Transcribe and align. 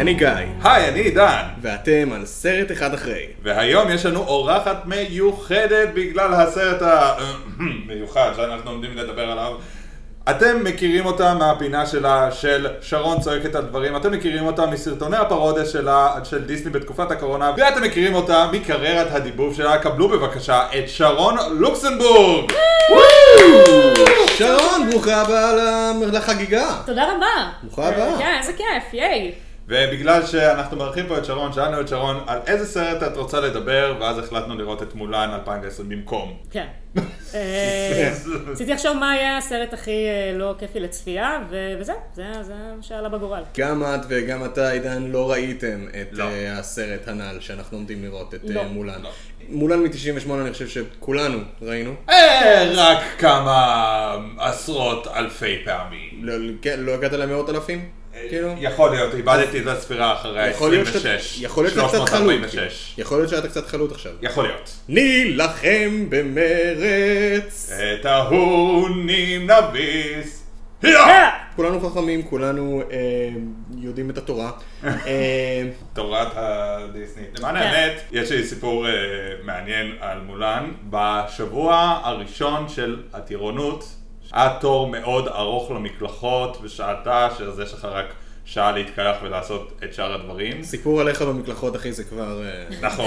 היי, 0.00 0.04
אני 0.04 0.14
גיא, 0.14 0.28
היי, 0.64 0.88
אני 0.88 1.00
עידן, 1.00 1.42
ואתם 1.62 2.12
על 2.12 2.26
סרט 2.26 2.72
אחד 2.72 2.94
אחרי. 2.94 3.26
והיום 3.42 3.90
יש 3.90 4.06
לנו 4.06 4.20
אורחת 4.20 4.86
מיוחדת 4.86 5.88
בגלל 5.94 6.34
הסרט 6.34 6.82
המיוחד 6.82 8.30
שאנחנו 8.36 8.70
עומדים 8.70 8.96
לדבר 8.96 9.30
עליו. 9.30 9.52
אתם 10.30 10.64
מכירים 10.64 11.06
אותה 11.06 11.34
מהפינה 11.34 11.86
שלה 11.86 12.32
של 12.32 12.66
שרון 12.80 13.20
צועקת 13.20 13.54
על 13.54 13.62
דברים, 13.62 13.96
אתם 13.96 14.12
מכירים 14.12 14.46
אותה 14.46 14.66
מסרטוני 14.66 15.16
הפרודיה 15.16 15.64
שלה 15.64 16.14
של 16.24 16.44
דיסני 16.44 16.70
בתקופת 16.70 17.10
הקורונה, 17.10 17.52
ואתם 17.56 17.82
מכירים 17.82 18.14
אותה 18.14 18.48
מקריירת 18.52 19.14
הדיבוב 19.14 19.54
שלה. 19.54 19.78
קבלו 19.78 20.08
בבקשה 20.08 20.62
את 20.78 20.88
שרון 20.88 21.36
לוקסנבורג! 21.50 22.52
שרון, 24.38 24.90
ברוכה 24.90 25.20
הבאה 25.20 25.92
לחגיגה. 26.12 26.74
תודה 26.86 27.04
רבה. 27.04 27.50
ברוכה 27.62 27.88
הבאה. 27.88 28.18
כן, 28.18 28.36
איזה 28.40 28.52
כיף, 28.52 28.94
ייי. 28.94 29.32
ובגלל 29.68 30.26
שאנחנו 30.26 30.76
מארחים 30.76 31.06
פה 31.06 31.18
את 31.18 31.24
שרון, 31.24 31.52
שאלנו 31.52 31.80
את 31.80 31.88
שרון 31.88 32.20
על 32.26 32.38
איזה 32.46 32.66
סרט 32.66 33.02
את 33.02 33.16
רוצה 33.16 33.40
לדבר, 33.40 33.96
ואז 34.00 34.18
החלטנו 34.18 34.58
לראות 34.58 34.82
את 34.82 34.94
מולן 34.94 35.30
2010 35.34 35.82
במקום. 35.82 36.36
כן. 36.50 36.66
אה, 37.34 38.12
רציתי 38.46 38.72
לחשוב 38.72 38.96
מה 38.96 39.16
יהיה 39.16 39.36
הסרט 39.36 39.72
הכי 39.72 39.90
אה, 39.90 40.32
לא 40.38 40.54
כיפי 40.58 40.80
לצפייה, 40.80 41.38
וזהו, 41.80 41.96
זה 42.14 42.24
זה 42.42 42.54
מה 42.76 42.82
שעלה 42.82 43.08
בגורל. 43.08 43.42
גם 43.58 43.82
את 43.84 44.00
וגם 44.08 44.44
אתה, 44.44 44.70
עידן, 44.70 45.02
לא 45.02 45.30
ראיתם 45.30 45.86
את 46.00 46.08
לא. 46.12 46.24
אה, 46.24 46.58
הסרט 46.58 47.08
הנ"ל 47.08 47.36
שאנחנו 47.40 47.76
עומדים 47.78 48.04
לראות, 48.04 48.34
את 48.34 48.40
לא. 48.44 48.62
מולן. 48.64 49.02
לא. 49.02 49.10
מולן 49.48 49.78
מ-98 49.82 50.30
אני 50.40 50.52
חושב 50.52 50.68
שכולנו 50.68 51.38
ראינו. 51.62 51.94
רק 52.74 52.98
כמה 53.18 54.16
עשרות 54.38 55.06
אלפי 55.06 55.62
פעמים. 55.64 56.10
לא- 56.22 56.34
כן, 56.62 56.80
לא 56.80 56.94
הגעת 56.94 57.12
למאות 57.12 57.50
אלפים? 57.50 57.99
כאילו? 58.28 58.54
יכול 58.60 58.90
להיות, 58.90 59.14
איבדתי 59.14 59.60
את 59.60 59.66
הספירה 59.66 60.12
אחרי 60.14 60.48
יכול 60.50 60.70
להיות 60.70 60.86
שאתה- 60.86 60.98
26. 61.14 61.42
יכול 61.42 61.64
להיות 61.64 61.74
שאתה 61.74 61.88
קצת 61.88 62.08
חלוט. 62.08 62.28
כאילו. 62.30 62.48
346. 62.48 62.94
יכול 62.98 63.18
להיות 63.18 63.30
שאתה 63.30 63.48
קצת 63.48 63.66
חלוט 63.66 63.92
עכשיו. 63.92 64.12
יכול 64.22 64.44
להיות. 64.44 64.70
נילחם 64.88 66.06
במרץ. 66.08 67.70
את 68.00 68.04
ההונים 68.06 69.50
נביס. 69.50 70.36
כולנו 71.56 71.90
חכמים, 71.90 72.22
כולנו 72.22 72.82
אה, 72.90 72.96
יודעים 73.78 74.10
את 74.10 74.18
התורה. 74.18 74.50
אה, 74.84 75.62
תורת 75.92 76.28
הדיסני. 76.34 77.22
למען 77.38 77.54
כן. 77.58 77.62
האמת, 77.62 78.00
יש 78.12 78.32
לי 78.32 78.44
סיפור 78.44 78.86
אה, 78.88 78.92
מעניין 79.44 79.92
על 80.00 80.18
מולן. 80.20 80.70
בשבוע 80.90 82.00
הראשון 82.04 82.68
של 82.68 83.02
הטירונות, 83.12 83.84
היה 84.32 84.56
תור 84.60 84.86
מאוד 84.86 85.28
ארוך 85.28 85.70
למקלחות 85.70 86.58
ושעתה, 86.62 87.28
שאז 87.38 87.58
יש 87.60 87.72
לך 87.74 87.84
רק 87.84 88.06
שעה 88.44 88.72
להתקלח 88.72 89.16
ולעשות 89.22 89.72
את 89.84 89.94
שאר 89.94 90.14
הדברים. 90.14 90.62
סיפור 90.62 91.00
עליך 91.00 91.22
במקלחות, 91.22 91.76
אחי, 91.76 91.92
זה 91.92 92.04
כבר... 92.04 92.42
אה, 92.44 92.64
נכון. 92.80 93.06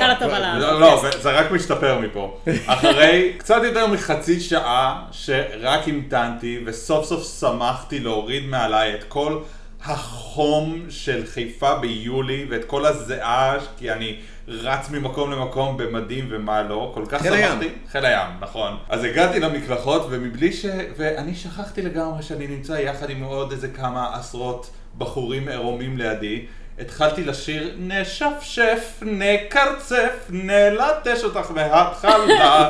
לא, 0.60 0.80
לא, 0.80 1.02
זה- 1.02 1.22
זה 1.22 1.32
רק 1.32 1.52
משתפר 1.52 2.00
מפה. 2.00 2.38
אחרי 2.66 3.34
קצת 3.38 3.62
יותר 3.64 3.88
מחצי 3.88 4.40
שעה 4.40 5.04
שרק 5.12 5.88
המתנתי 5.88 6.60
וסוף 6.66 7.06
סוף 7.06 7.40
שמחתי 7.40 8.00
להוריד 8.00 8.46
מעליי 8.46 8.94
את 8.96 9.04
כל 9.04 9.38
החום 9.86 10.86
של 10.90 11.24
חיפה 11.34 11.76
ביולי 11.76 12.46
ואת 12.50 12.66
כל 12.66 12.86
הזיעה, 12.86 13.56
כי 13.80 13.92
אני 13.92 14.16
רץ 14.48 14.90
ממקום 14.90 15.32
למקום 15.32 15.78
במדים 15.78 16.28
ומה 16.30 16.64
לא, 16.64 16.92
כל 16.94 17.06
כך 17.10 17.22
חיל 17.22 17.34
הים. 17.34 17.52
שמחתי. 17.52 17.70
חיל 17.92 18.06
הים, 18.06 18.28
נכון. 18.40 18.78
אז 18.90 19.04
הגעתי 19.04 19.40
למקלחות 19.40 20.08
ומבלי 20.10 20.54
ש... 20.54 20.66
ואני 20.98 21.36
שכחתי 21.36 21.82
לגמרי 21.82 22.24
שאני 22.24 22.48
נמצא 22.48 22.74
יחד 22.74 23.10
עם 23.10 23.24
עוד 23.24 23.52
איזה 23.52 23.68
כמה 23.68 24.16
עשרות 24.16 24.72
בחורים 24.98 25.48
עירומים 25.48 25.98
לידי. 25.98 26.46
התחלתי 26.80 27.24
לשיר 27.24 27.76
נשפשף, 27.78 29.00
נקרצף, 29.02 30.28
נלטש 30.30 31.24
אותך 31.24 31.52
מההתחלה 31.52 32.70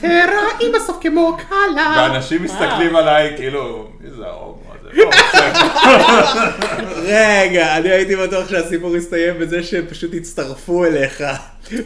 תראי 0.00 0.72
בסוף 0.74 0.98
כמו 1.00 1.36
קלה. 1.48 1.94
ואנשים 1.96 2.42
מסתכלים 2.42 2.96
עליי 2.96 3.36
כאילו, 3.36 3.88
מי 4.00 4.10
זה 4.10 4.26
ההומו 4.26 4.63
רגע, 7.02 7.76
אני 7.76 7.90
הייתי 7.90 8.16
בטוח 8.16 8.48
שהסיפור 8.48 8.96
יסתיים 8.96 9.38
בזה 9.38 9.62
שהם 9.62 9.86
פשוט 9.86 10.14
יצטרפו 10.14 10.84
אליך 10.84 11.24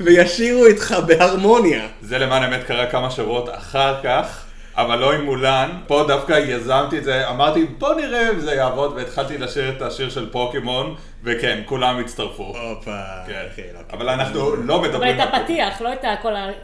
וישירו 0.00 0.66
איתך 0.66 0.96
בהרמוניה. 1.06 1.86
זה 2.02 2.18
למען 2.18 2.42
האמת 2.42 2.64
קרה 2.66 2.86
כמה 2.86 3.10
שבועות 3.10 3.48
אחר 3.52 3.94
כך, 4.02 4.44
אבל 4.76 4.98
לא 4.98 5.12
עם 5.12 5.24
מולן. 5.24 5.70
פה 5.86 6.04
דווקא 6.08 6.32
יזמתי 6.32 6.98
את 6.98 7.04
זה, 7.04 7.28
אמרתי 7.28 7.66
בוא 7.78 7.94
נראה 7.94 8.30
אם 8.30 8.40
זה 8.40 8.54
יעבוד, 8.54 8.92
והתחלתי 8.96 9.38
לשיר 9.38 9.68
את 9.76 9.82
השיר 9.82 10.10
של 10.10 10.30
פוקימון, 10.30 10.94
וכן, 11.24 11.62
כולם 11.64 11.98
הצטרפו. 11.98 12.42
הופה. 12.42 13.00
כן. 13.26 13.44
אחי, 13.52 13.62
לא, 13.74 13.80
אבל 13.92 14.08
אנחנו 14.08 14.56
לא 14.56 14.76
אבל 14.76 14.88
מדברים 14.88 15.20
את 15.20 15.28
הפתיח, 15.28 15.80
לא 15.80 15.92
את 15.92 16.04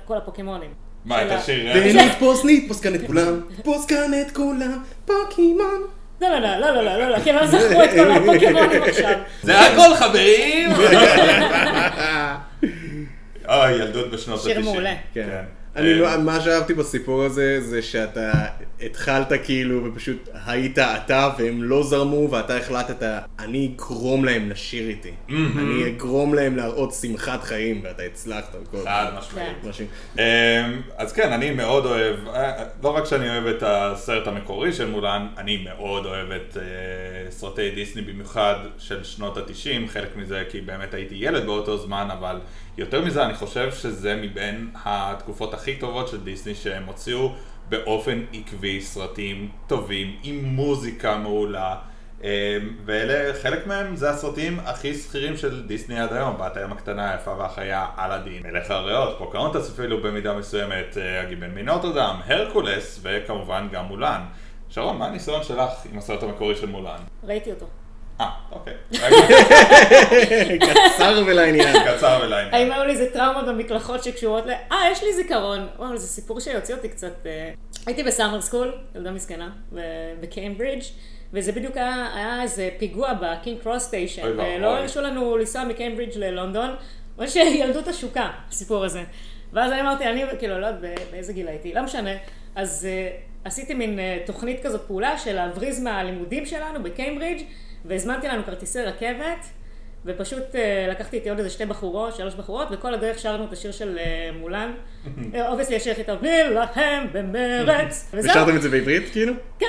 כל 0.04 0.16
הפוקימונים. 0.16 0.70
מה, 1.04 1.22
את 1.22 1.30
השיר? 1.30 1.72
ונתפוס, 1.74 2.42
נתפוס 2.44 2.80
כאן 2.80 2.94
את 2.94 3.00
כולם, 3.06 3.40
נתפוס 3.50 3.86
כאן 3.86 4.10
את 4.20 4.30
כולם, 4.36 4.82
פוקימון. 5.04 6.03
לא, 6.30 6.38
לא, 6.38 6.56
לא, 6.56 6.70
לא, 6.74 6.82
לא, 6.84 6.98
לא, 6.98 7.08
לא, 7.10 7.18
כי 7.20 7.30
הם 7.30 7.36
לא 7.36 7.46
זכרו 7.46 7.84
את 7.84 7.90
כל 7.90 8.10
הפוקימונים 8.10 8.82
עכשיו. 8.88 9.18
זה 9.42 9.60
הכל, 9.60 9.94
חברים! 9.94 10.70
אוי, 13.48 13.72
ילדות 13.72 14.10
בשנות 14.10 14.38
ה-90. 14.40 14.44
שיר 14.44 14.60
מעולה. 14.60 14.94
כן. 15.14 15.42
אני, 15.76 16.02
אה, 16.02 16.18
מה 16.18 16.40
שאהבתי 16.40 16.74
בסיפור 16.74 17.22
הזה, 17.22 17.60
זה 17.60 17.82
שאתה 17.82 18.32
התחלת 18.80 19.32
כאילו, 19.44 19.84
ופשוט 19.84 20.28
היית 20.46 20.78
אתה 20.78 21.30
והם 21.38 21.62
לא 21.62 21.82
זרמו, 21.82 22.30
ואתה 22.30 22.56
החלטת, 22.56 23.20
אני 23.38 23.70
אגרום 23.74 24.24
להם 24.24 24.50
לשיר 24.50 24.88
איתי. 24.88 25.12
אני 25.28 25.86
אגרום 25.86 26.34
להם 26.34 26.56
להראות 26.56 26.92
שמחת 26.92 27.42
חיים, 27.42 27.80
ואתה 27.84 28.02
הצלחת. 28.02 28.56
חד 28.84 29.12
משמעית. 29.18 29.56
משהו. 29.68 29.86
אמ, 30.18 30.22
אז 30.96 31.12
כן, 31.12 31.32
אני 31.32 31.50
מאוד 31.50 31.86
אוהב, 31.86 32.28
אה, 32.28 32.64
לא 32.82 32.96
רק 32.96 33.04
שאני 33.04 33.30
אוהב 33.30 33.46
את 33.46 33.62
הסרט 33.66 34.26
המקורי 34.26 34.72
של 34.72 34.90
מולן, 34.90 35.26
אני 35.38 35.64
מאוד 35.64 36.06
אוהב 36.06 36.30
את 36.30 36.56
אה, 36.56 37.30
סרטי 37.30 37.70
דיסני 37.70 38.02
במיוחד 38.02 38.54
של 38.78 39.04
שנות 39.04 39.36
התשעים, 39.36 39.88
חלק 39.88 40.16
מזה 40.16 40.44
כי 40.50 40.60
באמת 40.60 40.94
הייתי 40.94 41.14
ילד 41.18 41.46
באותו 41.46 41.78
זמן, 41.78 42.08
אבל 42.18 42.36
יותר 42.78 43.04
מזה 43.04 43.24
אני 43.24 43.34
חושב 43.34 43.72
שזה 43.72 44.16
מבין 44.16 44.70
התקופות 44.84 45.54
הכי 45.54 45.76
טובות 45.76 46.08
של 46.08 46.24
דיסני 46.24 46.54
שהם 46.54 46.84
הוציאו 46.86 47.32
באופן 47.68 48.24
עקבי 48.32 48.80
סרטים 48.80 49.48
טובים, 49.66 50.16
עם 50.22 50.44
מוזיקה 50.44 51.18
מעולה. 51.18 51.76
אמ, 52.22 52.28
ואלה, 52.84 53.34
חלק 53.42 53.66
מהם 53.66 53.96
זה 53.96 54.10
הסרטים 54.10 54.60
הכי 54.64 54.94
זכירים 54.94 55.36
של 55.36 55.66
דיסני 55.66 56.00
עד 56.00 56.12
היום, 56.12 56.36
בת 56.38 56.56
הים 56.56 56.72
הקטנה, 56.72 57.10
היפה 57.10 57.34
והחיה, 57.38 57.86
אלאדין, 57.98 58.42
מלך 58.42 58.70
האריות, 58.70 59.18
פוקהונטס 59.18 59.70
אפילו 59.70 60.02
במידה 60.02 60.34
מסוימת, 60.34 60.98
אה, 60.98 61.20
הגיבן 61.20 61.50
מנוטרדם, 61.54 62.20
הרקולס, 62.26 63.00
וכמובן 63.02 63.68
גם 63.72 63.84
מולן. 63.84 64.20
שרון, 64.68 64.98
מה 64.98 65.06
הניסיון 65.06 65.42
שלך 65.42 65.70
עם 65.92 65.98
הסרט 65.98 66.22
המקורי 66.22 66.56
של 66.56 66.66
מולן? 66.66 66.98
ראיתי 67.24 67.50
אותו. 67.50 67.66
אה, 68.20 68.30
אוקיי. 68.52 68.74
קצר 70.60 71.22
ולעניין. 71.26 71.76
קצר 71.84 72.06
האם 72.06 72.26
ולעניין. 72.26 72.72
היו 72.72 72.84
לי 72.84 72.92
איזה 72.92 73.10
טראומות 73.12 73.46
במקלחות 73.46 74.04
שקשורות 74.04 74.46
ל... 74.46 74.50
אה, 74.72 74.90
יש 74.92 75.02
לי 75.02 75.12
זיכרון. 75.12 75.66
וואו, 75.78 75.96
זה 75.96 76.06
סיפור 76.06 76.40
שיוציא 76.40 76.74
אותי 76.74 76.88
קצת... 76.88 77.26
אה, 77.26 77.50
הייתי 77.86 78.02
ב 78.02 78.08
summer 78.08 78.40
school, 78.40 78.72
ילדה 78.94 79.10
מסכנה, 79.10 79.50
ב- 79.74 79.80
בקיימברידג', 80.20 80.82
וזה 81.32 81.52
בדיוק 81.52 81.76
היה, 81.76 82.08
היה 82.14 82.42
איזה 82.42 82.68
פיגוע 82.78 83.12
ב 83.20 83.26
King's 83.26 83.60
Cross 83.60 83.82
station. 83.82 84.22
ולא 84.22 84.76
הרשו 84.76 85.00
לנו 85.00 85.36
לנסוע 85.36 85.64
מקיימברידג' 85.64 86.18
ללונדון, 86.18 86.74
ממש 87.18 87.36
ילדות 87.36 87.88
השוקה, 87.88 88.30
הסיפור 88.48 88.84
הזה. 88.84 89.02
ואז 89.52 89.72
אני 89.72 89.80
אמרתי, 89.80 90.06
אני 90.06 90.24
כאילו, 90.38 90.60
לא 90.60 90.66
יודעת 90.66 90.94
באיזה 91.10 91.32
גיל 91.32 91.48
הייתי, 91.48 91.74
לא 91.74 91.82
משנה. 91.82 92.10
אז 92.54 92.88
אה, 92.88 93.46
עשיתי 93.48 93.74
מין 93.74 93.98
אה, 93.98 94.26
תוכנית 94.26 94.62
כזאת 94.62 94.80
פעולה 94.86 95.18
של 95.18 95.32
להבריז 95.32 95.80
מהלימודים 95.80 96.46
שלנו 96.46 96.82
בקיימברידג', 96.82 97.42
והזמנתי 97.84 98.28
לנו 98.28 98.44
כרטיסי 98.44 98.82
רכבת. 98.82 99.46
ופשוט 100.06 100.42
uh, 100.52 100.90
לקחתי 100.90 101.16
איתי 101.16 101.28
עוד 101.28 101.38
איזה 101.38 101.50
שתי 101.50 101.66
בחורות, 101.66 102.16
שלוש 102.16 102.34
בחורות, 102.34 102.68
וכל 102.70 102.94
הדרך 102.94 103.18
שרנו 103.18 103.44
את 103.44 103.52
השיר 103.52 103.72
של 103.72 103.98
uh, 103.98 104.38
מולן. 104.38 104.72
אובייסלי 105.48 105.76
יש 105.76 105.88
איך 105.88 105.98
איתו, 105.98 106.12
נילחם 106.22 107.06
במרץ. 107.12 108.04
ושרתם 108.14 108.56
את 108.56 108.62
זה 108.62 108.68
בעברית 108.68 109.12
כאילו? 109.12 109.34
כן. 109.58 109.66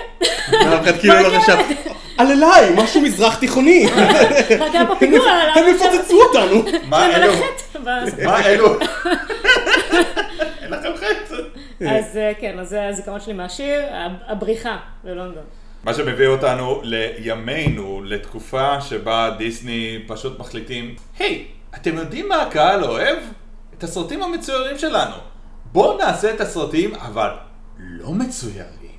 ואף 0.51 0.83
אחד 0.83 0.99
כאילו 0.99 1.13
לא 1.13 1.39
חשב, 1.39 1.57
על 2.17 2.27
אליי, 2.27 2.73
משהו 2.75 3.01
מזרח 3.01 3.39
תיכוני. 3.39 3.87
הם 5.55 5.63
יפוצצו 5.75 6.21
אותנו. 6.23 6.63
מה 6.89 7.15
אלו? 7.15 7.33
מה 8.23 8.45
אלו? 8.45 8.79
אין 10.61 10.71
לכם 10.71 10.89
חצי. 10.95 11.35
אז 11.89 12.17
אה, 12.17 12.31
כן, 12.39 12.59
אז 12.59 12.69
זה 12.69 12.87
הזיכרון 12.87 13.19
שלי 13.19 13.33
מהשיר, 13.33 13.81
הבריחה 14.27 14.77
ללונדון. 15.03 15.43
מה 15.85 15.93
שמביא 15.93 16.27
אותנו 16.27 16.81
לימינו, 16.83 18.01
לתקופה 18.05 18.81
שבה 18.81 19.35
דיסני 19.37 19.99
פשוט 20.07 20.39
מחליטים, 20.39 20.95
היי, 21.19 21.45
אתם 21.75 21.97
יודעים 21.97 22.29
מה 22.29 22.41
הקהל 22.41 22.83
אוהב? 22.83 23.17
את 23.77 23.83
הסרטים 23.83 24.23
המצוירים 24.23 24.77
שלנו. 24.77 25.15
בואו 25.71 25.97
נעשה 25.97 26.33
את 26.33 26.41
הסרטים, 26.41 26.95
אבל 26.95 27.29
לא 27.77 28.11
מצוירים. 28.11 28.95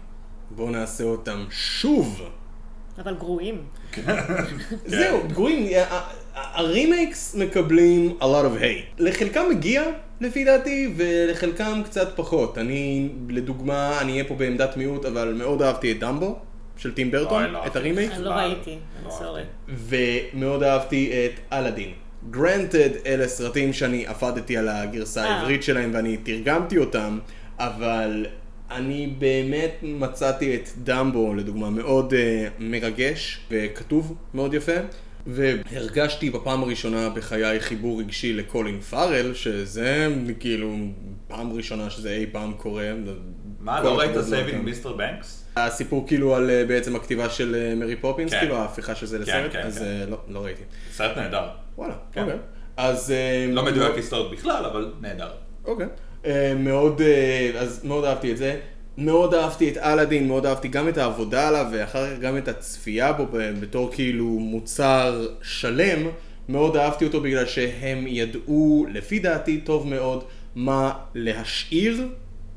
בואו 0.50 0.70
נעשה 0.70 1.04
אותם 1.04 1.44
שוב 1.50 2.22
אבל 2.98 3.14
גרועים. 3.14 3.64
זהו, 4.86 5.18
גרועים, 5.28 5.66
הרימייקס 6.34 7.34
מקבלים 7.34 8.16
a 8.20 8.22
lot 8.22 8.24
of 8.24 8.62
hate. 8.62 8.94
לחלקם 8.98 9.44
מגיע, 9.50 9.82
לפי 10.20 10.44
דעתי, 10.44 10.94
ולחלקם 10.96 11.82
קצת 11.84 12.16
פחות. 12.16 12.58
אני, 12.58 13.08
לדוגמה, 13.28 14.00
אני 14.00 14.12
אהיה 14.12 14.24
פה 14.24 14.34
בעמדת 14.34 14.76
מיעוט, 14.76 15.04
אבל 15.04 15.34
מאוד 15.38 15.62
אהבתי 15.62 15.92
את 15.92 15.98
דמבו, 15.98 16.38
של 16.76 16.94
טים 16.94 17.11
ברטון, 17.11 17.44
לא 17.44 17.67
את. 17.67 17.76
הרימייק, 17.76 18.11
אני 18.12 18.25
לא 18.25 18.31
בכלל. 18.31 18.49
ראיתי, 18.49 18.78
לא 19.05 19.11
סורי. 19.11 19.43
ומאוד 19.69 20.62
אהבתי 20.62 21.12
את 21.26 21.40
אלאדין. 21.52 21.93
גרנטד, 22.31 22.90
אלה 23.06 23.28
סרטים 23.28 23.73
שאני 23.73 24.06
עבדתי 24.06 24.56
על 24.56 24.69
הגרסה 24.69 25.25
אה. 25.25 25.34
העברית 25.34 25.62
שלהם 25.62 25.90
ואני 25.94 26.17
תרגמתי 26.17 26.78
אותם, 26.78 27.19
אבל 27.58 28.26
אני 28.70 29.14
באמת 29.19 29.73
מצאתי 29.82 30.56
את 30.56 30.69
דמבו, 30.84 31.34
לדוגמה, 31.34 31.70
מאוד 31.70 32.12
uh, 32.12 32.17
מרגש 32.58 33.40
וכתוב 33.50 34.17
מאוד 34.34 34.55
יפה. 34.55 34.72
והרגשתי 35.26 36.31
בפעם 36.31 36.62
הראשונה 36.62 37.08
בחיי 37.08 37.61
חיבור 37.61 38.00
רגשי 38.00 38.32
לקולין 38.32 38.81
פארל, 38.81 39.34
שזה 39.34 40.08
כאילו 40.40 40.76
פעם 41.29 41.52
ראשונה 41.52 41.90
שזה 41.90 42.11
אי 42.11 42.26
פעם 42.32 42.52
קורה. 42.52 42.93
מה, 43.61 43.82
לא 43.82 43.99
ראית 43.99 44.20
Saving 44.20 44.64
Mr. 44.64 44.93
Banks? 44.93 45.45
הסיפור 45.56 46.06
כאילו 46.06 46.35
על 46.35 46.50
אה, 46.50 46.64
בעצם 46.64 46.97
הכתיבה 46.97 47.31
של 47.31 47.55
אה, 47.55 47.75
מרי 47.75 47.97
פופינס, 47.97 48.31
כן. 48.31 48.38
כאילו 48.38 48.56
ההפיכה 48.56 48.94
של 48.94 49.06
זה 49.06 49.19
לסרט, 49.19 49.53
כן, 49.53 49.62
אז 49.62 49.79
כן. 49.79 49.85
אה, 49.85 50.06
לא, 50.08 50.19
לא 50.29 50.44
ראיתי. 50.44 50.62
סרט 50.93 51.17
נהדר. 51.17 51.49
וואלה, 51.79 51.94
כן. 52.12 52.23
אוקיי. 52.23 52.37
אז... 52.76 53.12
לא 53.49 53.64
מדויק 53.64 53.97
היסטורית 53.96 54.32
בכלל, 54.32 54.64
אבל 54.64 54.93
נהדר. 55.00 55.31
אוקיי. 55.64 55.87
אה, 56.26 56.55
מאוד, 56.56 57.00
אה, 57.00 57.50
אז 57.58 57.85
מאוד 57.85 58.05
אהבתי 58.05 58.32
את 58.32 58.37
זה. 58.37 58.61
מאוד 58.99 59.35
אהבתי 59.35 59.69
את 59.69 59.76
אלאדין, 59.76 60.29
מאוד 60.29 60.47
אהבתי 60.47 60.69
גם 60.69 60.88
את 60.88 60.99
העבודה 60.99 61.49
עליו, 61.49 61.67
ואחר 61.73 62.14
כך 62.14 62.20
גם 62.20 62.38
את 62.38 62.49
הצפייה 62.49 63.12
בו 63.12 63.26
בתור 63.61 63.91
כאילו 63.93 64.25
מוצר 64.26 65.26
שלם. 65.43 66.08
מאוד 66.49 66.76
אהבתי 66.76 67.05
אותו 67.05 67.20
בגלל 67.20 67.47
שהם 67.47 68.06
ידעו, 68.06 68.87
לפי 68.93 69.19
דעתי, 69.19 69.61
טוב 69.61 69.87
מאוד, 69.88 70.25
מה 70.55 70.93
להשאיר, 71.14 72.08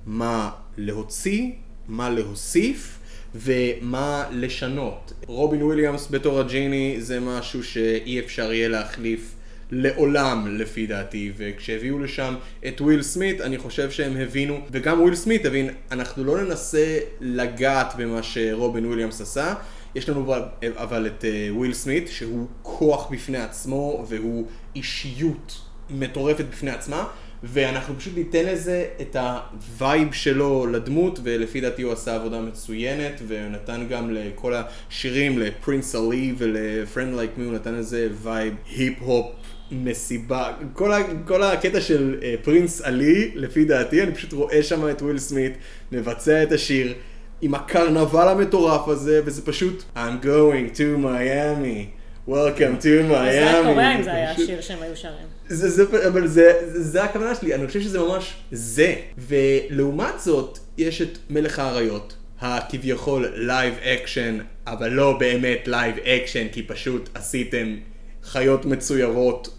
מה 0.05 0.49
להוציא, 0.77 1.51
מה 1.89 2.09
להוסיף. 2.09 2.95
ומה 3.35 4.25
לשנות. 4.31 5.13
רובין 5.27 5.63
וויליאמס 5.63 6.07
בתור 6.11 6.39
הג'יני 6.39 6.95
זה 6.99 7.19
משהו 7.19 7.63
שאי 7.63 8.19
אפשר 8.19 8.53
יהיה 8.53 8.67
להחליף 8.67 9.33
לעולם 9.71 10.57
לפי 10.57 10.87
דעתי, 10.87 11.31
וכשהביאו 11.37 11.99
לשם 11.99 12.35
את 12.67 12.81
וויל 12.81 13.01
סמית, 13.01 13.41
אני 13.41 13.57
חושב 13.57 13.91
שהם 13.91 14.17
הבינו, 14.17 14.59
וגם 14.71 15.01
וויל 15.01 15.15
סמית 15.15 15.45
הבין, 15.45 15.69
אנחנו 15.91 16.23
לא 16.23 16.43
ננסה 16.43 16.99
לגעת 17.21 17.93
במה 17.97 18.23
שרובין 18.23 18.85
וויליאמס 18.85 19.21
עשה, 19.21 19.53
יש 19.95 20.09
לנו 20.09 20.33
אבל- 20.77 21.07
את 21.07 21.25
אה, 21.25 21.47
וויל 21.51 21.73
סמית, 21.73 22.07
שהוא 22.07 22.47
כוח 22.61 23.09
בפני 23.11 23.37
עצמו, 23.37 24.05
והוא 24.09 24.47
אישיות 24.75 25.61
מטורפת 25.89 26.45
בפני 26.51 26.71
עצמה, 26.71 27.07
ואנחנו 27.43 27.95
פשוט 27.97 28.17
ניתן 28.17 28.45
לזה 28.45 28.85
את 29.01 29.15
הווייב 29.15 30.13
שלו 30.13 30.65
לדמות, 30.71 31.19
ולפי 31.23 31.61
דעתי 31.61 31.81
הוא 31.81 31.93
עשה 31.93 32.15
עבודה 32.15 32.41
מצוינת, 32.41 33.21
ונתן 33.27 33.87
גם 33.89 34.13
לכל 34.13 34.53
השירים, 34.53 35.39
ל 35.39 35.47
Prince 35.47 35.95
Ali 35.95 36.33
ול 36.37 36.57
Friend 36.57 37.15
Like 37.15 37.31
Me, 37.37 37.45
הוא 37.45 37.53
נתן 37.53 37.73
לזה 37.73 38.07
וייב 38.23 38.53
היפ-הופ. 38.75 39.25
מסיבה, 39.71 40.51
כל, 40.73 40.91
ה, 40.91 40.97
כל 41.27 41.43
הקטע 41.43 41.81
של 41.81 42.19
אה, 42.19 42.45
Prince 42.45 42.81
Ali, 42.81 43.31
לפי 43.35 43.65
דעתי, 43.65 44.03
אני 44.03 44.15
פשוט 44.15 44.33
רואה 44.33 44.63
שם 44.63 44.89
את 44.89 45.01
וויל 45.01 45.19
סמית 45.19 45.53
מבצע 45.91 46.43
את 46.43 46.51
השיר 46.51 46.93
עם 47.41 47.55
הקרנבל 47.55 48.27
המטורף 48.27 48.87
הזה, 48.87 49.21
וזה 49.25 49.45
פשוט 49.45 49.83
I'm 49.95 50.25
going 50.25 50.77
to 50.77 51.03
Miami, 51.03 51.98
welcome 52.29 52.81
to 52.81 53.03
Miami. 53.09 53.31
זה 53.31 53.49
היה 53.49 53.63
קורה 53.63 53.95
אם 53.95 54.03
זה 54.03 54.13
היה 54.13 54.31
השיר 54.31 54.61
שהם 54.61 54.81
היו 54.81 54.95
שרים. 54.95 55.27
זה, 55.47 55.69
זה, 55.69 56.07
אבל 56.07 56.27
זה, 56.27 56.51
זה, 56.65 57.03
הכוונה 57.03 57.35
שלי, 57.35 57.55
אני 57.55 57.67
חושב 57.67 57.81
שזה 57.81 57.99
ממש 57.99 58.33
זה. 58.51 58.95
ולעומת 59.17 60.19
זאת, 60.19 60.59
יש 60.77 61.01
את 61.01 61.17
מלך 61.29 61.59
האריות, 61.59 62.15
הכביכול 62.41 63.31
live 63.35 63.73
action, 63.83 64.37
אבל 64.67 64.89
לא 64.89 65.17
באמת 65.19 65.67
live 65.67 65.97
action, 65.97 66.47
כי 66.51 66.63
פשוט 66.63 67.09
עשיתם 67.13 67.75
חיות 68.23 68.65
מצוירות 68.65 69.49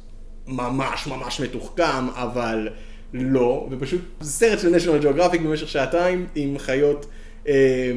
ממש 0.47 1.07
ממש 1.07 1.41
מתוחכם, 1.41 2.09
אבל 2.15 2.69
לא, 3.15 3.69
ופשוט 3.71 4.01
סרט 4.23 4.59
של 4.59 4.75
National 4.75 5.05
Geographic 5.05 5.39
במשך 5.39 5.69
שעתיים 5.69 6.27
עם 6.35 6.59
חיות 6.59 7.07
אה, 7.49 7.93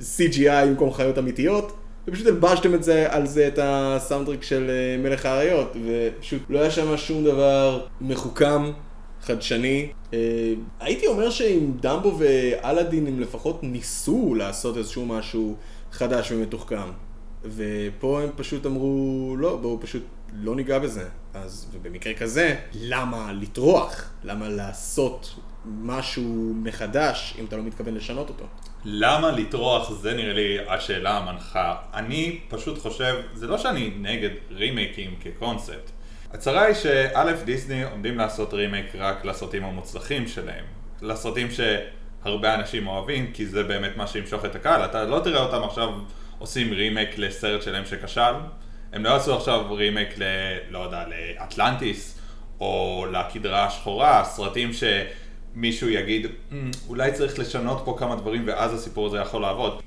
CGI 0.00 0.66
במקום 0.66 0.92
חיות 0.92 1.18
אמיתיות. 1.18 1.81
ופשוט 2.08 2.26
הלבשתם 2.26 2.74
את 2.74 2.84
זה 2.84 3.06
על 3.10 3.26
זה 3.26 3.48
את 3.48 3.58
הסאונדטרק 3.62 4.42
של 4.42 4.70
אה, 4.70 5.02
מלך 5.02 5.26
האריות, 5.26 5.76
ופשוט 5.86 6.42
לא 6.48 6.58
היה 6.58 6.70
שם 6.70 6.96
שום 6.96 7.24
דבר 7.24 7.86
מחוכם, 8.00 8.72
חדשני. 9.22 9.92
אה, 10.14 10.18
הייתי 10.80 11.06
אומר 11.06 11.30
שעם 11.30 11.72
דמבו 11.80 12.18
ואלאדין 12.18 13.06
הם 13.06 13.20
לפחות 13.20 13.62
ניסו 13.62 14.34
לעשות 14.34 14.76
איזשהו 14.76 15.06
משהו 15.06 15.56
חדש 15.92 16.32
ומתוחכם. 16.32 16.90
ופה 17.44 18.22
הם 18.22 18.30
פשוט 18.36 18.66
אמרו, 18.66 19.34
לא, 19.38 19.56
בואו 19.56 19.80
פשוט 19.80 20.02
לא 20.32 20.56
ניגע 20.56 20.78
בזה. 20.78 21.08
אז, 21.34 21.66
ובמקרה 21.72 22.14
כזה, 22.14 22.56
למה 22.74 23.32
לטרוח? 23.32 24.10
למה 24.24 24.48
לעשות 24.48 25.34
משהו 25.64 26.52
מחדש 26.54 27.36
אם 27.38 27.44
אתה 27.44 27.56
לא 27.56 27.62
מתכוון 27.62 27.94
לשנות 27.94 28.28
אותו? 28.28 28.44
למה 28.84 29.30
לטרוח 29.30 29.90
זה 29.90 30.14
נראה 30.14 30.32
לי 30.32 30.58
השאלה 30.68 31.18
המנחה. 31.18 31.76
אני 31.94 32.40
פשוט 32.48 32.78
חושב, 32.78 33.20
זה 33.34 33.46
לא 33.46 33.58
שאני 33.58 33.90
נגד 34.00 34.30
רימייקים 34.50 35.14
כקונספט. 35.20 35.90
הצרה 36.32 36.62
היא 36.62 36.74
שא' 36.74 37.32
דיסני 37.44 37.84
עומדים 37.84 38.18
לעשות 38.18 38.54
רימייק 38.54 38.86
רק 38.94 39.24
לסרטים 39.24 39.64
המוצלחים 39.64 40.28
שלהם. 40.28 40.64
לסרטים 41.02 41.48
שהרבה 41.50 42.54
אנשים 42.54 42.86
אוהבים, 42.86 43.32
כי 43.32 43.46
זה 43.46 43.62
באמת 43.62 43.96
מה 43.96 44.06
שימשוך 44.06 44.44
את 44.44 44.54
הקהל. 44.54 44.84
אתה 44.84 45.04
לא 45.04 45.20
תראה 45.24 45.42
אותם 45.42 45.64
עכשיו 45.64 45.88
עושים 46.38 46.72
רימייק 46.72 47.18
לסרט 47.18 47.62
שלהם 47.62 47.84
שכשל. 47.86 48.34
הם 48.92 49.04
לא 49.04 49.08
יעשו 49.08 49.36
עכשיו 49.36 49.74
רימייק 49.74 50.18
ל... 50.18 50.22
לא 50.70 50.78
יודע, 50.78 51.04
לאטלנטיס, 51.08 52.18
או 52.60 53.06
לקדרה 53.12 53.66
השחורה, 53.66 54.24
סרטים 54.24 54.72
שמישהו 55.54 55.88
יגיד, 55.88 56.26
"אמ, 56.52 56.70
אולי 56.88 57.12
צריך 57.12 57.38
לשנות 57.38 57.82
פה 57.84 57.96
כמה 57.98 58.16
דברים 58.16 58.42
ואז 58.46 58.74
הסיפור 58.74 59.06
הזה 59.06 59.18
יכול 59.18 59.42
לעבוד. 59.42 59.80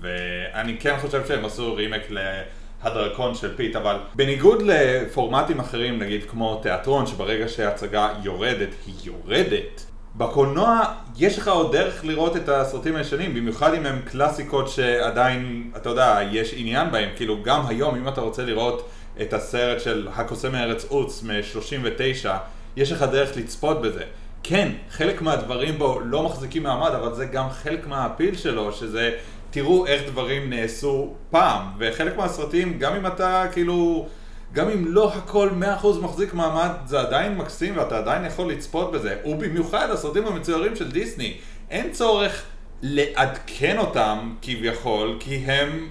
ואני 0.00 0.76
כן 0.80 0.94
חושב 1.00 1.26
שהם 1.28 1.44
עשו 1.44 1.74
רימייק 1.74 2.02
להדרקון 2.10 3.34
של 3.34 3.56
פיט, 3.56 3.76
אבל 3.76 3.96
בניגוד 4.14 4.62
לפורמטים 4.62 5.60
אחרים, 5.60 5.98
נגיד 5.98 6.24
כמו 6.30 6.60
תיאטרון, 6.62 7.06
שברגע 7.06 7.48
שההצגה 7.48 8.08
יורדת, 8.22 8.68
היא 8.86 8.94
יורדת. 9.04 9.86
בקולנוע 10.16 10.80
יש 11.18 11.38
לך 11.38 11.48
עוד 11.48 11.72
דרך 11.72 12.04
לראות 12.04 12.36
את 12.36 12.48
הסרטים 12.48 12.96
הישנים, 12.96 13.34
במיוחד 13.34 13.74
אם 13.74 13.86
הם 13.86 14.00
קלאסיקות 14.04 14.68
שעדיין, 14.68 15.70
אתה 15.76 15.88
יודע, 15.88 16.18
יש 16.32 16.54
עניין 16.56 16.90
בהם. 16.90 17.08
כאילו, 17.16 17.42
גם 17.42 17.66
היום, 17.66 17.94
אם 17.96 18.08
אתה 18.08 18.20
רוצה 18.20 18.44
לראות 18.44 18.88
את 19.22 19.32
הסרט 19.32 19.80
של 19.80 20.08
הקוסם 20.14 20.52
מארץ 20.52 20.84
עוץ 20.84 21.22
מ-39, 21.22 22.28
יש 22.76 22.92
לך 22.92 23.02
דרך 23.02 23.36
לצפות 23.36 23.82
בזה. 23.82 24.02
כן, 24.42 24.68
חלק 24.90 25.22
מהדברים 25.22 25.78
בו 25.78 26.00
לא 26.00 26.22
מחזיקים 26.22 26.62
מעמד, 26.62 26.90
אבל 26.90 27.14
זה 27.14 27.24
גם 27.26 27.50
חלק 27.50 27.86
מהאפיל 27.86 28.36
שלו, 28.36 28.72
שזה 28.72 29.10
תראו 29.50 29.86
איך 29.86 30.02
דברים 30.06 30.50
נעשו 30.50 31.14
פעם. 31.30 31.62
וחלק 31.78 32.16
מהסרטים, 32.16 32.78
גם 32.78 32.94
אם 32.94 33.06
אתה 33.06 33.44
כאילו, 33.52 34.06
גם 34.52 34.68
אם 34.68 34.84
לא 34.94 35.12
הכל 35.14 35.50
100% 35.82 35.86
מחזיק 36.02 36.34
מעמד, 36.34 36.70
זה 36.86 37.00
עדיין 37.00 37.34
מקסים 37.36 37.76
ואתה 37.78 37.98
עדיין 37.98 38.24
יכול 38.24 38.50
לצפות 38.52 38.92
בזה. 38.92 39.16
ובמיוחד 39.24 39.90
הסרטים 39.90 40.26
המצוירים 40.26 40.76
של 40.76 40.90
דיסני, 40.90 41.36
אין 41.70 41.92
צורך 41.92 42.42
לעדכן 42.82 43.78
אותם 43.78 44.34
כביכול, 44.42 45.16
כי 45.20 45.34
הם 45.36 45.88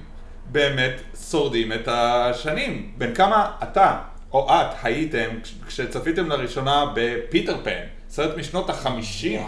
באמת 0.51 1.01
שורדים 1.29 1.73
את 1.73 1.87
השנים. 1.87 2.91
בין 2.97 3.15
כמה 3.15 3.51
אתה 3.63 3.97
או 4.33 4.49
את 4.51 4.75
הייתם 4.83 5.29
כש- 5.43 5.53
כשצפיתם 5.67 6.29
לראשונה 6.29 6.85
בפיטר 6.95 7.57
פן, 7.63 7.79
סרט 8.11 8.37
משנות 8.37 8.69
החמישים. 8.69 9.41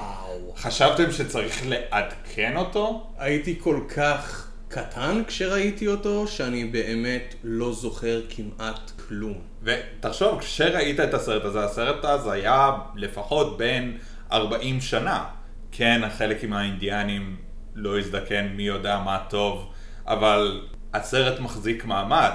חשבתם 0.55 1.11
שצריך 1.11 1.61
לעדכן 1.67 2.57
אותו? 2.57 3.07
הייתי 3.17 3.59
כל 3.59 3.79
כך 3.95 4.47
קטן 4.67 5.23
כשראיתי 5.27 5.87
אותו, 5.87 6.27
שאני 6.27 6.65
באמת 6.65 7.35
לא 7.43 7.73
זוכר 7.73 8.21
כמעט 8.29 8.91
כלום. 9.07 9.41
ותחשוב, 9.63 10.39
כשראית 10.39 10.99
את 10.99 11.13
הסרט 11.13 11.45
הזה, 11.45 11.65
הסרט 11.65 12.05
אז 12.05 12.27
היה 12.27 12.71
לפחות 12.95 13.57
בן 13.57 13.91
40 14.31 14.81
שנה. 14.81 15.25
כן, 15.71 16.01
חלק 16.17 16.43
עם 16.43 16.53
האינדיאנים 16.53 17.35
לא 17.75 17.99
הזדקן, 17.99 18.47
מי 18.47 18.63
יודע 18.63 18.99
מה 18.99 19.19
טוב, 19.29 19.69
אבל 20.07 20.61
הסרט 20.93 21.39
מחזיק 21.39 21.85
מעמד. 21.85 22.31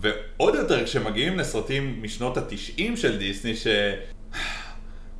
ועוד 0.00 0.54
יותר 0.54 0.84
כשמגיעים 0.84 1.38
לסרטים 1.38 2.02
משנות 2.02 2.36
התשעים 2.36 2.96
של 2.96 3.18
דיסני, 3.18 3.56
ש... 3.56 3.66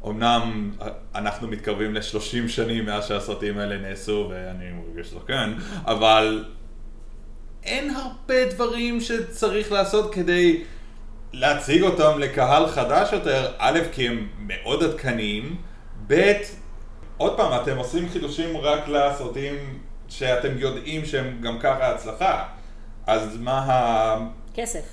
אמנם 0.06 0.71
אנחנו 1.14 1.49
מתקרבים 1.49 1.94
ל-30 1.94 2.49
שנים 2.49 2.87
מאז 2.87 3.06
שהסרטים 3.06 3.59
האלה 3.59 3.78
נעשו, 3.78 4.28
ואני 4.30 4.64
מרגיש 4.71 5.11
זקן, 5.11 5.54
אבל 5.85 6.44
אין 7.64 7.90
הרבה 7.90 8.44
דברים 8.50 9.00
שצריך 9.00 9.73
לעשות 9.73 10.14
כדי 10.14 10.62
להציג 11.32 11.82
אותם 11.82 12.18
לקהל 12.18 12.66
חדש 12.66 13.12
יותר, 13.12 13.52
א', 13.59 13.78
כי 13.92 14.09
הם 14.09 14.28
מאוד 14.38 14.82
עדכניים, 14.82 15.56
ב', 16.06 16.32
עוד 17.16 17.37
פעם, 17.37 17.62
אתם 17.62 17.76
עושים 17.76 18.09
חידושים 18.09 18.56
רק 18.56 18.88
לסרטים 18.88 19.78
שאתם 20.09 20.59
יודעים 20.59 21.04
שהם 21.04 21.38
גם 21.40 21.59
ככה 21.59 21.90
הצלחה, 21.94 22.44
אז 23.06 23.37
מה 23.40 23.59
ה... 23.59 24.16
כסף. 24.54 24.85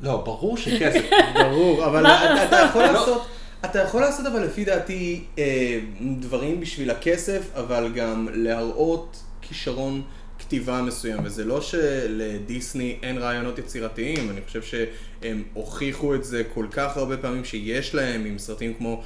לא, 0.00 0.16
ברור 0.16 0.56
שכסף. 0.56 1.10
ברור, 1.42 1.86
אבל 1.86 2.06
אתה, 2.06 2.44
אתה 2.44 2.56
יכול 2.56 2.82
לא. 2.82 2.92
לעשות, 2.92 3.26
אתה 3.64 3.78
יכול 3.78 4.00
לעשות 4.00 4.26
אבל 4.26 4.42
לפי 4.42 4.64
דעתי 4.64 5.24
אה, 5.38 5.80
דברים 6.18 6.60
בשביל 6.60 6.90
הכסף, 6.90 7.42
אבל 7.54 7.92
גם 7.94 8.28
להראות 8.32 9.22
כישרון 9.42 10.02
כתיבה 10.38 10.82
מסוים, 10.82 11.20
וזה 11.24 11.44
לא 11.44 11.60
שלדיסני 11.60 12.98
אין 13.02 13.18
רעיונות 13.18 13.58
יצירתיים, 13.58 14.30
אני 14.30 14.40
חושב 14.46 14.62
שהם 14.62 15.42
הוכיחו 15.52 16.14
את 16.14 16.24
זה 16.24 16.42
כל 16.54 16.66
כך 16.70 16.96
הרבה 16.96 17.16
פעמים 17.16 17.44
שיש 17.44 17.94
להם, 17.94 18.24
עם 18.24 18.38
סרטים 18.38 18.74
כמו 18.74 19.02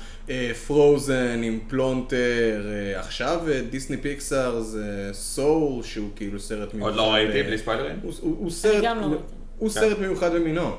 פרוזן, 0.66 1.40
עם 1.42 1.58
פלונטר, 1.68 2.66
אה, 2.66 3.00
עכשיו 3.00 3.40
אה, 3.48 3.60
דיסני 3.70 3.96
פיקסאר 3.96 4.60
זה 4.60 5.10
Soul, 5.12 5.82
שהוא 5.82 6.10
כאילו 6.16 6.40
סרט 6.40 6.74
מיוחד. 6.74 6.90
עוד 6.90 6.96
לא 6.96 7.12
ראיתי, 7.12 7.38
אה, 7.38 7.42
בלי 7.42 7.58
ספיילרים? 7.58 7.96
הוא, 8.02 8.12
הוא, 8.20 8.36
הוא 8.38 8.50
סרט, 8.50 8.84
גם 8.84 9.00
לא 9.00 9.06
ראיתי. 9.06 9.22
הוא 9.58 9.70
כן. 9.70 9.80
סרט 9.80 9.98
מיוחד 9.98 10.34
במינו. 10.34 10.76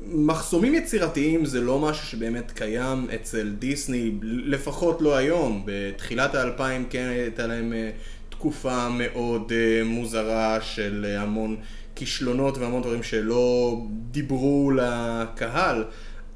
מחסומים 0.00 0.74
יצירתיים 0.74 1.44
זה 1.44 1.60
לא 1.60 1.78
משהו 1.78 2.06
שבאמת 2.06 2.50
קיים 2.50 3.06
אצל 3.14 3.50
דיסני, 3.58 4.12
לפחות 4.22 5.02
לא 5.02 5.16
היום. 5.16 5.62
בתחילת 5.64 6.34
האלפיים 6.34 6.84
כן 6.90 7.08
הייתה 7.08 7.46
להם 7.46 7.72
אה, 7.72 7.90
תקופה 8.28 8.88
מאוד 8.88 9.52
אה, 9.52 9.84
מוזרה 9.84 10.60
של 10.60 11.06
אה, 11.08 11.22
המון 11.22 11.56
כישלונות 11.94 12.58
והמון 12.58 12.82
דברים 12.82 13.02
שלא 13.02 13.80
דיברו 14.10 14.70
לקהל, 14.70 15.84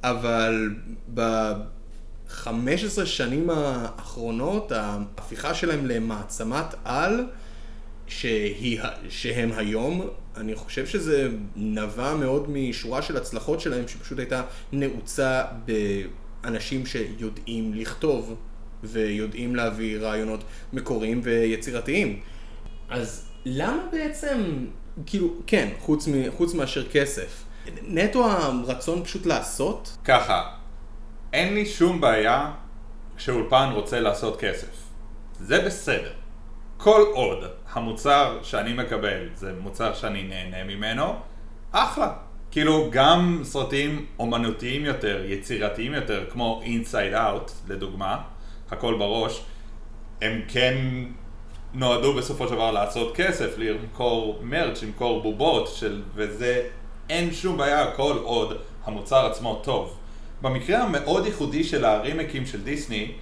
אבל 0.03 0.71
ב-15 1.15 3.05
שנים 3.05 3.51
האחרונות 3.51 4.73
ההפיכה 4.73 5.55
שלהם 5.55 5.87
למעצמת 5.87 6.75
על 6.85 7.25
שהיא, 8.09 8.81
שהם 9.09 9.53
היום, 9.57 10.09
אני 10.37 10.55
חושב 10.55 10.87
שזה 10.87 11.29
נבע 11.57 12.15
מאוד 12.15 12.51
משורה 12.51 13.03
של 13.03 13.17
הצלחות 13.17 13.61
שלהם, 13.61 13.89
שפשוט 13.89 14.19
הייתה 14.19 14.43
נעוצה 14.73 15.45
באנשים 16.45 16.87
שיודעים 16.87 17.75
לכתוב 17.75 18.37
ויודעים 18.85 19.57
להביא 19.57 19.99
רעיונות 19.99 20.45
מקוריים 20.73 21.21
ויצירתיים. 21.25 22.21
אז 22.89 23.29
למה 23.45 23.83
בעצם, 23.93 24.67
כאילו, 25.07 25.35
כן, 25.47 25.69
חוץ, 25.79 26.09
מ, 26.09 26.13
חוץ 26.37 26.55
מאשר 26.55 26.89
כסף, 26.89 27.45
נטו 27.83 28.31
הרצון 28.31 29.05
פשוט 29.05 29.27
לעשות? 29.27 29.97
ככה, 30.05 30.51
אין 31.33 31.55
לי 31.55 31.67
שום 31.67 32.01
בעיה 32.01 32.53
כשאולפן 33.17 33.71
רוצה 33.73 34.01
לעשות 34.01 34.41
כסף. 34.41 34.89
זה 35.41 35.61
בסדר. 35.67 36.13
כל 36.79 37.05
עוד 37.13 37.45
המוצר 37.73 38.39
שאני 38.43 38.73
מקבל 38.73 39.29
זה 39.35 39.53
מוצר 39.61 39.95
שאני 39.95 40.23
נהנה 40.23 40.65
ממנו, 40.65 41.15
אחלה. 41.73 42.13
כאילו 42.51 42.89
גם 42.91 43.41
סרטים 43.45 44.07
אומנותיים 44.19 44.85
יותר, 44.85 45.25
יצירתיים 45.27 45.95
יותר, 45.95 46.25
כמו 46.31 46.63
Inside 46.65 47.15
Out, 47.15 47.53
לדוגמה, 47.69 48.19
הכל 48.71 48.95
בראש, 48.99 49.43
הם 50.23 50.41
כן 50.49 50.77
נועדו 51.75 52.15
בסופו 52.15 52.49
של 52.49 52.55
דבר 52.55 52.71
לעשות 52.71 53.17
כסף, 53.17 53.59
למכור 53.59 54.39
מרץ', 54.43 54.83
למכור 54.83 55.23
בובות, 55.23 55.69
של, 55.69 56.03
וזה 56.15 56.63
אין 57.11 57.33
שום 57.33 57.57
בעיה 57.57 57.91
כל 57.91 58.19
עוד 58.23 58.57
המוצר 58.85 59.27
עצמו 59.27 59.61
טוב. 59.65 59.97
במקרה 60.43 60.83
המאוד 60.83 61.27
ייחודי 61.27 61.65
של 61.65 61.85
הרימקים 61.85 62.47
של 62.47 62.63
דיסני, 62.65 63.13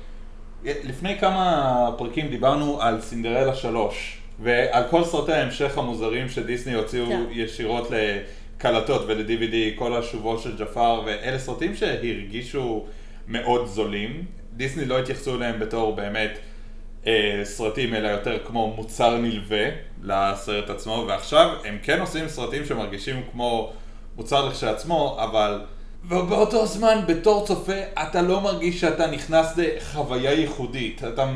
לפני 0.85 1.19
כמה 1.19 1.91
פרקים 1.99 2.29
דיברנו 2.29 2.83
על 2.83 3.01
סינדרלה 3.01 3.55
3, 3.55 4.19
ועל 4.39 4.83
כל 4.91 5.05
סרטי 5.05 5.33
ההמשך 5.33 5.79
המוזרים 5.79 6.29
שדיסני 6.29 6.75
הוציאו 6.75 7.07
כן. 7.07 7.23
ישירות 7.31 7.89
לקלטות 7.91 9.03
ול-DVD, 9.07 9.79
כל 9.79 9.97
השובו 9.97 10.39
של 10.39 10.57
ג'פר, 10.59 11.03
ואלה 11.07 11.39
סרטים 11.39 11.77
שהרגישו 11.77 12.87
מאוד 13.29 13.67
זולים. 13.67 14.25
דיסני 14.53 14.85
לא 14.85 14.99
התייחסו 14.99 15.37
אליהם 15.37 15.61
בתור 15.61 15.97
באמת 15.97 16.39
אה, 17.07 17.41
סרטים, 17.45 17.95
אלא 17.95 18.09
יותר 18.09 18.39
כמו 18.45 18.73
מוצר 18.77 19.19
נלווה 19.19 19.65
לסרט 20.03 20.71
עצמו, 20.71 21.05
ועכשיו 21.09 21.51
הם 21.65 21.79
כן 21.83 22.01
עושים 22.01 22.29
סרטים 22.29 22.65
שמרגישים 22.65 23.23
כמו 23.33 23.73
מוצר 24.17 24.49
לכשעצמו, 24.49 25.17
אבל 25.21 25.61
ובאותו 26.09 26.67
זמן, 26.67 26.99
בתור 27.07 27.47
צופה, 27.47 27.73
אתה 28.03 28.23
לא 28.23 28.41
מרגיש 28.41 28.81
שאתה 28.81 29.07
נכנס 29.11 29.47
לחוויה 29.57 30.33
ייחודית. 30.33 31.05
אתה 31.05 31.27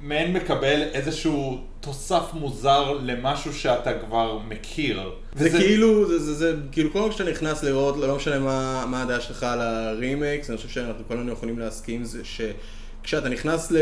מעין 0.00 0.32
מקבל 0.32 0.82
איזשהו 0.82 1.58
תוסף 1.80 2.22
מוזר 2.34 2.92
למשהו 3.02 3.52
שאתה 3.54 3.90
כבר 3.98 4.38
מכיר. 4.48 5.10
זה 5.34 5.46
וזה- 5.46 5.58
כאילו, 5.58 6.08
זה, 6.08 6.18
זה, 6.18 6.34
זה 6.34 6.54
כאילו 6.72 6.92
כל 6.92 6.98
פעם 7.02 7.12
שאתה 7.12 7.30
נכנס 7.30 7.62
לראות, 7.62 7.96
לא 7.96 8.16
משנה 8.16 8.38
מה, 8.38 8.84
מה 8.86 9.02
הדעה 9.02 9.20
שלך 9.20 9.42
על 9.42 9.60
הרימייקס, 9.60 10.48
אני 10.50 10.56
חושב 10.56 10.68
שאנחנו 10.68 11.04
כולנו 11.08 11.32
יכולים 11.32 11.58
להסכים 11.58 12.04
זה 12.04 12.22
שכשאתה 12.24 13.28
נכנס 13.28 13.70
ל- 13.70 13.76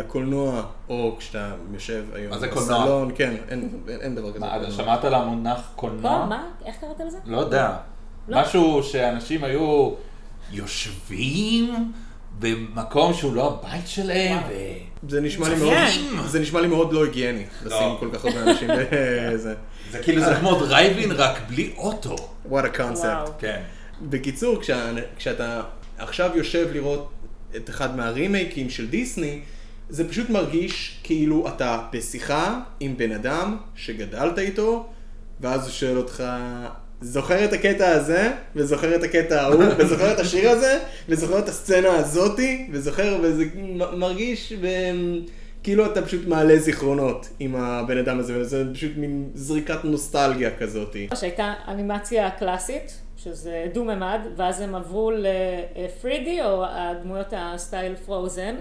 לקולנוע, 0.00 0.62
או 0.88 1.16
כשאתה 1.18 1.50
יושב 1.72 2.04
היום 2.14 2.30
מה 2.30 2.38
זה 2.38 2.48
קולנוע? 2.48 2.80
בסלון, 2.82 3.10
כן, 3.14 3.34
אין, 3.48 3.68
אין, 3.88 4.00
אין 4.00 4.14
דבר 4.14 4.30
כזה. 4.32 4.40
מה. 4.40 4.70
שמעת 4.70 5.04
על 5.04 5.14
המונח 5.14 5.70
קולנוע? 5.76 6.26
מה? 6.26 6.46
איך 6.64 6.76
קראת 6.80 7.00
לזה? 7.06 7.18
לא 7.26 7.38
יודע. 7.38 7.76
לא. 8.28 8.40
משהו 8.40 8.82
שאנשים 8.82 9.44
היו 9.44 9.90
יושבים 10.50 11.92
במקום 12.38 13.14
שהוא 13.14 13.34
לא 13.34 13.58
הבית 13.60 13.88
שלהם. 13.88 14.38
ו... 14.48 14.52
זה 15.08 15.20
נשמע 15.20 15.48
לי. 15.48 15.56
מאוד, 15.56 16.26
זה 16.26 16.40
נשמע 16.40 16.60
לי 16.60 16.68
מאוד 16.68 16.92
לא 16.92 17.04
היגייני, 17.04 17.44
לשים 17.64 17.96
כל 18.00 18.08
כך 18.12 18.24
הרבה 18.24 18.42
אנשים 18.42 18.68
בזה. 19.32 19.54
זה 19.90 19.98
כאילו 20.02 20.22
זה 20.22 20.34
כמו 20.40 20.54
דרייבין 20.54 21.12
רק 21.12 21.40
בלי 21.48 21.72
אוטו. 21.76 22.16
What 22.50 22.64
a 22.74 22.78
concept. 22.78 23.30
כן. 23.38 23.62
בקיצור, 24.02 24.60
כשה, 24.60 24.92
כשאתה 25.16 25.62
עכשיו 25.98 26.30
יושב 26.34 26.68
לראות 26.72 27.10
את 27.56 27.70
אחד 27.70 27.96
מהרימייקים 27.96 28.70
של 28.70 28.88
דיסני, 28.88 29.40
זה 29.88 30.08
פשוט 30.08 30.30
מרגיש 30.30 31.00
כאילו 31.02 31.48
אתה 31.48 31.86
בשיחה 31.92 32.60
עם 32.80 32.96
בן 32.96 33.12
אדם 33.12 33.56
שגדלת 33.76 34.38
איתו, 34.38 34.86
ואז 35.40 35.62
הוא 35.62 35.70
שואל 35.70 35.96
אותך, 35.96 36.24
זוכר 37.00 37.44
את 37.44 37.52
הקטע 37.52 37.88
הזה, 37.88 38.32
וזוכר 38.56 38.94
את 38.94 39.02
הקטע 39.02 39.42
ההוא, 39.42 39.64
וזוכר 39.78 40.12
את 40.12 40.18
השיר 40.18 40.50
הזה, 40.50 40.78
וזוכר 41.08 41.38
את 41.38 41.48
הסצנה 41.48 41.96
הזאתי, 41.96 42.68
וזוכר, 42.72 43.18
וזה 43.22 43.44
מרגיש 43.92 44.52
ב... 44.52 44.66
כאילו 45.62 45.86
אתה 45.86 46.02
פשוט 46.02 46.26
מעלה 46.26 46.58
זיכרונות 46.58 47.28
עם 47.38 47.56
הבן 47.56 47.98
אדם 47.98 48.18
הזה, 48.18 48.40
וזה 48.40 48.64
פשוט 48.74 48.92
מין 48.96 49.30
זריקת 49.34 49.84
נוסטלגיה 49.84 50.50
כזאתי. 50.58 51.08
שהייתה 51.14 51.52
אנימציה 51.68 52.30
קלאסית, 52.30 53.00
שזה 53.16 53.66
דו-ממד, 53.72 54.20
ואז 54.36 54.60
הם 54.60 54.74
עברו 54.74 55.10
ל-3D, 55.10 56.44
או 56.44 56.64
הדמויות 56.68 57.32
הסטייל 57.36 57.96
פרוזן, 57.96 58.54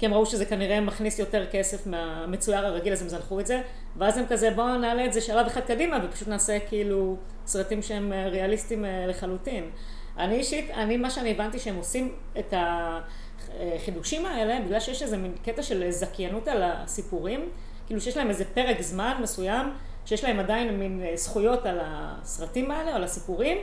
כי 0.00 0.06
הם 0.06 0.14
ראו 0.14 0.26
שזה 0.26 0.44
כנראה 0.44 0.80
מכניס 0.80 1.18
יותר 1.18 1.46
כסף 1.52 1.86
מהמצויר 1.86 2.66
הרגיל, 2.66 2.92
אז 2.92 3.02
הם 3.02 3.08
זנחו 3.08 3.40
את 3.40 3.46
זה, 3.46 3.60
ואז 3.96 4.18
הם 4.18 4.24
כזה, 4.28 4.50
בואו 4.50 4.78
נעלה 4.78 5.06
את 5.06 5.12
זה 5.12 5.20
שלב 5.20 5.46
אחד 5.46 5.60
קדימה, 5.60 5.98
ופשוט 6.04 6.28
נעשה 6.28 6.58
כאילו 6.68 7.16
סרטים 7.46 7.82
שהם 7.82 8.12
אה, 8.12 8.28
ריאליסטיים 8.28 8.84
אה, 8.84 9.06
לחלוטין. 9.06 9.70
אני 10.18 10.34
אישית, 10.34 10.70
אני, 10.70 10.96
מה 10.96 11.10
שאני 11.10 11.30
הבנתי 11.30 11.58
שהם 11.58 11.76
עושים 11.76 12.14
את 12.38 12.54
החידושים 12.56 14.26
האלה, 14.26 14.60
בגלל 14.66 14.80
שיש 14.80 15.02
איזה 15.02 15.16
מין 15.16 15.32
קטע 15.44 15.62
של 15.62 15.90
זכיינות 15.90 16.48
על 16.48 16.62
הסיפורים, 16.62 17.48
כאילו 17.86 18.00
שיש 18.00 18.16
להם 18.16 18.28
איזה 18.28 18.44
פרק 18.44 18.80
זמן 18.80 19.16
מסוים, 19.22 19.66
שיש 20.06 20.24
להם 20.24 20.40
עדיין 20.40 20.78
מין 20.78 21.02
אה, 21.04 21.16
זכויות 21.16 21.66
על 21.66 21.78
הסרטים 21.82 22.70
האלה, 22.70 22.96
על 22.96 23.04
הסיפורים, 23.04 23.58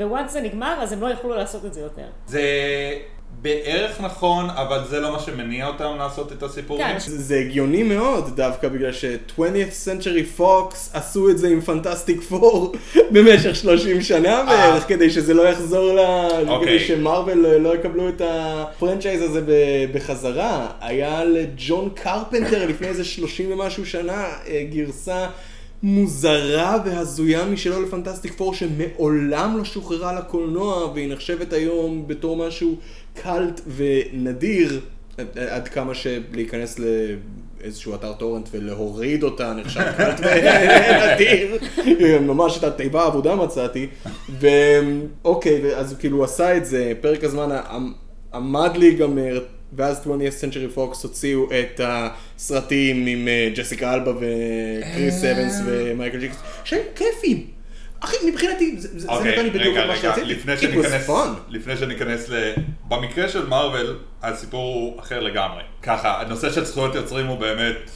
וואנס 0.00 0.32
זה 0.32 0.40
נגמר, 0.40 0.78
אז 0.82 0.92
הם 0.92 1.00
לא 1.00 1.06
יוכלו 1.06 1.34
לעשות 1.34 1.64
את 1.64 1.74
זה 1.74 1.80
יותר. 1.80 2.06
זה 2.26 2.42
בערך 3.44 4.00
נכון, 4.00 4.50
אבל 4.50 4.84
זה 4.88 5.00
לא 5.00 5.12
מה 5.12 5.18
שמניע 5.18 5.66
אותם 5.66 5.94
לעשות 5.98 6.32
את 6.32 6.42
הסיפורים. 6.42 6.86
כן. 6.86 6.98
זה 6.98 7.22
זה 7.22 7.38
הגיוני 7.38 7.82
מאוד, 7.82 8.36
דווקא 8.36 8.68
בגלל 8.68 8.92
ש-20th 8.92 9.86
Century 9.86 10.40
Fox 10.40 10.74
עשו 10.92 11.30
את 11.30 11.38
זה 11.38 11.48
עם 11.48 11.60
פנטסטיק 11.60 12.22
פור 12.22 12.72
במשך 13.12 13.56
30 13.56 14.02
שנה 14.02 14.44
בערך, 14.48 14.88
כדי 14.88 15.10
שזה 15.10 15.34
לא 15.34 15.42
יחזור 15.42 15.92
ל... 15.92 15.98
אוקיי. 16.48 16.66
כדי 16.66 16.86
שמרוויל 16.86 17.38
לא 17.38 17.74
יקבלו 17.74 18.08
את 18.08 18.22
הפרנצ'ייז 18.24 19.22
הזה 19.22 19.40
בחזרה. 19.94 20.68
היה 20.80 21.24
לג'ון 21.24 21.88
קרפנטר 21.94 22.66
לפני 22.70 22.86
איזה 22.86 23.04
30 23.04 23.52
ומשהו 23.52 23.86
שנה 23.86 24.26
אה, 24.48 24.64
גרסה 24.70 25.26
מוזרה 25.82 26.76
והזויה 26.84 27.44
משלו 27.44 27.82
לפנטסטיק 27.82 28.32
פור 28.36 28.54
שמעולם 28.54 29.58
לא 29.58 29.64
שוחררה 29.64 30.12
לקולנוע 30.18 30.86
והיא 30.94 31.12
נחשבת 31.12 31.52
היום 31.52 32.04
בתור 32.06 32.46
משהו 32.46 32.76
קאלט 33.22 33.60
ונדיר. 33.76 34.80
עד- 35.48 35.68
כמה 35.68 35.94
שלהיכנס 35.94 36.78
לאיזשהו 36.78 37.94
אתר 37.94 38.12
טורנט 38.12 38.48
ולהוריד 38.52 39.22
אותה 39.22 39.52
נחשב 39.52 39.80
קלט 39.96 40.20
נדיר, 40.20 41.58
ממש 42.32 42.58
את 42.58 42.64
התיבה 42.64 43.06
עבודה 43.06 43.34
מצאתי, 43.34 43.86
ואוקיי, 44.40 45.76
אז 45.76 45.96
כאילו 45.98 46.16
הוא 46.16 46.24
עשה 46.24 46.56
את 46.56 46.66
זה, 46.66 46.92
פרק 47.00 47.24
הזמן 47.24 47.50
עמ- 47.52 47.94
עמד 48.36 48.70
להיגמר, 48.76 49.44
ואז 49.76 50.00
20th 50.06 50.08
Century 50.42 50.76
Fox 50.78 51.02
הוציאו 51.02 51.46
את 51.52 51.80
הסרטים 51.84 53.06
עם 53.06 53.28
אה, 53.28 53.48
ג'סיקה 53.56 53.94
אלבה 53.94 54.12
וקריס 54.16 55.24
אבנס 55.24 55.54
ומייקל 55.66 56.18
ג'יקס, 56.18 56.36
שהיו 56.64 56.82
כיפים. 56.96 57.46
אחי, 58.04 58.16
מבחינתי, 58.30 58.74
זה 58.78 59.00
זה 59.00 59.08
אוקיי, 59.08 59.32
נתן 59.32 59.44
לי 59.44 59.50
בדיוק 59.50 59.76
את 59.76 59.86
מה 59.86 59.96
שרציתי. 59.96 60.26
לפני 60.26 60.56
שניכנס. 60.56 61.08
לפני 61.48 61.76
שניכנס 61.76 62.28
ל... 62.28 62.52
במקרה 62.88 63.28
של 63.28 63.46
מארוול, 63.46 63.98
הסיפור 64.22 64.74
הוא 64.74 65.00
אחר 65.00 65.20
לגמרי. 65.20 65.62
ככה, 65.82 66.20
הנושא 66.20 66.52
של 66.52 66.64
זכויות 66.64 66.94
יוצרים 66.94 67.26
הוא 67.26 67.38
באמת 67.38 67.90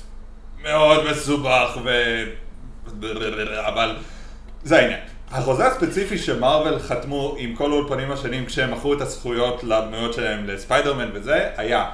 מאוד 0.62 1.11
מסובך 1.11 1.79
ו... 1.85 1.91
אבל 3.67 3.97
זה 4.65 4.79
העניין. 4.79 5.00
החוזה 5.31 5.67
הספציפי 5.67 6.19
שמארוול 6.19 6.79
חתמו 6.79 7.35
עם 7.38 7.55
כל 7.55 7.71
האולפנים 7.71 8.11
השונים 8.11 8.47
כשהם 8.47 8.73
מכרו 8.73 8.95
את 8.95 9.00
הזכויות 9.00 9.65
לדמויות 9.65 10.15
שלהם 10.15 10.47
לספיידרמן 10.47 11.11
וזה, 11.15 11.49
היה 11.57 11.91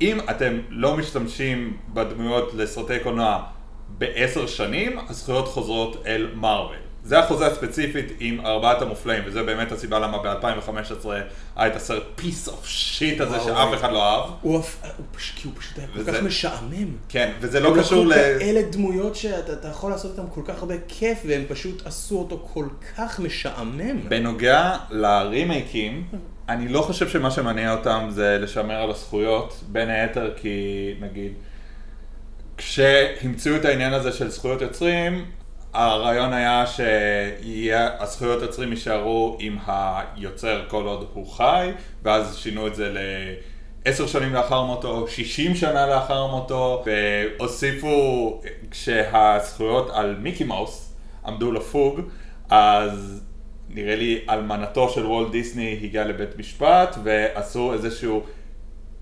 אם 0.00 0.18
אתם 0.30 0.58
לא 0.68 0.96
משתמשים 0.96 1.76
בדמויות 1.88 2.54
לסרטי 2.54 2.98
קולנוע 2.98 3.42
בעשר 3.88 4.46
שנים, 4.46 4.98
הזכויות 5.08 5.48
חוזרות 5.48 6.02
אל 6.06 6.28
מארוול. 6.34 6.83
זה 7.04 7.18
החוזה 7.18 7.46
הספציפית 7.46 8.12
עם 8.20 8.46
ארבעת 8.46 8.82
המופלאים, 8.82 9.22
וזה 9.26 9.42
באמת 9.42 9.72
הסיבה 9.72 9.98
למה 9.98 10.18
ב-2015 10.18 11.08
היה 11.56 11.66
את 11.66 11.76
הסרט 11.76 12.02
piece 12.18 12.48
of 12.48 12.64
shit 12.64 13.22
הזה. 13.22 13.40
שאף 13.40 13.74
אחד 13.74 13.92
לא 13.92 14.02
אהב. 14.02 14.30
הוא 14.42 14.62
פשוט, 15.12 15.78
היה 15.78 15.86
כל 15.94 16.12
כך 16.12 16.22
משעמם. 16.22 16.96
כן, 17.08 17.32
וזה 17.40 17.60
לא 17.60 17.74
קשור 17.78 18.06
ל... 18.06 18.12
כאלה 18.12 18.62
דמויות 18.62 19.16
שאתה 19.16 19.52
אתה 19.52 19.68
יכול 19.68 19.90
לעשות 19.90 20.10
איתם 20.10 20.30
כל 20.34 20.40
כך 20.44 20.58
הרבה 20.58 20.74
כיף, 20.88 21.18
והם 21.26 21.44
פשוט 21.48 21.86
עשו 21.86 22.18
אותו 22.18 22.48
כל 22.52 22.66
כך 22.96 23.20
משעמם. 23.20 24.08
בנוגע 24.08 24.76
לרימייקים, 24.90 26.06
אני 26.48 26.68
לא 26.68 26.82
חושב 26.82 27.08
שמה 27.08 27.30
שמניע 27.30 27.72
אותם 27.72 28.06
זה 28.10 28.38
לשמר 28.40 28.74
על 28.74 28.90
הזכויות, 28.90 29.64
בין 29.68 29.90
היתר 29.90 30.32
כי 30.36 30.94
נגיד, 31.00 31.32
כשהמציאו 32.56 33.56
את 33.56 33.64
העניין 33.64 33.92
הזה 33.92 34.12
של 34.12 34.30
זכויות 34.30 34.60
יוצרים, 34.60 35.24
הרעיון 35.74 36.32
היה 36.32 36.64
שהזכויות 36.66 38.42
יוצרים 38.42 38.70
יישארו 38.70 39.36
עם 39.40 39.58
היוצר 39.66 40.64
כל 40.68 40.86
עוד 40.86 41.06
הוא 41.12 41.32
חי, 41.32 41.70
ואז 42.02 42.36
שינו 42.36 42.66
את 42.66 42.74
זה 42.74 42.88
ל... 42.88 42.98
עשר 43.84 44.06
שנים 44.06 44.32
לאחר 44.32 44.62
מותו, 44.62 45.08
שישים 45.08 45.54
שנה 45.54 45.86
לאחר 45.86 46.26
מותו, 46.26 46.84
והוסיפו 46.86 48.40
כשהזכויות 48.70 49.90
על 49.90 50.16
מיקי 50.18 50.44
מאוס 50.44 50.94
עמדו 51.26 51.52
לפוג, 51.52 52.00
אז 52.50 53.22
נראה 53.68 53.96
לי 53.96 54.24
אלמנתו 54.30 54.88
של 54.88 55.06
וולט 55.06 55.30
דיסני 55.30 55.80
הגיעה 55.82 56.04
לבית 56.04 56.38
משפט 56.38 56.96
ועשו 57.04 57.72
איזשהו 57.72 58.22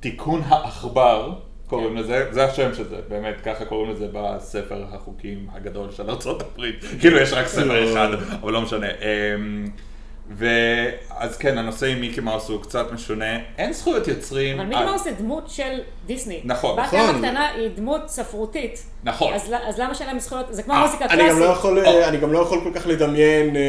תיקון 0.00 0.42
העכבר, 0.46 1.32
קוראים 1.76 1.96
לזה, 1.96 2.26
זה 2.30 2.44
השם 2.44 2.74
של 2.74 2.88
זה, 2.88 2.96
באמת, 3.08 3.34
ככה 3.44 3.64
קוראים 3.64 3.90
לזה 3.90 4.06
בספר 4.12 4.84
החוקים 4.92 5.46
הגדול 5.54 5.90
של 5.90 6.10
ארצות 6.10 6.42
הברית, 6.42 6.84
כאילו 7.00 7.18
יש 7.18 7.32
רק 7.32 7.46
ספר 7.46 7.92
אחד, 7.92 8.08
אבל 8.42 8.52
לא 8.52 8.60
משנה. 8.60 8.86
אמ, 8.86 9.64
ואז 10.36 11.36
כן, 11.38 11.58
הנושא 11.58 11.86
עם 11.86 12.00
מיקי 12.00 12.20
מאוס 12.20 12.48
הוא 12.48 12.62
קצת 12.62 12.92
משונה, 12.92 13.24
אין 13.58 13.72
זכויות 13.72 14.08
יוצרים. 14.08 14.60
אבל 14.60 14.68
מיקי 14.68 14.80
על- 14.80 14.86
מאוס 14.88 15.04
זה 15.04 15.10
דמות 15.18 15.44
של 15.50 15.78
דיסני. 16.06 16.40
נכון. 16.44 16.76
בת 16.76 16.84
נכון. 16.84 16.98
ים 17.00 17.08
הקטנה 17.24 17.48
היא 17.48 17.68
דמות 17.76 18.00
ספרותית. 18.08 18.82
נכון. 19.04 19.32
אז 19.68 19.78
למה 19.78 19.94
שאין 19.94 20.08
להם 20.08 20.18
זכויות? 20.18 20.46
זה 20.50 20.62
כמו 20.62 20.74
אה, 20.74 20.80
מוזיקה 20.86 21.04
אני 21.04 21.22
גם 21.28 21.38
לא 21.38 21.44
קלאסית. 21.44 21.56
יכול, 21.58 21.86
או. 21.86 22.04
אני 22.04 22.16
גם 22.18 22.32
לא 22.32 22.38
יכול 22.38 22.60
כל 22.64 22.70
כך 22.74 22.86
לדמיין 22.86 23.56
אה, 23.56 23.60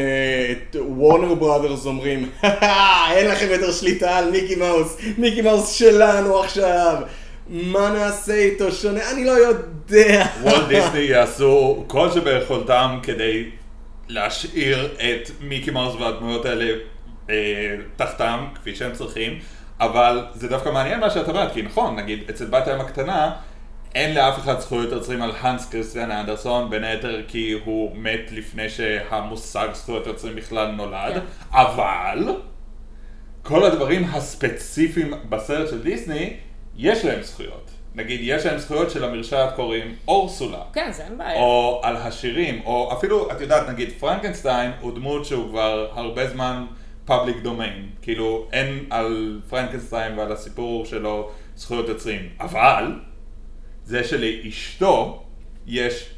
את 0.52 0.76
וורנר 0.88 1.34
בראדרס 1.34 1.86
אומרים, 1.86 2.30
אין 3.12 3.26
לכם 3.30 3.46
יותר 3.50 3.72
שליטה 3.72 4.16
על 4.18 4.30
מיקי 4.30 4.56
מאוס, 4.56 4.96
מיקי 5.18 5.42
מאוס 5.42 5.70
שלנו 5.72 6.38
עכשיו, 6.40 6.96
מה 7.48 7.90
נעשה 7.90 8.34
איתו 8.34 8.72
שונה? 8.72 9.10
אני 9.10 9.24
לא 9.24 9.30
יודע. 9.30 10.26
וולט 10.42 10.68
דיסני 10.68 11.00
יעשו 11.00 11.84
כל 11.86 12.10
שביכולתם 12.10 12.98
כדי 13.02 13.50
להשאיר 14.08 14.94
את 14.96 15.30
מיקי 15.40 15.70
מאוס 15.70 15.94
והדמויות 15.94 16.46
האלה 16.46 16.74
אה, 17.30 17.76
תחתם, 17.96 18.46
כפי 18.54 18.74
שהם 18.74 18.92
צריכים, 18.92 19.38
אבל 19.80 20.24
זה 20.34 20.48
דווקא 20.48 20.68
מעניין 20.68 21.00
מה 21.00 21.10
שאת 21.10 21.28
אומרת, 21.28 21.52
כי 21.52 21.62
נכון, 21.62 21.96
נגיד, 21.96 22.22
אצל 22.30 22.44
בת 22.44 22.68
הים 22.68 22.80
הקטנה, 22.80 23.32
אין 23.94 24.14
לאף 24.14 24.38
אחד 24.38 24.60
זכויות 24.60 24.92
יוצרים 24.92 25.22
על 25.22 25.32
האנס 25.40 25.70
קריסטיאן 25.70 26.10
אנדרסון, 26.10 26.70
בין 26.70 26.84
היתר 26.84 27.22
כי 27.28 27.52
הוא 27.64 27.96
מת 27.96 28.32
לפני 28.32 28.68
שהמושג 28.68 29.68
זכויות 29.72 30.06
יוצרים 30.06 30.36
בכלל 30.36 30.70
נולד, 30.70 31.14
כן. 31.14 31.20
אבל 31.52 32.36
כל 33.42 33.64
הדברים 33.64 34.04
הספציפיים 34.12 35.14
בסרט 35.28 35.68
של 35.68 35.82
דיסני, 35.82 36.36
יש 36.76 37.04
להם 37.04 37.22
זכויות. 37.22 37.70
נגיד, 37.94 38.20
יש 38.22 38.46
להם 38.46 38.58
זכויות 38.58 38.90
שלמרשעת 38.90 39.54
קוראים 39.56 39.94
אורסולה. 40.08 40.62
כן, 40.72 40.92
זה 40.92 41.04
אין 41.04 41.18
בעיה. 41.18 41.40
או 41.40 41.80
על 41.84 41.96
השירים, 41.96 42.62
או 42.64 42.92
אפילו, 42.92 43.32
את 43.32 43.40
יודעת, 43.40 43.68
נגיד 43.68 43.88
פרנקנשטיין 43.98 44.70
הוא 44.80 44.94
דמות 44.94 45.24
שהוא 45.24 45.48
כבר 45.48 45.88
הרבה 45.92 46.28
זמן 46.28 46.66
פאבליק 47.04 47.36
דומיין. 47.42 47.90
כאילו, 48.02 48.48
אין 48.52 48.84
על 48.90 49.40
פרנקנשטיין 49.48 50.18
ועל 50.18 50.32
הסיפור 50.32 50.86
שלו 50.86 51.30
זכויות 51.56 51.88
יוצרים. 51.88 52.28
אבל, 52.40 53.00
זה 53.84 54.04
שלאשתו 54.04 55.22
יש 55.66 56.10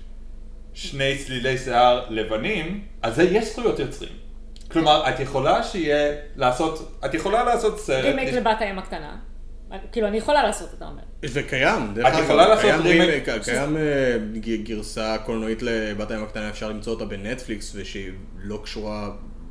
שני 0.75 1.19
תלתלי 1.19 1.59
שיער 1.59 2.07
לבנים, 2.11 2.85
אז 3.03 3.17
זה 3.17 3.23
יש 3.23 3.45
זכויות 3.45 3.79
יוצרים. 3.79 4.13
כלומר, 4.71 5.09
את 5.09 5.21
יכולה 5.21 5.63
שיהיה 5.63 6.15
לעשות, 6.37 6.99
את 7.05 7.15
יכולה 7.15 7.45
לעשות 7.45 7.81
סרט. 7.81 8.05
רימייק 8.05 8.35
לבת 8.35 8.61
הים 8.61 8.79
הקטנה. 8.79 9.17
כאילו, 9.93 10.07
אני 10.09 10.17
יכולה 10.17 10.43
לעשות, 10.43 10.69
אתה 10.79 10.85
אומר. 10.89 11.03
זה 11.25 11.43
קיים, 11.43 11.95
דרך 11.95 12.07
את 12.07 12.13
אגב, 12.13 12.25
יכולה 12.25 12.49
לעשות 12.49 12.63
קיים 12.65 12.81
רימייק- 12.81 13.29
רימייק, 13.29 13.45
קיים 13.45 13.77
אה, 13.77 14.17
גרסה 14.63 15.17
קולנועית 15.27 15.59
לבת 15.63 16.11
הים 16.11 16.23
הקטנה, 16.23 16.49
אפשר 16.51 16.69
למצוא 16.69 16.93
אותה 16.93 17.05
בנטפליקס, 17.05 17.73
ושהיא 17.75 18.11
לא 18.39 18.61
קשורה 18.65 19.11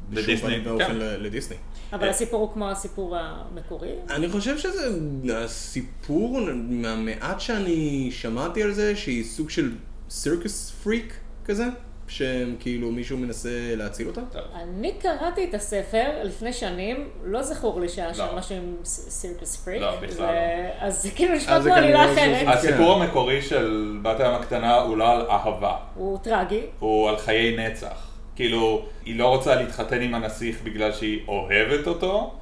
בשום 0.09 0.23
לדיסני, 0.23 0.49
פנים 0.49 0.61
ואופן 0.65 0.85
כן. 0.85 0.97
לדיסני. 0.97 1.57
אבל 1.93 2.09
הסיפור 2.09 2.41
הוא 2.41 2.53
כמו 2.53 2.69
הסיפור 2.71 3.17
המקורי. 3.17 3.89
אני 4.09 4.29
חושב 4.29 4.57
שזה 4.57 4.89
הסיפור, 5.33 6.39
מהמעט 6.53 7.39
שאני 7.39 8.09
שמעתי 8.11 8.63
על 8.63 8.71
זה, 8.73 8.95
שהיא 8.95 9.23
סוג 9.23 9.49
של 9.49 9.71
סירקוס 10.09 10.71
פריק 10.83 11.13
כזה, 11.45 11.65
שכאילו 12.07 12.91
מישהו 12.91 13.17
מנסה 13.17 13.73
להציל 13.75 14.07
אותה. 14.07 14.21
אני 14.55 14.93
קראתי 14.99 15.45
את 15.49 15.53
הספר 15.53 16.09
לפני 16.23 16.53
שנים, 16.53 17.09
לא 17.23 17.43
זכור 17.43 17.81
לי 17.81 17.89
שהיה 17.89 18.13
שם 18.13 18.25
לא. 18.25 18.37
משהו 18.37 18.55
עם 18.55 18.75
סירקוס 18.85 19.55
פריק. 19.55 19.81
לא, 19.81 19.99
בכלל 19.99 20.25
לא. 20.25 20.31
אז 20.79 21.03
זה 21.03 21.11
כאילו 21.11 21.35
נשמע 21.35 21.61
כמו 21.61 21.73
עלילה 21.73 22.13
אחרת. 22.13 22.47
הסיפור 22.47 22.93
המקורי 22.93 23.41
של 23.41 23.97
בת 24.01 24.19
הים 24.19 24.33
הקטנה 24.33 24.75
הוא 24.75 24.97
לא 24.97 25.11
על 25.11 25.25
אהבה. 25.29 25.75
הוא 25.95 26.17
טרגי. 26.17 26.61
הוא 26.79 27.09
על 27.09 27.17
חיי 27.17 27.57
נצח. 27.57 28.11
כאילו, 28.35 28.85
היא 29.05 29.19
לא 29.19 29.27
רוצה 29.27 29.55
להתחתן 29.55 30.01
עם 30.01 30.13
הנסיך 30.15 30.61
בגלל 30.63 30.91
שהיא 30.91 31.19
אוהבת 31.27 31.87
אותו, 31.87 32.33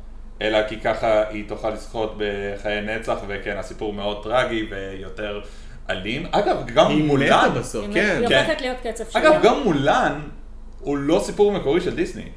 אלא 0.42 0.68
כי 0.68 0.80
ככה 0.80 1.30
היא 1.30 1.44
תוכל 1.48 1.70
לזכות 1.70 2.14
בחיי 2.18 2.82
נצח, 2.82 3.18
וכן, 3.28 3.58
הסיפור 3.58 3.94
מאוד 3.94 4.24
טרגי 4.24 4.68
ויותר 4.70 5.42
אלים. 5.90 6.26
אגב, 6.32 6.66
גם 6.74 6.90
היא 6.90 7.04
מולן, 7.04 7.50
מתה 7.50 7.60
בסוף, 7.60 7.86
כן. 7.94 8.18
היא 8.20 8.28
כן. 8.28 8.42
הופכת 8.42 8.62
להיות 8.62 8.78
קצב 8.84 9.04
שלה. 9.10 9.22
אגב, 9.22 9.44
גם 9.44 9.64
מולן 9.64 10.20
הוא 10.80 10.98
לא 10.98 11.22
סיפור 11.24 11.52
מקורי 11.52 11.82
של 11.82 11.96
דיסני. 11.96 12.30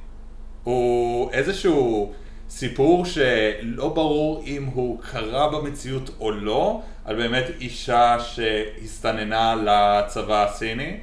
הוא 0.64 1.30
איזשהו 1.32 2.12
סיפור 2.48 3.04
שלא 3.04 3.88
ברור 3.88 4.42
אם 4.46 4.64
הוא 4.74 4.98
קרה 5.02 5.48
במציאות 5.48 6.10
או 6.20 6.30
לא, 6.30 6.80
על 7.04 7.16
באמת 7.16 7.44
אישה 7.60 8.16
שהסתננה 8.20 9.54
לצבא 9.54 10.44
הסיני. 10.44 10.96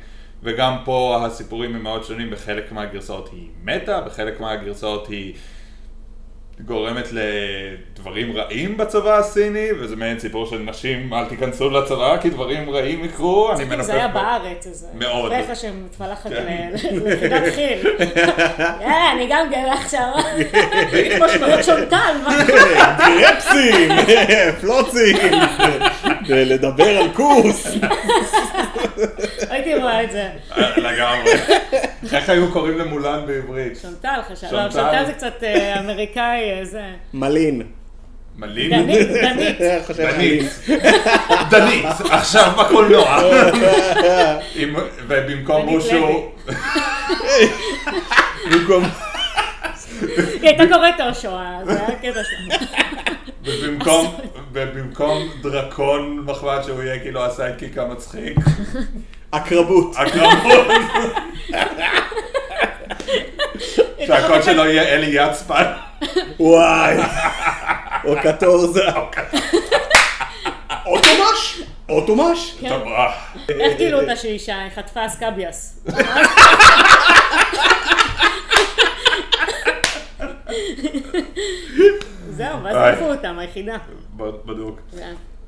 וגם 0.43 0.77
פה 0.85 1.21
הסיפורים 1.25 1.75
הם 1.75 1.83
מאוד 1.83 2.03
שונים, 2.03 2.29
בחלק 2.29 2.71
מהגרסאות 2.71 3.29
היא 3.31 3.47
מתה, 3.63 4.01
בחלק 4.01 4.39
מהגרסאות 4.39 5.07
היא 5.07 5.33
גורמת 6.59 7.07
לדברים 7.11 8.37
רעים 8.37 8.77
בצבא 8.77 9.17
הסיני, 9.17 9.67
וזה 9.79 9.95
מעין 9.95 10.19
סיפור 10.19 10.45
של 10.45 10.57
נשים, 10.57 11.13
אל 11.13 11.25
תיכנסו 11.25 11.69
לצבא 11.69 12.17
כי 12.21 12.29
דברים 12.29 12.69
רעים 12.69 13.05
יקרו, 13.05 13.51
אני 13.51 13.63
מנפף 13.63 13.83
זה 13.83 13.93
היה. 13.93 14.07
בארץ, 14.07 14.67
אז 14.67 14.87
מאוד. 14.93 15.31
רפא 15.31 15.55
שמתמלחת 15.55 16.29
כן. 16.29 16.69
ליחידת 16.73 17.53
חיל. 17.55 17.87
יאללה, 18.81 19.11
אני 19.13 19.27
גם 19.29 19.49
גאה 19.49 19.73
עכשיו. 19.73 20.09
ואם 20.91 21.23
משמעות 21.23 21.63
שונטל, 21.63 22.15
מה? 22.23 22.37
גרפסים, 23.19 23.91
פלוצים, 24.61 25.17
ולדבר 26.27 26.97
על 26.97 27.09
קורס. 27.13 27.67
הייתי 29.49 29.75
רואה 29.75 30.03
את 30.03 30.11
זה. 30.11 30.29
לגמרי. 30.77 31.31
איך 32.13 32.29
היו 32.29 32.51
קוראים 32.51 32.77
למולן 32.77 33.25
בעברית? 33.25 33.77
שונטל 33.81 34.19
חשב. 34.29 34.47
שונטל. 34.47 34.65
לא, 34.65 34.71
שונטל 34.71 35.05
זה 35.05 35.13
קצת 35.13 35.43
אה, 35.43 35.79
אמריקאי, 35.79 36.59
אה, 36.59 36.65
זה. 36.65 36.83
מלין. 37.13 37.61
מלין? 38.37 38.69
דנית, 38.69 39.07
דנית. 39.09 39.57
חושב 39.87 40.03
דנית. 40.03 40.43
דנית, 41.51 41.85
עכשיו 42.09 42.51
בקולנוע. 42.59 43.19
ובמקום 45.07 45.65
בושו, 45.65 46.31
במקום... 48.51 48.83
היא 50.41 50.49
הייתה 50.49 50.63
קוראת 50.73 51.01
אושו, 51.01 51.37
זה 51.63 51.71
היה 51.71 51.87
הקטע 51.87 52.21
שלה. 52.23 52.57
ובמקום, 53.43 54.15
ובמקום 54.53 55.29
דרקון 55.41 56.19
מחמד 56.25 56.61
שהוא 56.65 56.83
יהיה 56.83 56.99
כאילו 56.99 57.25
הסיידקיק 57.25 57.77
המצחיק, 57.77 58.37
הקרבות. 59.33 59.95
הקרבות, 59.97 60.67
שהקול 64.07 64.41
שלו 64.41 64.65
יהיה 64.65 64.83
אלי 64.83 65.07
יצפן. 65.13 65.63
וואי. 66.39 66.97
או 68.05 68.15
קטורזה. 68.23 68.83
אוטומש? 70.85 71.61
אוטומש? 71.89 72.55
כן. 72.61 72.69
טוב. 72.69 72.83
איך 73.49 73.77
גילו 73.77 74.01
אותה 74.01 74.15
שהיא 74.15 74.33
אישה? 74.33 74.59
היא 74.59 74.69
חטפה 74.75 75.05
אסקביאס. 75.05 75.85
זהו, 82.29 82.63
ואז. 82.63 82.75
עפו 82.95 83.11
אותם, 83.11 83.39
היחידה. 83.39 83.77
בדוק. 84.17 84.79
זה- 84.91 85.03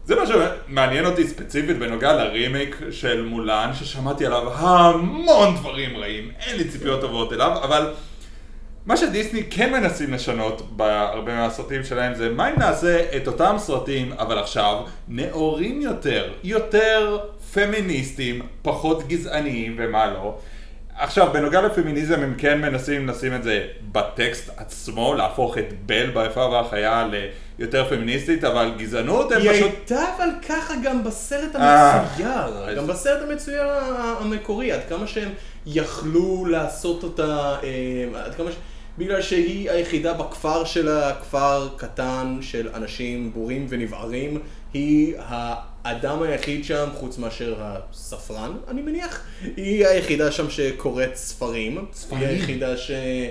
זה 0.06 0.16
מה 0.16 0.22
שמעניין 0.26 1.06
אותי 1.06 1.28
ספציפית 1.28 1.78
בנוגע 1.80 2.14
לרימייק 2.14 2.78
של 2.92 3.22
מולן, 3.26 3.70
ששמעתי 3.74 4.26
עליו 4.26 4.54
המון 4.54 5.56
דברים 5.56 5.98
רעים, 5.98 6.32
אין 6.40 6.58
לי 6.58 6.64
ציפיות 6.70 7.02
טובות 7.02 7.34
אליו, 7.34 7.52
אבל 7.64 7.94
מה 8.86 8.98
שדיסני 8.98 9.44
כן 9.50 9.72
מנסים 9.72 10.14
לשנות 10.14 10.62
בהרבה 10.72 11.36
מהסרטים 11.36 11.84
שלהם 11.84 12.14
זה 12.16 12.30
מה 12.30 12.50
אם 12.50 12.60
נעשה 12.60 13.18
את 13.18 13.28
אותם 13.28 13.56
סרטים, 13.58 14.12
אבל 14.14 14.38
עכשיו 14.40 14.84
נאורים 15.08 15.82
יותר, 15.82 16.32
יותר 16.44 17.18
פמיניסטים, 17.54 18.42
פחות 18.62 19.08
גזעניים 19.08 19.76
ומה 19.78 20.06
לא. 20.14 20.38
עכשיו, 20.98 21.34
בנוגע 21.34 21.62
לפמיניזם 21.62 22.22
הם 22.22 22.36
כן 22.38 22.62
מנסים 22.62 23.08
לשים 23.08 23.36
את 23.36 23.44
זה 23.44 23.68
בטקסט 23.92 24.50
עצמו, 24.58 25.14
להפוך 25.14 25.58
את 25.58 25.74
בל 25.86 26.10
באיפה 26.10 26.46
והחיה 26.46 27.08
ליותר 27.60 27.90
פמיניסטית, 27.90 28.44
אבל 28.44 28.72
גזענות 28.78 29.32
הם 29.32 29.42
היא 29.42 29.52
פשוט... 29.52 29.72
הייתה 29.74 30.06
אבל 30.18 30.30
ככה 30.50 30.74
גם 30.84 31.04
בסרט 31.04 31.56
אה, 31.56 31.92
המצויר, 31.92 32.76
גם 32.78 32.88
בסרט 32.88 33.30
המצויר 33.30 33.64
המקורי, 34.20 34.72
עד 34.72 34.82
כמה 34.90 35.08
שהם 35.08 35.30
יכלו 35.66 36.46
לעשות 36.46 37.04
אותה, 37.04 37.56
אה, 37.64 38.26
עד 38.26 38.36
כמה 38.36 38.52
ש... 38.52 38.56
בגלל 38.98 39.22
שהיא 39.22 39.72
היחידה 39.72 40.14
בכפר 40.14 40.64
שלה, 40.66 41.16
כפר 41.22 41.70
קטן 41.78 42.38
של 42.42 42.70
אנשים 42.74 43.34
בורים 43.34 43.66
ונבערים, 43.70 44.40
היא 44.74 45.14
האדם 45.86 46.22
היחיד 46.22 46.66
שם, 46.66 46.88
חוץ 46.94 47.18
מאשר 47.18 47.56
הספרן, 47.60 48.52
אני 48.68 48.82
מניח, 48.82 49.22
היא 49.58 49.88
היחידה 49.88 50.32
שם 50.32 50.50
שקוראת 50.50 51.16
ספרים, 51.16 51.86
ספרים? 51.94 52.22
היא 52.22 52.30
היחידה 52.30 52.74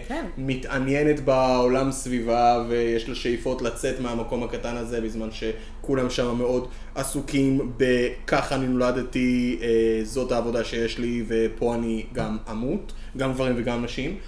כן. 0.09 0.27
שמתעניינת 0.37 1.21
בעולם 1.21 1.93
סביבה 1.93 2.65
ויש 2.69 3.09
לה 3.09 3.15
שאיפות 3.15 3.63
לצאת 3.63 4.01
מהמקום 4.01 4.43
הקטן 4.43 4.77
הזה 4.77 5.01
בזמן 5.01 5.29
שכולם 5.31 6.11
שם 6.11 6.39
מאוד 6.39 6.69
עסוקים 6.95 7.73
בככה 7.77 8.55
אני 8.55 8.67
נולדתי, 8.67 9.59
אה, 9.63 10.01
זאת 10.05 10.33
העבודה 10.33 10.65
שיש 10.65 10.99
לי 10.99 11.25
ופה 11.29 11.75
אני 11.75 12.07
גם 12.13 12.37
אמות, 12.51 12.93
גם 13.17 13.33
גברים 13.33 13.55
וגם 13.59 13.85
נשים. 13.85 14.19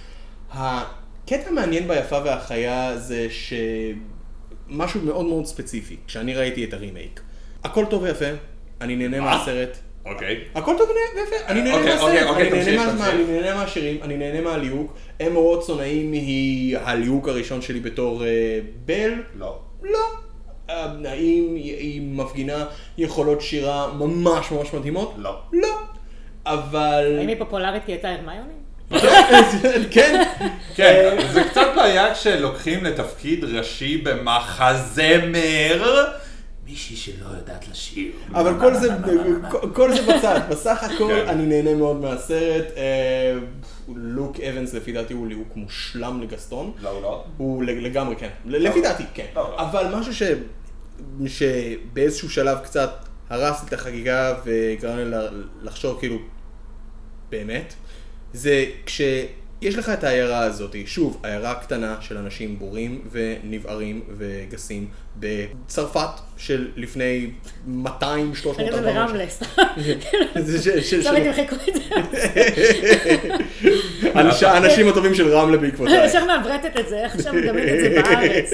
הקטע 0.52 1.48
המעניין 1.48 1.88
ביפה 1.88 2.18
והחיה 2.24 2.98
זה 2.98 3.26
שמשהו 3.30 5.00
מאוד 5.02 5.26
מאוד 5.26 5.46
ספציפי, 5.46 5.96
כשאני 6.06 6.34
ראיתי 6.34 6.64
את 6.64 6.74
הרימייק. 6.74 7.20
הכל 7.64 7.84
טוב 7.90 8.02
ויפה, 8.02 8.24
אני 8.80 8.96
נהנה 8.96 9.20
מה? 9.20 9.36
מהסרט. 9.38 9.76
אוקיי. 10.04 10.40
הכל 10.54 10.74
טוב 10.78 10.88
ויפה, 11.16 11.36
אני 11.48 11.62
נהנה 11.62 11.76
אוקיי, 11.76 11.92
מהסרט, 11.94 12.08
אוקיי, 12.28 12.28
אוקיי, 12.28 12.62
אני 12.62 12.76
נהנה 13.26 13.54
מהשירים, 13.54 13.98
אני 14.02 14.16
נהנה 14.16 14.40
מהליהוק. 14.40 14.96
אמה 15.26 15.38
ווטסון, 15.38 15.80
האם 15.80 16.12
היא 16.12 16.78
הליהוק 16.78 17.28
הראשון 17.28 17.62
שלי 17.62 17.80
בתור 17.80 18.24
אה, 18.24 18.28
בל? 18.84 19.10
לא. 19.38 19.58
לא. 19.82 19.98
אה, 20.70 20.74
האם 21.04 21.54
היא- 21.54 21.76
היא 21.78 22.00
מפגינה 22.02 22.64
יכולות 22.98 23.40
שירה 23.40 23.92
ממש 23.98 24.50
ממש 24.50 24.72
מדהימות? 24.74 25.14
לא. 25.16 25.38
לא. 25.52 25.68
אבל... 26.46 27.16
האם 27.18 27.28
היא 27.28 27.36
פופולרית 27.38 27.82
כי 27.86 27.92
הייתה 27.92 28.08
הרמיוני? 28.10 28.52
כן. 29.94 30.22
כן, 30.74 31.16
זה 31.32 31.44
קצת 31.44 31.66
בעיה 31.76 32.14
כשלוקחים 32.14 32.84
לתפקיד 32.84 33.44
ראשי 33.44 33.96
במחזמר 33.96 36.04
מישהי 36.66 36.96
שלא 36.96 37.28
יודעת 37.28 37.68
לשיר. 37.68 38.12
אבל 38.34 38.60
כל 38.60 38.74
זה, 38.74 38.88
כל- 39.50 39.70
כל 39.74 39.92
זה 39.94 40.02
בצד, 40.02 40.40
בסך 40.50 40.82
הכל 40.82 41.08
כן. 41.22 41.28
אני 41.28 41.46
נהנה 41.46 41.74
מאוד 41.74 41.96
מהסרט. 42.00 42.64
אה, 42.76 43.38
לוק 43.94 44.40
אבנס 44.40 44.74
לפי 44.74 44.92
דעתי 44.92 45.14
הוא 45.14 45.26
ליהוק 45.26 45.56
מושלם 45.56 46.22
לגסטון. 46.22 46.72
לא, 46.82 46.88
הוא 46.90 47.02
לא. 47.02 47.24
הוא 47.36 47.64
לגמרי 47.64 48.16
כן, 48.16 48.28
לפי 48.46 48.80
דעתי 48.82 49.02
כן, 49.14 49.26
לא, 49.34 49.42
לא. 49.42 49.60
אבל 49.70 49.94
משהו 49.98 50.14
ש... 50.14 50.22
שבאיזשהו 51.26 52.30
שלב 52.30 52.58
קצת 52.58 52.90
הרס 53.30 53.64
את 53.68 53.72
החגיגה 53.72 54.34
וגרם 54.44 54.98
לי 54.98 55.16
לחשוב 55.62 55.98
כאילו, 55.98 56.16
באמת, 57.30 57.74
זה 58.32 58.64
כשיש 58.86 59.28
לך 59.78 59.88
את 59.88 60.04
העיירה 60.04 60.38
הזאת, 60.38 60.76
שוב, 60.86 61.20
עיירה 61.22 61.54
קטנה 61.54 61.96
של 62.00 62.16
אנשים 62.16 62.58
בורים 62.58 63.00
ונבערים 63.10 64.00
וגסים 64.16 64.88
בצרפת 65.20 66.08
של 66.36 66.68
לפני 66.76 67.30
200, 67.66 68.34
300, 68.34 68.56
אחרי 68.56 68.82
זה 68.82 68.88
400 68.88 69.08
ברמלה, 69.10 69.24
סתם. 69.28 69.46
תמחקו 71.24 71.56
את 71.68 71.74
זה. 71.74 71.80
האנש- 74.14 74.44
האנשים 74.46 74.88
הטובים 74.88 75.14
של 75.14 75.28
רמלה 75.36 75.58
אני 75.58 75.66
בעקבותיי. 75.66 76.06
ישר 76.06 76.24
מעברתת 76.24 76.80
את 76.80 76.88
זה, 76.88 76.96
איך 77.04 77.14
עכשיו 77.14 77.34
מדמיינת 77.34 77.68
את 77.74 77.80
זה 77.80 78.02
בארץ. 78.02 78.52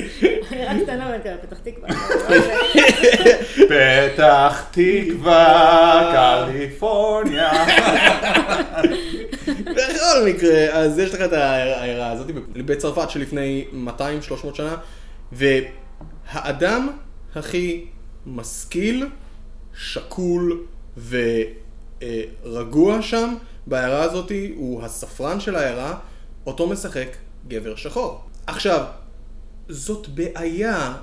אני 0.52 0.64
רק 0.66 0.76
קטנה 0.82 1.16
וכאלה, 1.20 1.36
פתח 1.36 1.56
תקווה. 1.62 1.88
פתח 3.68 4.64
תקווה, 4.70 6.46
קליפורניה. 6.52 7.50
בכל 9.76 10.24
מקרה, 10.26 10.66
אז 10.72 10.98
יש 10.98 11.14
לך 11.14 11.20
את 11.20 11.32
העיירה 11.32 12.10
הזאת 12.10 12.26
בצרפת 12.56 13.10
שלפני 13.10 13.64
200-300 13.98 14.00
שנה, 14.54 14.74
והאדם 16.34 16.88
הכי 17.34 17.84
משכיל, 18.26 19.06
שקול 19.74 20.66
ורגוע 22.02 23.02
שם 23.02 23.34
בעיירה 23.66 24.02
הזאת 24.02 24.32
הוא 24.54 24.82
הספרן 24.82 25.40
של 25.40 25.56
העיירה, 25.56 25.98
אותו 26.46 26.66
משחק 26.66 27.08
גבר 27.48 27.76
שחור. 27.76 28.20
עכשיו, 28.46 28.84
זאת 29.68 30.08
בעיה 30.08 30.94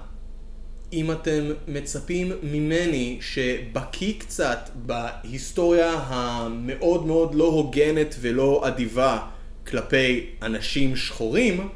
אם 0.93 1.11
אתם 1.11 1.41
מצפים 1.67 2.31
ממני 2.43 3.17
שבקיא 3.21 4.13
קצת 4.19 4.69
בהיסטוריה 4.75 5.93
המאוד 5.93 7.05
מאוד 7.05 7.35
לא 7.35 7.45
הוגנת 7.45 8.15
ולא 8.21 8.67
אדיבה 8.67 9.19
כלפי 9.67 10.25
אנשים 10.41 10.95
שחורים, 10.95 11.69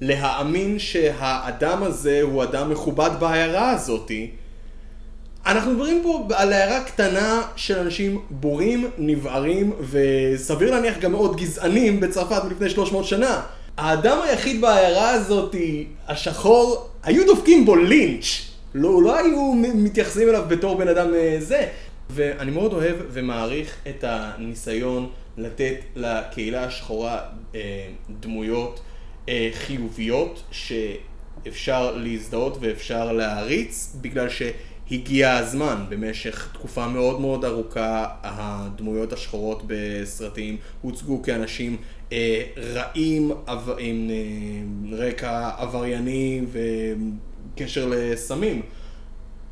להאמין 0.00 0.78
שהאדם 0.78 1.82
הזה 1.82 2.20
הוא 2.22 2.42
אדם 2.42 2.70
מכובד 2.70 3.10
בעיירה 3.18 3.70
הזאתי. 3.70 4.30
אנחנו 5.46 5.70
מדברים 5.70 6.00
פה 6.02 6.28
על 6.34 6.52
עיירה 6.52 6.84
קטנה 6.84 7.42
של 7.56 7.78
אנשים 7.78 8.20
בורים, 8.30 8.90
נבערים 8.98 9.72
וסביר 9.90 10.70
להניח 10.70 10.98
גם 10.98 11.12
מאוד 11.12 11.36
גזענים 11.36 12.00
בצרפת 12.00 12.44
מלפני 12.44 12.70
300 12.70 13.04
שנה. 13.04 13.42
האדם 13.76 14.18
היחיד 14.22 14.60
בעיירה 14.60 15.10
הזאת, 15.10 15.54
השחור, 16.08 16.88
היו 17.02 17.26
דופקים 17.26 17.64
בו 17.64 17.76
לינץ'. 17.76 18.24
לא, 18.74 19.02
לא 19.02 19.18
היו 19.18 19.52
מתייחסים 19.74 20.28
אליו 20.28 20.44
בתור 20.48 20.76
בן 20.76 20.88
אדם 20.88 21.14
אה, 21.14 21.36
זה. 21.38 21.66
ואני 22.10 22.50
מאוד 22.50 22.72
אוהב 22.72 22.96
ומעריך 23.12 23.76
את 23.88 24.04
הניסיון 24.08 25.08
לתת 25.36 25.76
לקהילה 25.96 26.64
השחורה 26.64 27.18
אה, 27.54 27.60
דמויות 28.20 28.80
חיוביות 29.52 30.42
שאפשר 30.50 31.96
להזדהות 31.96 32.56
ואפשר 32.60 33.12
להעריץ 33.12 33.96
בגלל 34.00 34.28
שהגיע 34.28 35.36
הזמן 35.36 35.84
במשך 35.88 36.50
תקופה 36.52 36.88
מאוד 36.88 37.20
מאוד 37.20 37.44
ארוכה 37.44 38.06
הדמויות 38.22 39.12
השחורות 39.12 39.62
בסרטים 39.66 40.56
הוצגו 40.82 41.22
כאנשים 41.22 41.76
אה, 42.12 42.42
רעים 42.56 43.30
עב- 43.46 43.76
עם 43.78 44.10
אה, 44.10 44.96
רקע 44.96 45.50
עברייני 45.58 46.40
וקשר 46.52 47.86
לסמים. 47.90 48.62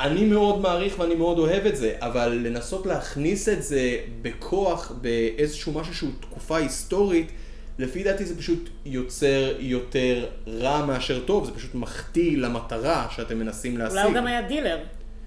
אני 0.01 0.25
מאוד 0.25 0.61
מעריך 0.61 0.99
ואני 0.99 1.15
מאוד 1.15 1.39
אוהב 1.39 1.67
את 1.67 1.77
זה, 1.77 1.95
אבל 1.99 2.29
לנסות 2.29 2.87
להכניס 2.87 3.49
את 3.49 3.63
זה 3.63 3.97
בכוח 4.23 4.93
באיזשהו 5.01 5.73
משהו 5.73 5.95
שהוא 5.95 6.11
תקופה 6.21 6.57
היסטורית, 6.57 7.33
לפי 7.79 8.03
דעתי 8.05 8.25
זה 8.25 8.39
פשוט 8.39 8.69
יוצר 8.85 9.55
יותר 9.59 10.27
רע 10.47 10.87
מאשר 10.87 11.25
טוב, 11.25 11.45
זה 11.45 11.53
פשוט 11.53 11.75
מחטיא 11.75 12.39
למטרה 12.39 13.07
שאתם 13.11 13.39
מנסים 13.39 13.79
להשיג. 13.79 13.97
אולי 13.99 14.09
הוא 14.09 14.15
גם 14.15 14.27
היה 14.27 14.43
דילר. 14.43 14.79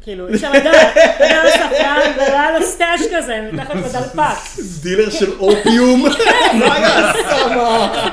כאילו, 0.04 0.28
אי 0.28 0.34
אפשר 0.34 0.52
לדעת, 0.52 0.98
היה 1.20 1.44
לו 1.44 1.50
ספרן 1.52 2.12
והיה 2.18 2.60
לו 2.60 2.66
stash 2.66 3.02
כזה, 3.16 3.50
מתחת 3.54 3.76
לדלפק. 3.86 4.62
דילר 4.82 5.10
של 5.10 5.40
אופיום? 5.40 6.06
מה 6.60 6.80
יעשה 6.80 7.56
מה? 7.56 8.10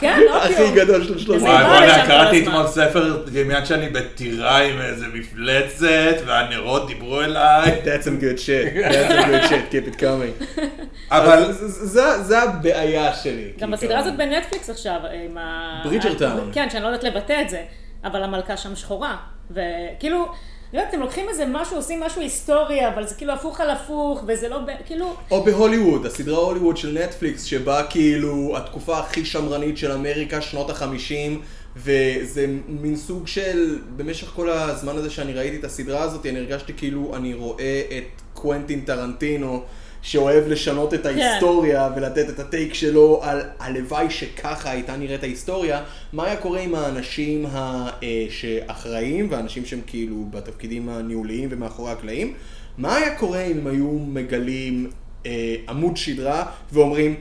כן, 0.00 0.20
הכי 0.42 0.52
אופיום. 0.52 0.74
גדול 0.74 1.04
של 1.04 1.18
שלושה. 1.18 1.44
וואי, 1.44 1.64
בוא'נה, 1.64 2.06
קראתי. 2.06 2.42
אתמול 2.42 2.66
ספר 2.66 3.24
יא 3.32 3.45
man 3.45 3.64
שאני 3.64 3.88
בטירה 3.88 4.58
עם 4.58 4.80
איזה 4.80 5.06
מפלצת, 5.14 5.86
והנרות 6.26 6.86
דיברו 6.86 7.20
אליי. 7.22 7.80
That's 7.84 8.04
some 8.04 8.22
good 8.22 8.38
shit, 8.38 8.76
that's 8.76 9.12
some 9.12 9.26
good 9.26 9.50
shit, 9.50 9.72
keep 9.72 9.96
it 9.96 10.00
coming. 10.00 10.60
אבל 11.10 11.52
זה- 11.52 12.42
הבעיה 12.42 13.14
שלי. 13.14 13.52
גם 13.58 13.68
כי 13.68 13.72
בסדרה 13.72 13.98
הזאת 13.98 14.16
בנטפליקס 14.16 14.70
עכשיו, 14.70 15.00
עם 15.24 15.38
ה... 15.38 15.80
ברידג'רטאון. 15.84 16.50
כן, 16.52 16.70
שאני 16.70 16.82
לא 16.82 16.88
יודעת 16.88 17.04
לבטא 17.04 17.40
את 17.42 17.50
זה, 17.50 17.62
אבל 18.04 18.22
המלכה 18.22 18.56
שם 18.56 18.76
שחורה. 18.76 19.16
וכאילו, 19.50 20.28
לא 20.72 20.78
יודעת, 20.78 20.94
אתם 20.94 21.00
לוקחים 21.02 21.28
איזה 21.28 21.44
משהו, 21.46 21.76
עושים 21.76 22.00
משהו 22.00 22.20
היסטורי, 22.20 22.88
אבל 22.88 23.06
זה 23.06 23.14
כאילו 23.14 23.32
הפוך 23.32 23.60
על 23.60 23.70
הפוך, 23.70 24.24
וזה 24.26 24.48
לא, 24.48 24.58
כאילו, 24.86 25.16
או 25.30 25.44
בהוליווד, 25.44 26.06
הסדרה 26.06 26.38
הוליווד 26.38 26.76
של 26.76 26.98
נטפליקס, 27.04 27.44
שבה 27.44 27.82
כאילו 27.90 28.56
התקופה 28.56 28.98
הכי 28.98 29.24
שמרנית 29.24 29.78
של 29.78 29.92
אמריקה, 29.92 30.40
שנות 30.40 30.70
החמישים, 30.70 31.40
וזה 31.76 32.46
מין 32.68 32.96
סוג 32.96 33.26
של, 33.26 33.78
במשך 33.96 34.26
כל 34.26 34.50
הזמן 34.50 34.96
הזה 34.96 35.10
שאני 35.10 35.32
ראיתי 35.32 35.56
את 35.56 35.64
הסדרה 35.64 36.02
הזאת, 36.02 36.26
אני 36.26 36.38
הרגשתי 36.38 36.72
כאילו 36.76 37.16
אני 37.16 37.34
רואה 37.34 37.82
את 37.98 38.22
קוונטין 38.34 38.80
טרנטינו, 38.80 39.62
שאוהב 40.02 40.48
לשנות 40.48 40.94
את 40.94 41.06
ההיסטוריה 41.06 41.90
ולתת 41.96 42.28
את 42.28 42.38
הטייק 42.40 42.74
שלו 42.74 43.20
על 43.22 43.40
הלוואי 43.58 44.10
שככה 44.10 44.70
הייתה 44.70 44.96
נראית 44.96 45.22
ההיסטוריה, 45.22 45.82
מה 46.12 46.24
היה 46.24 46.36
קורה 46.36 46.60
עם 46.60 46.74
האנשים 46.74 47.46
ה- 47.46 47.90
אה, 48.02 48.26
שאחראים 48.30 49.28
והאנשים 49.30 49.64
שהם 49.64 49.80
כאילו 49.86 50.26
בתפקידים 50.30 50.88
הניהוליים 50.88 51.48
ומאחורי 51.52 51.92
הקלעים, 51.92 52.34
מה 52.78 52.96
היה 52.96 53.14
קורה 53.18 53.42
אם 53.42 53.58
הם 53.58 53.66
היו 53.66 53.88
מגלים 53.90 54.90
אה, 55.26 55.54
עמוד 55.68 55.96
שדרה 55.96 56.44
ואומרים, 56.72 57.14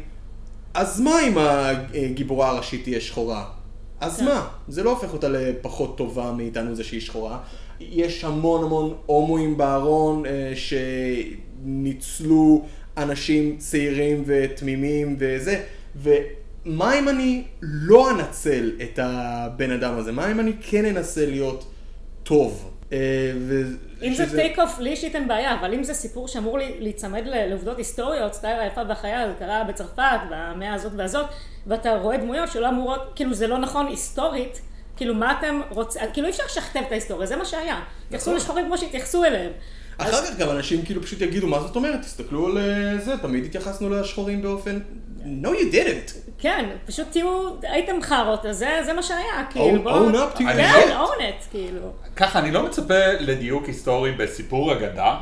אז 0.73 1.01
מה 1.01 1.27
אם 1.27 1.33
הגיבורה 1.37 2.49
הראשית 2.49 2.83
תהיה 2.83 3.01
שחורה? 3.01 3.45
אז 3.99 4.19
כן. 4.19 4.25
מה? 4.25 4.47
זה 4.67 4.83
לא 4.83 4.89
הופך 4.89 5.13
אותה 5.13 5.29
לפחות 5.29 5.97
טובה 5.97 6.31
מאיתנו 6.37 6.75
זה 6.75 6.83
שהיא 6.83 7.01
שחורה. 7.01 7.37
יש 7.79 8.23
המון 8.23 8.63
המון 8.63 8.93
הומואים 9.05 9.57
בארון 9.57 10.25
אה, 10.25 10.51
שניצלו 11.65 12.65
אנשים 12.97 13.57
צעירים 13.57 14.23
ותמימים 14.25 15.15
וזה, 15.19 15.63
ומה 15.95 16.99
אם 16.99 17.09
אני 17.09 17.43
לא 17.61 18.11
אנצל 18.11 18.71
את 18.83 18.99
הבן 19.03 19.71
אדם 19.71 19.97
הזה? 19.97 20.11
מה 20.11 20.31
אם 20.31 20.39
אני 20.39 20.53
כן 20.61 20.85
אנסה 20.85 21.25
להיות 21.25 21.71
טוב? 22.23 22.71
אה, 22.93 22.97
ו- 23.39 23.61
אם 24.03 24.13
זה 24.13 24.25
שזה- 24.25 24.37
take 24.37 24.59
off, 24.59 24.79
לי 24.79 24.89
אישית 24.89 25.15
אין 25.15 25.27
בעיה, 25.27 25.59
אבל 25.59 25.73
אם 25.73 25.83
זה 25.83 25.93
סיפור 25.93 26.27
שאמור 26.27 26.57
לי- 26.57 26.75
להיצמד 26.79 27.21
לעובדות 27.25 27.77
היסטוריות, 27.77 28.33
סטייל 28.33 28.59
היפה 28.59 28.81
והחיה, 28.89 29.27
זה 29.27 29.33
קרה 29.39 29.63
בצרפת, 29.63 30.01
במאה 30.29 30.73
הזאת 30.73 30.91
והזאת, 30.95 31.25
ואתה 31.67 31.95
רואה 31.97 32.17
דמויות 32.17 32.51
שלא 32.51 32.69
אמורות, 32.69 33.11
כאילו 33.15 33.33
זה 33.33 33.47
לא 33.47 33.57
נכון 33.57 33.87
היסטורית, 33.87 34.61
כאילו 34.97 35.13
מה 35.15 35.37
אתם 35.39 35.61
רוצים, 35.69 36.01
כאילו 36.13 36.27
אי 36.27 36.31
אפשר 36.31 36.43
לשכתב 36.45 36.79
את 36.87 36.91
ההיסטוריה, 36.91 37.27
זה 37.27 37.35
מה 37.35 37.45
שהיה. 37.45 37.79
התייחסו 38.05 38.29
נכון. 38.29 38.37
לשחורים 38.37 38.65
כמו 38.65 38.77
שהתייחסו 38.77 39.23
אליהם. 39.23 39.51
אחר 39.97 40.25
כך 40.25 40.37
גם 40.37 40.49
אנשים 40.49 40.85
כאילו 40.85 41.01
פשוט 41.03 41.21
יגידו, 41.21 41.47
מה 41.47 41.59
זאת 41.59 41.75
אומרת? 41.75 42.01
תסתכלו 42.01 42.45
על 42.47 42.57
אה, 42.57 42.97
זה, 42.97 43.17
תמיד 43.17 43.45
התייחסנו 43.45 43.89
לשחורים 43.89 44.41
באופן... 44.41 44.79
No 45.43 45.47
you 45.47 45.73
didn't. 45.73 46.11
כן, 46.39 46.69
פשוט 46.85 47.07
תהיו, 47.11 47.49
הייתם 47.61 48.01
חארות, 48.01 48.45
אז 48.45 48.57
זה, 48.57 48.79
זה 48.85 48.93
מה 48.93 49.03
שהיה, 49.03 49.45
כאילו, 49.49 49.65
Own- 49.79 49.83
בואו... 49.83 50.09
own 50.09 50.13
up 50.13 50.37
to 50.37 50.41
your 50.41 50.53
כן, 50.53 50.97
own 50.97 51.21
it, 51.21 51.51
כאילו. 51.51 51.91
ככה, 52.15 52.39
אני 52.39 52.51
לא 52.51 52.63
מצפה 52.63 53.07
לדיוק 53.19 53.65
היסטורי 53.65 54.11
בסיפור 54.11 54.73
אגדה, 54.73 55.15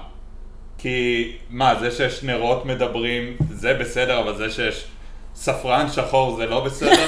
כי 0.77 1.32
מה, 1.49 1.75
זה 1.79 1.91
שיש 1.91 2.23
נרות 2.23 2.65
מדברים, 2.65 3.38
זה 3.51 3.73
בסדר, 3.73 4.19
אבל 4.19 4.38
זה 4.38 4.49
שיש 4.49 4.86
ספרן 5.41 5.88
שחור 5.91 6.36
זה 6.38 6.45
לא 6.45 6.60
בסדר? 6.60 6.91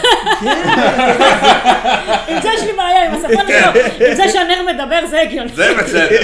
עם 2.28 2.42
זה 2.42 2.50
יש 2.56 2.62
לי 2.64 2.74
בעיה, 2.74 3.06
עם 3.06 3.14
השפה 3.14 3.42
שלו, 3.48 3.82
עם 4.08 4.16
זה 4.16 4.30
שהנר 4.30 4.74
מדבר 4.74 5.06
זה 5.06 5.22
הגיוני. 5.22 5.50
זה 5.54 5.74
בסדר. 5.78 6.20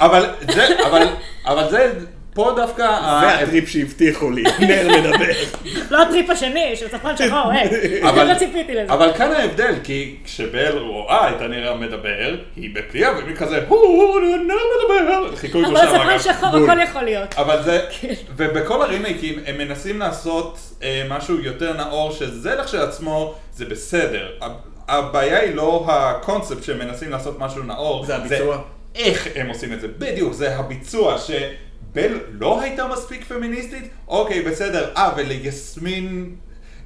אבל 0.00 0.26
זה, 0.54 0.66
אבל, 0.86 1.02
אבל 1.46 1.70
זה, 1.70 1.92
פה 2.34 2.52
דווקא... 2.56 2.82
זה 3.20 3.28
הטריפ 3.28 3.68
שהבטיחו 3.68 4.30
לי, 4.30 4.42
נר 4.60 4.88
מדבר. 4.98 5.26
לא 5.90 6.02
הטריפ 6.02 6.30
השני 6.30 6.76
של 6.76 6.88
ספרן 6.88 7.16
שחור, 7.16 7.50
היי, 7.50 8.02
אבל- 8.02 8.32
לא 8.32 8.38
ציפיתי 8.38 8.74
לזה. 8.74 8.92
אבל 8.92 9.12
כאן 9.18 9.32
ההבדל, 9.32 9.74
כי 9.84 10.16
כשבל 10.24 10.78
רואה 10.78 11.30
את 11.36 11.40
הנר 11.40 11.72
המדבר, 11.72 12.36
היא 12.56 12.70
בפליאה 12.74 13.10
ומי 13.18 13.36
כזה, 13.36 13.60
הו, 13.68 14.18
הנר 14.18 14.54
מדבר, 14.74 15.36
חיקוי 15.36 15.64
אבל 15.64 15.70
כמו 15.70 15.78
שם 15.78 15.86
ספרן 15.94 16.08
אגב. 16.10 16.20
שחור. 16.20 16.48
הכל 16.56 16.80
יכול 16.82 17.02
להיות. 17.02 17.34
אבל 17.36 17.62
זה, 17.62 17.80
כן. 18.00 18.14
ובכל 18.36 18.82
הרימייקים 18.82 19.38
הם 19.46 19.58
מנסים 19.58 19.98
לעשות 19.98 20.58
אה, 20.82 21.02
משהו 21.08 21.40
יותר 21.40 21.72
נאור, 21.76 22.12
שזה 22.12 22.54
לכשעצמו, 22.54 23.34
זה 23.54 23.64
בסדר. 23.64 24.28
הב- 24.40 24.52
הבעיה 24.88 25.38
היא 25.40 25.54
לא 25.54 25.84
הקונספט 25.88 26.62
שהם 26.64 26.78
מנסים 26.78 27.10
לעשות 27.10 27.38
משהו 27.38 27.62
נאור, 27.62 28.04
זה 28.06 28.16
הביצוע. 28.16 28.58
איך 28.94 29.28
הם 29.34 29.48
עושים 29.48 29.72
את 29.72 29.80
זה, 29.80 29.88
בדיוק, 29.98 30.32
זה 30.32 30.56
הביצוע, 30.56 31.18
שבל 31.92 32.20
לא 32.32 32.60
הייתה 32.60 32.86
מספיק 32.86 33.24
פמיניסטית, 33.24 33.88
אוקיי, 34.08 34.42
בסדר, 34.42 34.90
אה, 34.96 35.10
וליסמין, 35.16 36.34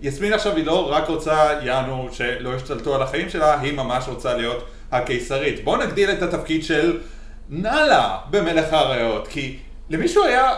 יסמין 0.03 0.33
עכשיו 0.33 0.57
היא 0.57 0.67
לא 0.67 0.93
רק 0.93 1.09
רוצה, 1.09 1.53
יענו, 1.63 2.09
שלא 2.13 2.57
ישתלטו 2.57 2.95
על 2.95 3.03
החיים 3.03 3.31
שלה, 3.31 3.61
היא 3.61 3.73
ממש 3.73 4.05
רוצה 4.09 4.35
להיות 4.35 4.65
הקיסרית. 4.93 5.65
בואו 5.65 5.77
נגדיל 5.77 6.11
את 6.11 6.23
התפקיד 6.23 6.65
של 6.65 6.99
נאלה 7.49 8.17
במלך 8.31 8.73
האריות, 8.73 9.29
כי 9.29 9.59
למישהו 9.91 10.25
היה, 10.25 10.53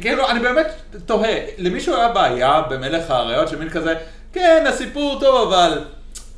כאילו, 0.00 0.30
אני 0.30 0.40
באמת 0.40 0.66
תוהה, 1.06 1.36
למישהו 1.58 1.96
היה 1.96 2.08
בעיה 2.08 2.62
במלך 2.70 3.10
האריות, 3.10 3.48
שמין 3.48 3.70
כזה, 3.70 3.94
כן, 4.32 4.64
הסיפור 4.68 5.20
טוב, 5.20 5.52
אבל 5.52 5.84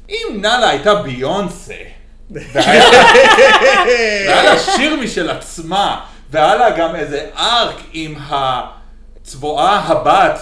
אם 0.09 0.38
נאלה 0.40 0.68
הייתה 0.68 0.94
ביונסה, 0.94 1.75
והיה 2.31 4.42
לה 4.42 4.59
שיר 4.59 4.97
משל 4.97 5.31
עצמה, 5.31 6.01
והיה 6.31 6.57
לה 6.57 6.71
גם 6.71 6.97
איזה 6.97 7.31
arc 7.37 7.77
עם 7.93 8.14
הצבועה 8.29 9.79
הבת, 9.79 10.41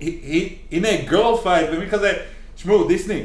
היא- 0.00 0.56
הנה 0.72 0.88
girl 1.04 1.36
fight, 1.42 1.66
ומין 1.72 1.90
כזה, 1.90 2.12
שמעו, 2.56 2.88
דיסני, 2.88 3.22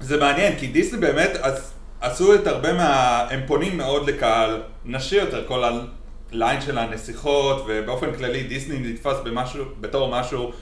זה 0.00 0.16
מעניין, 0.20 0.58
כי 0.58 0.66
דיסני 0.66 0.98
באמת 1.00 1.30
עש- 1.42 1.60
עשו 2.00 2.34
את 2.34 2.46
הרבה 2.46 2.72
מה... 2.72 2.86
הם 3.30 3.40
פונים 3.46 3.76
מאוד 3.78 4.10
לקהל 4.10 4.62
נשי 4.84 5.16
יותר, 5.16 5.44
כל 5.48 5.64
הליין 6.32 6.60
של 6.60 6.78
הנסיכות, 6.78 7.64
ובאופן 7.68 8.14
כללי 8.14 8.42
דיסני 8.42 8.78
נתפס 8.78 9.16
במשהו, 9.24 9.64
בתור 9.80 10.08
משהו 10.20 10.52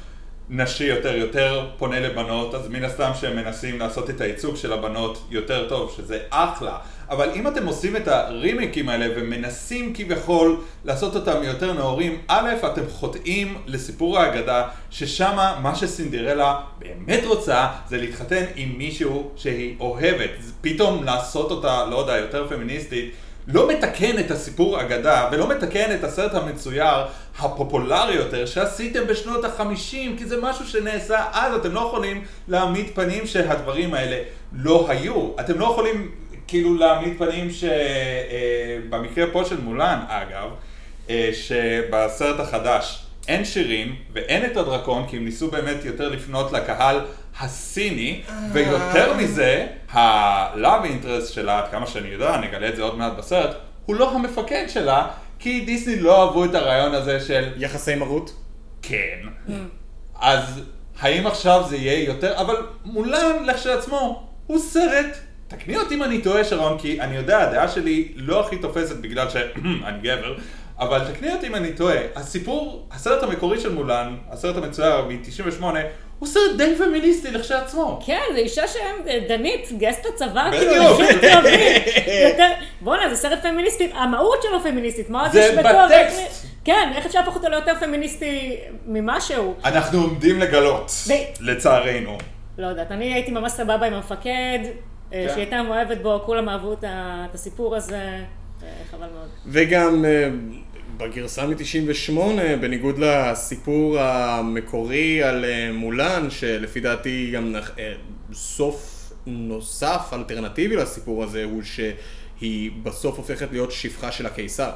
נשי 0.48 0.85
יותר, 0.85 1.16
יותר 1.16 1.68
פונה 1.78 2.00
לבנות, 2.00 2.54
אז 2.54 2.68
מן 2.68 2.85
הסתם 2.85 3.11
שהם 3.20 3.37
מנסים 3.37 3.78
לעשות 3.78 4.11
את 4.11 4.20
הייצוג 4.20 4.56
של 4.56 4.72
הבנות 4.72 5.26
יותר 5.30 5.68
טוב, 5.68 5.94
שזה 5.96 6.18
אחלה. 6.30 6.78
אבל 7.10 7.30
אם 7.34 7.48
אתם 7.48 7.66
עושים 7.66 7.96
את 7.96 8.08
הרימיקים 8.08 8.88
האלה 8.88 9.06
ומנסים 9.16 9.94
כביכול 9.94 10.60
לעשות 10.84 11.14
אותם 11.14 11.42
יותר 11.42 11.72
נאורים, 11.72 12.18
א', 12.28 12.50
אתם 12.72 12.82
חוטאים 12.90 13.58
לסיפור 13.66 14.18
האגדה, 14.18 14.68
ששמה 14.90 15.58
מה 15.62 15.74
שסינדרלה 15.74 16.60
באמת 16.78 17.22
רוצה 17.26 17.66
זה 17.88 17.96
להתחתן 17.96 18.44
עם 18.56 18.78
מישהו 18.78 19.30
שהיא 19.36 19.76
אוהבת. 19.80 20.30
פתאום 20.60 21.04
לעשות 21.04 21.50
אותה, 21.50 21.84
לא 21.90 21.96
יודע, 21.96 22.16
יותר 22.16 22.48
פמיניסטית, 22.48 23.12
לא 23.48 23.68
מתקן 23.68 24.18
את 24.18 24.30
הסיפור 24.30 24.80
אגדה 24.80 25.28
ולא 25.32 25.48
מתקן 25.48 25.94
את 25.94 26.04
הסרט 26.04 26.34
המצויר 26.34 27.06
הפופולרי 27.38 28.14
יותר 28.14 28.46
שעשיתם 28.46 29.06
בשנות 29.06 29.44
החמישים 29.44 30.16
כי 30.16 30.26
זה 30.26 30.40
משהו 30.42 30.66
שנעשה 30.66 31.24
אז, 31.32 31.54
אתם 31.54 31.72
לא 31.72 31.80
יכולים 31.80 32.24
להעמיד 32.48 32.86
פנים 32.94 33.26
שהדברים 33.26 33.94
האלה 33.94 34.22
לא 34.52 34.86
היו. 34.88 35.30
אתם 35.40 35.58
לא 35.58 35.64
יכולים 35.64 36.10
כאילו 36.48 36.74
להעמיד 36.74 37.18
פנים 37.18 37.48
שבמקרה 37.50 39.26
פה 39.32 39.44
של 39.44 39.61
מולן 39.61 40.00
אגב, 40.09 40.50
אה, 41.11 41.30
שבסרט 41.32 42.40
החדש 42.40 43.06
אין 43.28 43.44
שירים 43.44 43.96
ואין 44.12 44.44
את 44.44 44.56
הדרקון 44.56 45.06
כי 45.09 45.16
הם 45.16 45.24
ניסו 45.24 45.50
באמת 45.50 45.85
יותר 45.85 46.09
לפנות 46.09 46.52
לקהל 46.52 47.00
הסיני 47.40 48.22
ויותר 48.52 49.16
מזה 49.16 49.66
ה-love 49.92 50.87
interest 50.87 51.32
שלה, 51.32 51.59
עד 51.59 51.70
כמה 51.70 51.87
שאני 51.87 52.09
יודע, 52.09 52.37
נגלה 52.37 52.68
את 52.68 52.76
זה 52.76 52.82
עוד 52.82 52.98
מעט 52.98 53.12
בסרט, 53.12 53.56
הוא 53.87 53.96
לא 53.96 54.12
המפקד 54.12 54.64
שלה 54.68 55.09
כי 55.38 55.61
דיסני 55.61 56.00
לא 56.00 56.22
אהבו 56.22 56.44
את 56.44 56.54
הרעיון 56.54 56.94
הזה 56.94 57.20
של 57.20 57.52
יחסי 57.56 57.94
מרות? 57.94 58.32
כן. 58.82 59.18
אז 60.20 60.61
האם 61.00 61.26
עכשיו 61.26 61.64
זה 61.68 61.76
יהיה 61.76 62.04
יותר, 62.04 62.40
אבל 62.40 62.66
מולן 62.85 63.44
לכשעצמו 63.46 64.28
הוא 64.46 64.59
סרט. 64.59 65.18
תקני 65.48 65.76
אותי 65.76 65.94
אם 65.94 66.02
אני 66.02 66.20
טועה 66.22 66.44
שרון, 66.44 66.78
כי 66.78 67.00
אני 67.00 67.16
יודע, 67.16 67.38
הדעה 67.40 67.68
שלי 67.68 68.09
לא 68.16 68.40
הכי 68.46 68.56
תופסת 68.59 68.96
בגלל 68.96 69.30
שאני 69.30 69.98
גבר, 70.02 70.35
אבל 70.78 71.00
תקני 71.12 71.32
אותי 71.32 71.46
אם 71.46 71.54
אני 71.54 71.72
טועה. 71.72 71.96
הסיפור, 72.16 72.87
הסרט 72.92 73.22
המקורי 73.22 73.61
של 73.61 73.72
מולן, 73.72 74.16
הסרט 74.30 74.56
המצויר 74.56 75.04
מ-98, 75.04 75.64
הוא 76.18 76.28
סרט 76.28 76.56
די 76.56 76.74
פמיניסטי 76.78 77.30
לכשעצמו. 77.30 78.00
כן, 78.06 78.20
זו 78.32 78.38
אישה 78.38 78.62
שהם, 78.68 78.96
דנית, 79.28 79.68
גייסת 79.78 80.06
בדיוק. 80.22 80.52
כאילו, 80.52 80.92
נשים 80.94 81.18
קרבי. 81.20 81.48
יותר- 82.30 82.52
בואנה, 82.80 83.09
זה 83.09 83.16
סרט 83.16 83.42
פמיניסטי, 83.42 83.90
המהות 83.94 84.42
שלו 84.42 84.61
פמיניסטית, 84.61 85.11
מה 85.11 85.22
עוד 85.22 85.32
זה 85.32 85.40
יש 85.40 85.54
בכוח? 85.59 85.90
בטקסט. 85.90 86.46
כן, 86.64 86.90
איך 86.96 87.06
אפשר 87.06 87.18
להפוך 87.18 87.35
אותו 87.37 87.48
ליותר 87.48 87.72
פמיניסטי 87.80 88.56
ממשהו? 88.87 89.54
אנחנו 89.64 90.00
עומדים 90.02 90.38
לגלות, 90.40 90.92
לצערנו. 91.40 92.18
לא 92.59 92.66
יודעת, 92.66 92.92
אני 92.92 93.14
הייתי 93.14 93.30
ממש 93.30 93.52
סבבה 93.52 93.87
עם 93.87 93.94
המפקד, 93.94 94.59
אה, 94.64 94.70
כן. 95.10 95.26
שהיא 95.28 95.38
הייתה 95.40 95.62
מאוהבת 95.62 95.98
בו, 96.02 96.20
כולם 96.26 96.48
אהבו 96.48 96.72
את 96.72 96.84
הסיפור 97.34 97.76
הזה, 97.76 97.96
אה, 98.62 98.68
חבל 98.90 99.06
מאוד. 99.14 99.28
וגם 99.46 100.04
אה, 100.04 100.28
בגרסה 100.96 101.46
מ-98, 101.46 102.12
בניגוד 102.60 102.98
לסיפור 102.98 103.98
המקורי 103.98 105.22
על 105.22 105.44
אה, 105.44 105.70
מולן, 105.72 106.26
שלפי 106.30 106.80
דעתי 106.80 107.30
גם 107.34 107.52
נח- 107.52 107.78
אה, 107.78 107.92
סוף 108.32 108.92
נוסף, 109.26 110.10
אלטרנטיבי 110.12 110.76
לסיפור 110.76 111.22
הזה, 111.24 111.44
הוא 111.44 111.62
שהיא 111.62 112.70
בסוף 112.82 113.16
הופכת 113.18 113.52
להיות 113.52 113.72
שפחה 113.72 114.12
של 114.12 114.26
הקיסר. 114.26 114.70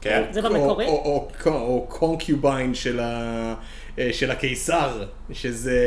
כן. 0.00 0.24
זה 0.30 0.42
במקורי? 0.42 0.86
או, 0.86 0.90
או, 0.92 1.28
או, 1.46 1.52
או 1.52 1.86
קונקיוביין 1.88 2.74
של, 2.74 3.00
ה, 3.00 3.04
אה, 3.04 3.54
של 4.12 4.30
הקיסר, 4.30 5.04
שזה 5.32 5.80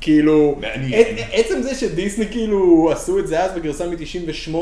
כאילו, 0.00 0.58
מעניין. 0.60 1.16
עצם 1.32 1.62
זה 1.62 1.74
שדיסני 1.74 2.26
כאילו 2.30 2.90
עשו 2.92 3.18
את 3.18 3.26
זה 3.26 3.44
אז 3.44 3.52
בגרסה 3.52 3.86
מ-98, 3.86 4.54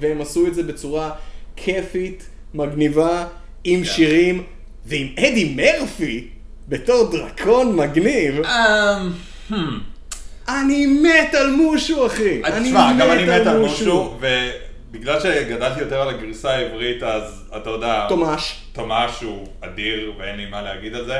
והם 0.00 0.20
עשו 0.20 0.46
את 0.46 0.54
זה 0.54 0.62
בצורה 0.62 1.10
כיפית, 1.56 2.26
מגניבה, 2.54 3.26
עם 3.64 3.78
כן. 3.78 3.84
שירים, 3.84 4.42
ועם 4.86 5.06
אדי 5.18 5.54
מרפי, 5.56 6.28
בתור 6.68 7.10
דרקון 7.10 7.76
מגניב, 7.76 8.40
אמ, 8.44 9.12
hmm. 9.50 9.54
אני 10.48 10.86
מת 10.86 11.34
על 11.34 11.50
מושו 11.50 12.06
אחי, 12.06 12.40
אז 12.44 12.62
תשמע, 12.62 12.92
גם 13.00 13.10
אני 13.10 13.24
מת 13.24 13.46
על 13.46 13.58
מושו, 13.58 14.18
ובגלל 14.20 15.20
שגדלתי 15.20 15.80
יותר 15.80 16.00
על 16.00 16.08
הגרסה 16.08 16.50
העברית, 16.50 17.02
אז 17.02 17.44
אתה 17.56 17.70
יודע, 17.70 18.06
תומש. 18.08 18.60
תומש 18.72 19.20
הוא 19.22 19.46
אדיר 19.60 20.12
ואין 20.18 20.36
לי 20.36 20.46
מה 20.46 20.62
להגיד 20.62 20.94
על 20.94 21.04
זה. 21.06 21.18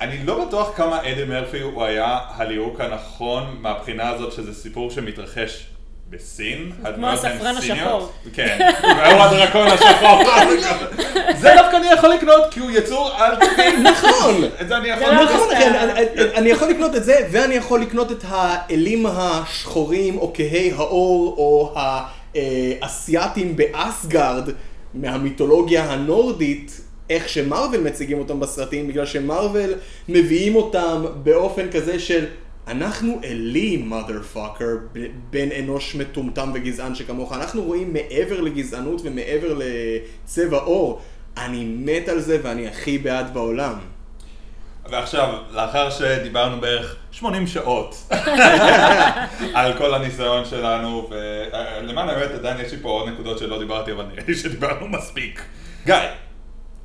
אני 0.00 0.26
לא 0.26 0.44
בטוח 0.44 0.76
כמה 0.76 1.00
אדי 1.02 1.24
מרפי 1.24 1.60
הוא 1.60 1.84
היה 1.84 2.18
הליהוק 2.36 2.80
הנכון 2.80 3.56
מהבחינה 3.60 4.08
הזאת 4.08 4.32
שזה 4.32 4.54
סיפור 4.54 4.90
שמתרחש 4.90 5.66
בסין. 6.10 6.72
הן 6.84 7.04
הספרן. 7.04 7.56
השחור. 7.56 8.12
כן, 8.32 8.58
והוא 8.82 9.22
הדרקון 9.22 9.68
השחור. 9.74 10.22
זה 11.38 11.52
דווקא 11.56 11.76
אני 11.76 11.86
יכול 11.86 12.08
לקנות 12.10 12.42
כי 12.50 12.60
הוא 12.60 12.70
יצור 12.70 13.10
על 13.16 13.36
טבעי. 13.36 13.76
נכון. 13.92 14.34
את 14.60 14.68
זה 14.68 14.76
אני 14.76 14.88
יכול 14.88 15.06
זה 15.06 15.12
לא 15.14 15.22
לקנות. 15.22 15.40
נכון. 15.40 15.54
כן, 15.56 15.74
אני- 16.34 16.48
יכול 16.48 16.68
לקנות 16.68 16.96
את 16.96 17.04
זה, 17.04 17.26
ואני 17.30 17.54
יכול 17.54 17.80
לקנות 17.80 18.12
את 18.12 18.24
האלים 18.28 19.06
השחורים, 19.08 20.18
או 20.18 20.30
כהי 20.34 20.72
האור, 20.76 21.34
או 21.38 21.74
האסייתים 22.82 23.56
באסגרד, 23.56 24.48
מהמיתולוגיה 24.94 25.84
הנורדית, 25.92 26.80
איך 27.10 27.28
שמרוויל 27.28 27.80
מציגים 27.80 28.18
אותם 28.18 28.40
בסרטים, 28.40 28.88
בגלל 28.88 29.06
שמרוויל 29.06 29.74
מביאים 30.08 30.56
אותם 30.56 31.04
באופן 31.22 31.70
כזה 31.70 31.98
של... 31.98 32.26
אנחנו 32.68 33.20
אלים, 33.24 33.92
mother 33.92 34.36
fucker, 34.36 34.98
בן 35.30 35.48
אנוש 35.58 35.94
מטומטם 35.94 36.50
וגזען 36.54 36.94
שכמוך. 36.94 37.32
אנחנו 37.32 37.62
רואים 37.62 37.92
מעבר 37.92 38.40
לגזענות 38.40 39.00
ומעבר 39.04 39.58
לצבע 39.58 40.58
עור. 40.58 41.00
אני 41.36 41.64
מת 41.64 42.08
על 42.08 42.20
זה 42.20 42.38
ואני 42.42 42.68
הכי 42.68 42.98
בעד 42.98 43.34
בעולם. 43.34 43.74
ועכשיו, 44.90 45.34
לאחר 45.52 45.90
שדיברנו 45.90 46.60
בערך 46.60 46.96
80 47.12 47.46
שעות 47.46 47.94
על 49.54 49.78
כל 49.78 49.94
הניסיון 49.94 50.44
שלנו, 50.44 51.10
ולמען 51.10 52.08
האמת 52.08 52.30
עדיין 52.30 52.60
יש 52.60 52.72
לי 52.72 52.78
פה 52.82 52.88
עוד 52.88 53.08
נקודות 53.08 53.38
שלא 53.38 53.58
דיברתי, 53.58 53.92
אבל 53.92 54.04
נראה 54.04 54.24
לי 54.28 54.34
שדיברנו 54.34 54.88
מספיק. 54.88 55.42
גיא, 55.86 55.94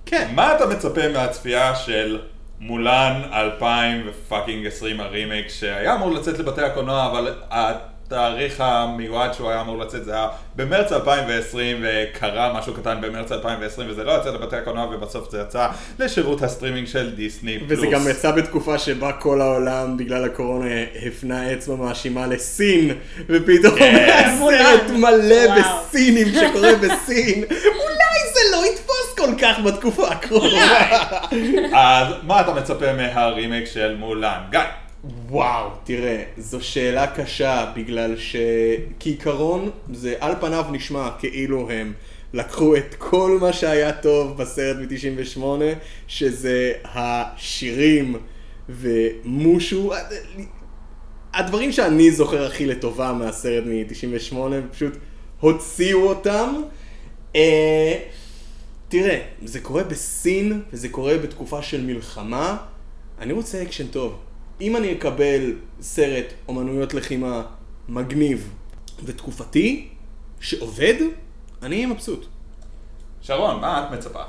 כן. 0.05 0.31
מה 0.35 0.55
אתה 0.55 0.65
מצפה 0.65 1.07
מהצפייה 1.13 1.75
של 1.75 2.19
מולן 2.59 3.21
2020 3.33 4.99
הרימייק, 4.99 5.49
שהיה 5.49 5.95
אמור 5.95 6.11
לצאת 6.11 6.39
לבתי 6.39 6.61
הקולנוע, 6.61 7.05
אבל 7.05 7.33
התאריך 7.49 8.61
המיועד 8.61 9.33
שהוא 9.33 9.49
היה 9.49 9.61
אמור 9.61 9.77
לצאת 9.77 10.05
זה 10.05 10.13
היה 10.13 10.27
במרץ 10.55 10.91
2020, 10.91 11.83
וקרה 11.83 12.53
משהו 12.53 12.73
קטן 12.73 12.97
במרץ 13.01 13.31
2020, 13.31 13.89
וזה 13.89 14.03
לא 14.03 14.11
יצא 14.11 14.29
לבתי 14.29 14.55
הקולנוע, 14.55 14.85
ובסוף 14.85 15.31
זה 15.31 15.41
יצא 15.41 15.67
לשירות 15.99 16.41
הסטרימינג 16.41 16.87
של 16.87 17.15
דיסני 17.15 17.59
פלוס. 17.59 17.71
וזה 17.71 17.87
גם 17.87 18.01
יצא 18.09 18.31
בתקופה 18.31 18.77
שבה 18.77 19.11
כל 19.11 19.41
העולם 19.41 19.97
בגלל 19.97 20.25
הקורונה 20.25 20.65
הפנה 21.07 21.53
אצבע 21.53 21.75
מאשימה 21.75 22.27
לסין, 22.27 22.91
ופתאום 23.29 23.75
כן. 23.79 24.09
הסרט. 24.25 24.89
מלא 24.91 25.35
וואו. 25.47 25.83
בסינים 25.89 26.27
שקורה 26.27 26.75
בסין. 26.75 27.43
אולי 27.83 28.19
זה 28.33 28.39
לא 28.51 28.65
יתפוס 28.65 28.84
כל 29.25 29.35
כך 29.41 29.59
בתקופה 29.65 30.07
הקרובה. 30.07 30.87
אז 31.73 32.07
מה 32.23 32.41
אתה 32.41 32.53
מצפה 32.53 32.93
מהרימייק 32.93 33.65
של 33.65 33.95
מולן? 33.95 34.39
גיא. 34.49 34.59
וואו, 35.29 35.69
תראה, 35.83 36.23
זו 36.37 36.61
שאלה 36.61 37.07
קשה, 37.07 37.71
בגלל 37.75 38.15
שכעיקרון 38.17 39.69
זה 39.93 40.13
על 40.19 40.33
פניו 40.39 40.65
נשמע 40.71 41.09
כאילו 41.19 41.69
הם 41.71 41.93
לקחו 42.33 42.75
את 42.75 42.95
כל 42.97 43.37
מה 43.41 43.53
שהיה 43.53 43.91
טוב 43.91 44.37
בסרט 44.37 44.77
מ-98, 44.77 45.43
שזה 46.07 46.73
השירים 46.85 48.15
ומושו, 48.69 49.91
הדברים 51.33 51.71
שאני 51.71 52.11
זוכר 52.11 52.45
הכי 52.45 52.65
לטובה 52.65 53.13
מהסרט 53.13 53.63
מ-98, 53.65 54.35
פשוט 54.71 54.97
הוציאו 55.39 56.07
אותם. 56.07 56.61
אה, 57.35 57.97
תראה, 58.99 59.19
זה 59.45 59.59
קורה 59.59 59.83
בסין, 59.83 60.63
וזה 60.73 60.89
קורה 60.89 61.17
בתקופה 61.17 61.61
של 61.61 61.81
מלחמה. 61.85 62.57
אני 63.19 63.33
רוצה 63.33 63.61
אקשן 63.63 63.87
טוב. 63.87 64.19
אם 64.61 64.75
אני 64.77 64.91
אקבל 64.93 65.53
סרט 65.81 66.25
אומנויות 66.47 66.93
לחימה 66.93 67.43
מגניב 67.89 68.53
ותקופתי, 69.03 69.87
שעובד, 70.39 70.93
אני 71.63 71.75
אהיה 71.75 71.87
מבסוט. 71.87 72.25
שרון, 73.21 73.61
מה 73.61 73.85
את 73.87 73.97
מצפה? 73.97 74.21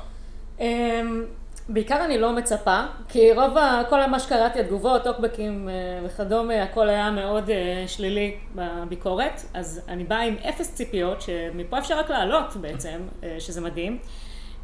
אמ, 0.59 1.23
בעיקר 1.69 2.05
אני 2.05 2.17
לא 2.17 2.35
מצפה, 2.35 2.81
כי 3.09 3.31
רוב, 3.33 3.57
ה- 3.57 3.81
כל 3.89 4.05
מה 4.05 4.19
שקראתי, 4.19 4.59
התגובות, 4.59 5.03
טוקבקים 5.03 5.69
אה, 5.69 5.73
וכדומה, 6.05 6.63
הכל 6.63 6.89
היה 6.89 7.11
מאוד 7.11 7.49
אה, 7.49 7.83
שלילי 7.87 8.35
בביקורת, 8.55 9.41
אז 9.53 9.81
אני 9.87 10.03
באה 10.03 10.21
עם 10.23 10.35
אפס 10.49 10.73
ציפיות, 10.75 11.21
שמפה 11.21 11.79
אפשר 11.79 11.99
רק 11.99 12.09
לעלות 12.09 12.55
בעצם, 12.55 12.99
אה, 13.23 13.35
שזה 13.39 13.61
מדהים. 13.61 13.97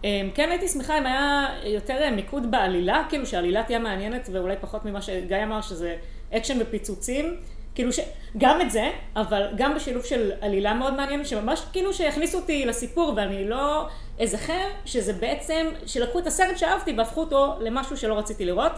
אמ, 0.04 0.30
כן 0.36 0.50
הייתי 0.50 0.68
שמחה 0.68 0.98
אם 0.98 1.06
היה 1.06 1.48
יותר 1.64 1.98
אה, 2.02 2.12
מיקוד 2.12 2.52
בעלילה, 2.52 3.04
כאילו 3.10 3.26
שהעלילה 3.26 3.64
תהיה 3.64 3.80
מעניינת 3.80 4.30
ואולי 4.32 4.56
פחות 4.62 4.86
ממה 4.86 5.02
שגיא 5.02 5.44
אמר, 5.44 5.62
שזה 5.62 5.96
אקשן 6.34 6.58
ופיצוצים. 6.60 7.38
כאילו 7.76 7.94
ש... 7.94 8.00
גם 8.38 8.62
את 8.62 8.72
זה, 8.72 8.90
אבל 9.16 9.48
גם 9.56 9.76
בשילוב 9.76 10.06
של 10.06 10.32
עלילה 10.42 10.74
מאוד 10.74 10.94
מעניינת, 10.94 11.28
שממש 11.28 11.62
כאילו 11.72 11.94
שיכניסו 11.94 12.38
אותי 12.38 12.66
לסיפור 12.66 13.14
ואני 13.16 13.50
לא 13.50 13.88
אזכר 14.20 14.68
שזה 14.86 15.14
בעצם, 15.14 15.68
שלקחו 15.86 16.20
את 16.20 16.28
הסרט 16.28 16.58
שאהבתי 16.58 16.94
והפכו 16.98 17.22
אותו 17.22 17.56
למשהו 17.60 17.98
שלא 17.98 18.18
רציתי 18.18 18.46
לראות, 18.46 18.72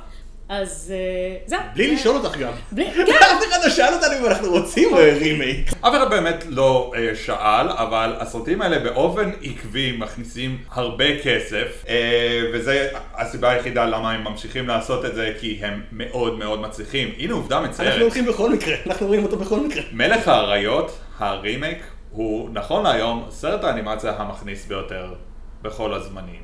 אז 0.49 0.93
אה, 0.95 1.37
זהו. 1.45 1.59
בלי 1.73 1.95
לשאול 1.95 2.15
אותך 2.15 2.37
גם. 2.37 2.51
בלי, 2.71 2.91
כן. 3.07 3.13
אף 3.13 3.43
אחד 3.49 3.59
לא 3.63 3.69
שאל 3.69 3.93
אותנו 3.93 4.19
אם 4.19 4.25
אנחנו 4.25 4.51
רוצים 4.51 4.95
אה, 4.95 5.17
רימייק. 5.19 5.69
אף 5.81 5.95
אחד 5.95 6.09
באמת 6.09 6.43
לא 6.47 6.91
אה, 6.95 7.15
שאל, 7.15 7.69
אבל 7.69 8.15
הסרטים 8.19 8.61
האלה 8.61 8.79
באופן 8.79 9.31
עקבי 9.43 9.97
מכניסים 9.99 10.57
הרבה 10.71 11.19
כסף, 11.23 11.83
אה, 11.87 12.41
וזה 12.53 12.89
הסיבה 13.15 13.49
היחידה 13.49 13.85
למה 13.85 14.11
הם 14.11 14.23
ממשיכים 14.23 14.67
לעשות 14.67 15.05
את 15.05 15.15
זה, 15.15 15.33
כי 15.39 15.59
הם 15.61 15.81
מאוד 15.91 16.39
מאוד 16.39 16.59
מצליחים. 16.61 17.09
הנה 17.17 17.33
עובדה 17.33 17.57
אנחנו 17.57 17.69
מצערת. 17.71 18.01
הולכים 18.01 18.25
בכל 18.25 18.53
מקרה, 18.53 18.75
אנחנו 18.85 19.07
רואים 19.07 19.23
אותו 19.23 19.37
בכל 19.37 19.59
מקרה. 19.59 19.83
מלך 19.91 20.27
האריות, 20.27 20.99
הרימייק, 21.19 21.77
הוא 22.11 22.49
נכון 22.53 22.83
להיום 22.83 23.25
סרט 23.29 23.63
האנימציה 23.63 24.13
המכניס 24.17 24.65
ביותר 24.65 25.13
בכל 25.61 25.93
הזמנים. 25.93 26.43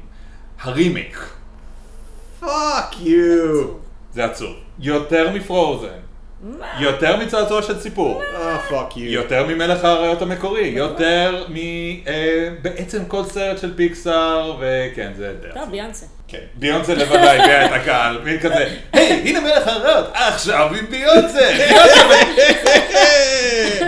הרימייק, 0.61 1.17
fuck 2.39 3.01
יו. 3.01 3.90
זה 4.13 4.25
עצוב. 4.25 4.55
יותר 4.79 5.29
מפרוזן. 5.33 5.99
יותר 6.79 7.17
מצעצוע 7.17 7.61
של 7.61 7.79
סיפור. 7.79 8.21
אה, 8.35 8.57
fuck 8.69 8.97
you. 8.97 9.11
יותר 9.11 9.45
ממלך 9.47 9.85
האריות 9.85 10.21
המקורי, 10.21 10.73
יותר 10.75 11.43
מ... 11.49 11.55
אה, 12.07 12.49
בעצם 12.61 13.05
כל 13.05 13.23
סרט 13.23 13.57
של 13.57 13.75
פיקסאר, 13.75 14.55
וכן, 14.59 15.11
זה 15.17 15.33
טוב, 15.41 15.51
עצוב. 15.57 15.71
ביאנסה. 15.71 16.05
כן, 16.27 16.39
ביונסה 16.55 16.93
לבדה 16.93 17.33
הביאה 17.33 17.65
את 17.65 17.71
הקהל, 17.71 18.17
מין 18.23 18.39
כזה, 18.39 18.69
היי, 18.93 19.21
הנה 19.25 19.39
מלך 19.39 19.67
האריות, 19.67 20.05
עכשיו 20.13 20.69
עם 20.79 20.85
ביונסה! 20.89 21.57
ביונסה 21.57 22.03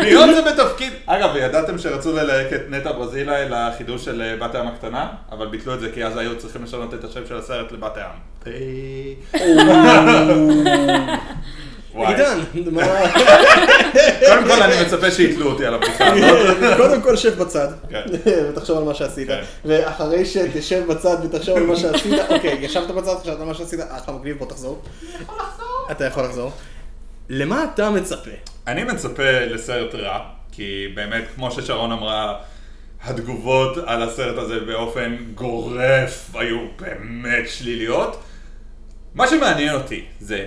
ביונסה 0.03 0.41
בתפקיד... 0.41 0.93
אגב, 1.05 1.35
ידעתם 1.35 1.77
שרצו 1.77 2.15
ללהק 2.15 2.53
את 2.53 2.61
נטע 2.69 2.91
ברזילי 2.91 3.45
לחידוש 3.49 4.05
של 4.05 4.21
אה, 4.21 4.47
בת 4.47 4.55
הים 4.55 4.67
הקטנה? 4.67 5.07
אבל 5.31 5.47
ביטלו 5.47 5.73
את 5.73 5.79
זה 5.79 5.89
כי 5.93 6.05
אז 6.05 6.17
היו 6.17 6.37
צריכים 6.37 6.63
לשנות 6.63 6.93
את 6.93 7.03
השם 7.03 7.21
של 7.27 7.37
הסרט 7.37 7.71
לבת 7.71 7.97
הים. 7.97 8.07
וואי. 11.95 12.13
עידן, 12.13 12.39
מה- 12.71 12.81
קודם 14.27 14.47
כל 14.47 14.63
אני 14.63 14.85
מצפה 14.85 15.11
שיתלו 15.11 15.51
אותי 15.51 15.65
על 15.65 15.73
הבדיחה 15.73 16.05
הזאת. 16.07 16.57
קודם 16.77 17.01
כל 17.01 17.15
שב 17.15 17.43
בצד, 17.43 17.67
כן. 17.89 18.01
ותחשוב 18.49 18.77
על 18.77 18.83
מה 18.83 18.93
שעשית, 18.93 19.27
כן. 19.27 19.41
ואחרי 19.65 20.25
שתשב 20.25 20.83
בצד 20.87 21.17
ותחשוב 21.25 21.57
על 21.57 21.63
מה 21.63 21.75
שעשית, 21.75 22.13
אוקיי, 22.29 22.57
ישבת 22.61 22.87
בצד, 22.91 23.15
חשבת 23.21 23.39
על 23.39 23.45
מה 23.45 23.53
שעשית, 23.53 23.79
אחלה 23.89 24.15
מגניב, 24.15 24.37
בוא 24.37 24.47
תחזור. 24.47 24.81
אתה 25.91 26.05
יכול 26.05 26.23
לחזור. 26.23 26.51
למה 27.29 27.65
אתה 27.73 27.89
מצפה? 27.89 28.31
אני 28.67 28.83
מצפה 28.83 29.23
לסרט 29.45 29.95
רע, 29.95 30.19
כי 30.51 30.87
באמת, 30.95 31.23
כמו 31.35 31.51
ששרון 31.51 31.91
אמרה, 31.91 32.35
התגובות 33.05 33.77
על 33.85 34.03
הסרט 34.03 34.37
הזה 34.37 34.59
באופן 34.59 35.15
גורף 35.35 36.29
היו 36.33 36.57
באמת 36.79 37.49
שליליות. 37.49 38.23
מה 39.15 39.27
שמעניין 39.27 39.75
אותי 39.75 40.05
זה, 40.19 40.45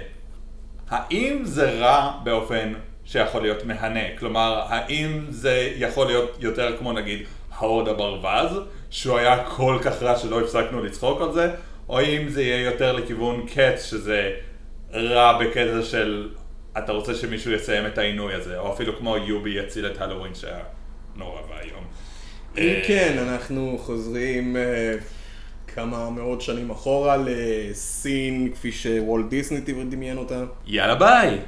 האם 0.91 1.45
זה 1.45 1.71
רע 1.71 2.13
באופן 2.25 2.73
שיכול 3.05 3.43
להיות 3.43 3.65
מהנה? 3.65 4.17
כלומר, 4.19 4.65
האם 4.69 5.27
זה 5.29 5.73
יכול 5.77 6.07
להיות 6.07 6.37
יותר 6.41 6.77
כמו 6.79 6.93
נגיד 6.93 7.23
ההוד 7.53 7.89
הברווז, 7.89 8.59
שהוא 8.91 9.19
היה 9.19 9.45
כל 9.45 9.79
כך 9.85 10.03
רע 10.03 10.19
שלא 10.19 10.41
הפסקנו 10.41 10.85
לצחוק 10.85 11.21
על 11.21 11.33
זה, 11.33 11.51
או 11.89 12.01
אם 12.01 12.29
זה 12.29 12.43
יהיה 12.43 12.65
יותר 12.65 12.93
לכיוון 12.93 13.47
קץ, 13.55 13.85
שזה 13.85 14.33
רע 14.93 15.39
בקטע 15.39 15.83
של 15.83 16.29
אתה 16.79 16.93
רוצה 16.93 17.15
שמישהו 17.15 17.53
יסיים 17.53 17.87
את 17.87 17.99
העינוי 17.99 18.35
הזה, 18.35 18.59
או 18.59 18.73
אפילו 18.73 18.99
כמו 18.99 19.17
יובי 19.17 19.51
יציל 19.51 19.87
את 19.87 20.01
הלואוין 20.01 20.35
שהיה 20.35 20.63
נורא 21.17 21.41
ואיום. 21.41 21.85
אם 22.59 22.63
אה, 22.63 22.83
כן, 22.87 23.17
אנחנו 23.19 23.79
חוזרים 23.83 24.57
אה, 24.57 24.95
כמה 25.77 26.11
מאות 26.11 26.41
שנים 26.41 26.71
אחורה 26.71 27.17
לסין, 27.25 28.53
כפי 28.55 28.73
שוולט 28.73 29.27
דיסני 29.29 29.61
דמיין 29.61 30.19
אותה. 30.19 30.45
יאללה 30.67 30.95
ביי! 30.95 31.39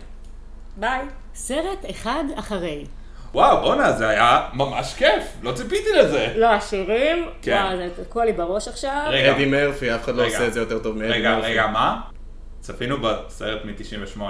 ביי. 0.77 1.01
סרט 1.35 1.85
אחד 1.91 2.25
אחרי. 2.35 2.85
וואו, 3.35 3.61
בואנה, 3.61 3.93
זה 3.93 4.09
היה 4.09 4.49
ממש 4.53 4.95
כיף, 4.95 5.25
לא 5.43 5.53
ציפיתי 5.53 5.93
לזה. 5.93 6.33
לא, 6.37 6.47
השירים, 6.47 7.29
כן. 7.43 7.63
וואו, 7.65 7.77
זה 7.77 8.05
תקוע 8.05 8.25
לי 8.25 8.33
בראש 8.33 8.69
עכשיו. 8.69 9.05
רגע. 9.09 9.37
אדי 9.37 9.47
מרפי, 9.47 9.95
אף 9.95 10.05
אחד 10.05 10.15
לא. 10.15 10.27
עושה 10.27 10.47
את 10.47 10.53
זה 10.53 10.61
יותר 10.61 10.79
טוב 10.79 10.97
מאדי 10.97 11.09
מרפי. 11.09 11.19
רגע, 11.19 11.39
רגע, 11.39 11.67
מה? 11.67 12.01
צפינו 12.61 12.97
בסרט 13.01 13.65
מ-98. 13.65 14.21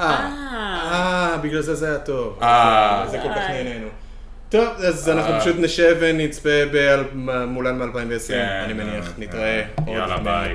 אה, 0.00 0.04
אה, 0.04 1.36
בגלל 1.42 1.60
זה 1.60 1.74
זה 1.74 1.88
היה 1.88 1.98
טוב. 1.98 2.38
אה. 2.42 3.04
זה 3.08 3.18
כל 3.22 3.28
כך. 3.28 3.50
נהנינו. 3.50 3.88
טוב, 4.54 4.68
אז 4.78 5.08
אנחנו 5.08 5.32
אה. 5.32 5.40
פשוט 5.40 5.56
נשב 5.58 5.96
ונצפה 6.00 6.50
מולן 7.46 7.78
ב-2020, 7.78 8.28
כן, 8.28 8.60
אני 8.64 8.72
מניח. 8.72 9.06
אה, 9.06 9.12
נתראה. 9.18 9.60
אה. 9.60 9.64
עוד 9.86 9.96
יאללה. 9.96 10.18
ביי. 10.18 10.54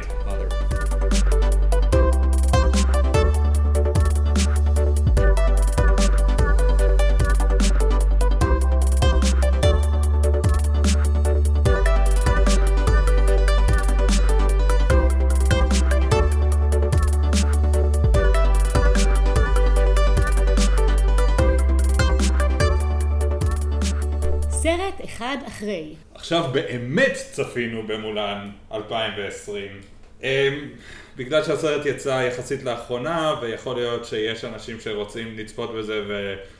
אחד 25.30 25.38
אחרי. 25.48 25.96
עכשיו 26.16 26.44
באמת 26.52 27.12
צפינו 27.32 27.88
במולן 27.88 28.50
2020. 28.72 29.82
Um, 30.22 30.24
בגלל 31.18 31.44
שהסרט 31.44 31.86
יצא 31.86 32.10
יחסית 32.28 32.64
לאחרונה, 32.64 33.36
ויכול 33.42 33.76
להיות 33.76 34.06
שיש 34.06 34.46
אנשים 34.46 34.80
שרוצים 34.80 35.38
לצפות 35.38 35.76
בזה 35.76 36.02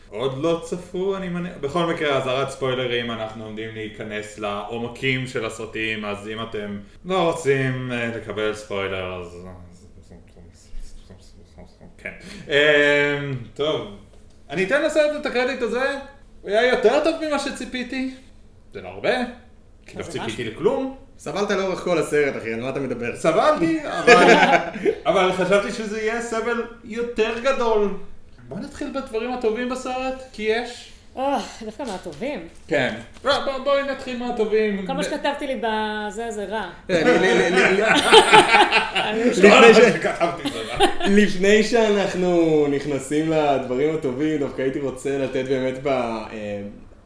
ועוד 0.10 0.38
לא 0.38 0.62
צפו, 0.64 1.18
אני 1.18 1.30
מניח. 1.30 1.54
בכל 1.62 1.86
מקרה, 1.86 2.18
אזהרת 2.18 2.50
ספוילרים, 2.50 3.12
אנחנו 3.12 3.44
עומדים 3.44 3.74
להיכנס 3.74 4.40
לעומקים 4.40 5.28
של 5.28 5.46
הסרטים, 5.46 6.06
אז 6.06 6.28
אם 6.28 6.42
אתם 6.42 6.80
לא 7.06 7.32
רוצים 7.32 7.92
uh, 7.92 8.18
לקבל 8.18 8.54
ספוילר, 8.56 9.22
אז... 9.22 9.48
כן. 11.98 12.14
Um, 12.48 13.36
טוב, 13.54 13.88
אני 14.50 14.64
אתן 14.64 14.84
לסרט 14.86 15.22
את 15.22 15.26
הקרדיט 15.26 15.62
הזה, 15.62 15.96
הוא 16.42 16.50
היה 16.50 16.68
יותר 16.72 17.04
טוב 17.04 17.16
ממה 17.28 17.40
שציפיתי. 17.40 18.16
זה 18.74 18.82
לא 18.82 18.88
הרבה, 18.88 19.14
כי 19.86 19.98
לא 19.98 20.04
ציפיתי. 20.04 20.44
לכלום. 20.44 20.96
סבלת 21.20 21.52
לאורך 21.52 21.80
כל 21.80 21.98
הסרט, 21.98 22.38
אחי, 22.38 22.54
על 22.54 22.62
מה 22.62 22.70
אתה 22.70 22.80
מדבר? 22.80 23.16
סבלתי, 23.16 23.80
אבל, 23.86 24.34
אבל 25.10 25.32
חשבתי 25.34 25.72
שזה 25.72 26.02
יהיה 26.02 26.22
סבל 26.22 26.64
יותר 26.84 27.40
גדול. 27.44 27.94
בוא 28.48 28.60
נתחיל 28.60 28.88
בדברים 28.96 29.34
הטובים 29.34 29.70
בסרט, 29.70 30.24
כי 30.34 30.44
יש. 30.44 30.92
אה, 31.18 31.38
דווקא 31.66 31.84
מהטובים. 31.84 32.48
כן. 32.68 32.94
בוא, 33.24 33.32
בואי 33.64 33.84
נתחיל 33.84 34.18
מהטובים. 34.18 34.88
כל 34.88 34.94
מה 34.94 35.04
שכתבתי 35.04 35.48
לי 35.48 35.56
בזה 35.56 36.32
זה 36.32 36.46
רע. 36.46 36.70
לפני 39.16 39.74
ש- 39.74 39.80
כתבתי 40.02 40.50
זה 40.50 40.60
רע. 40.72 40.86
לפני 41.08 41.64
שאנחנו 41.64 42.66
נכנסים 42.72 43.32
לדברים 43.32 43.96
הטובים, 43.96 44.40
דווקא 44.40 44.62
הייתי 44.62 44.80
רוצה 44.80 45.18
לתת 45.18 45.46
באמת 45.50 45.74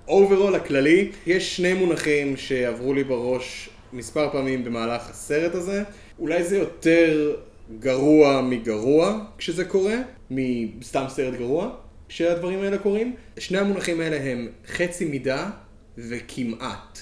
ב-overall 0.07 0.55
הכללי, 0.55 1.11
יש 1.25 1.57
שני 1.57 1.73
מונחים 1.73 2.37
שעברו 2.37 2.93
לי 2.93 3.03
בראש 3.03 3.69
מספר 3.93 4.29
פעמים 4.31 4.63
במהלך 4.63 5.09
הסרט 5.09 5.55
הזה. 5.55 5.83
אולי 6.19 6.43
זה 6.43 6.57
יותר 6.57 7.35
גרוע 7.79 8.41
מגרוע 8.41 9.19
כשזה 9.37 9.65
קורה, 9.65 9.95
מסתם 10.31 11.05
סרט 11.09 11.33
גרוע 11.33 11.69
כשהדברים 12.09 12.59
האלה 12.59 12.77
קורים. 12.77 13.15
שני 13.39 13.57
המונחים 13.57 13.99
האלה 13.99 14.31
הם 14.31 14.47
חצי 14.67 15.05
מידה 15.05 15.49
וכמעט. 15.97 16.99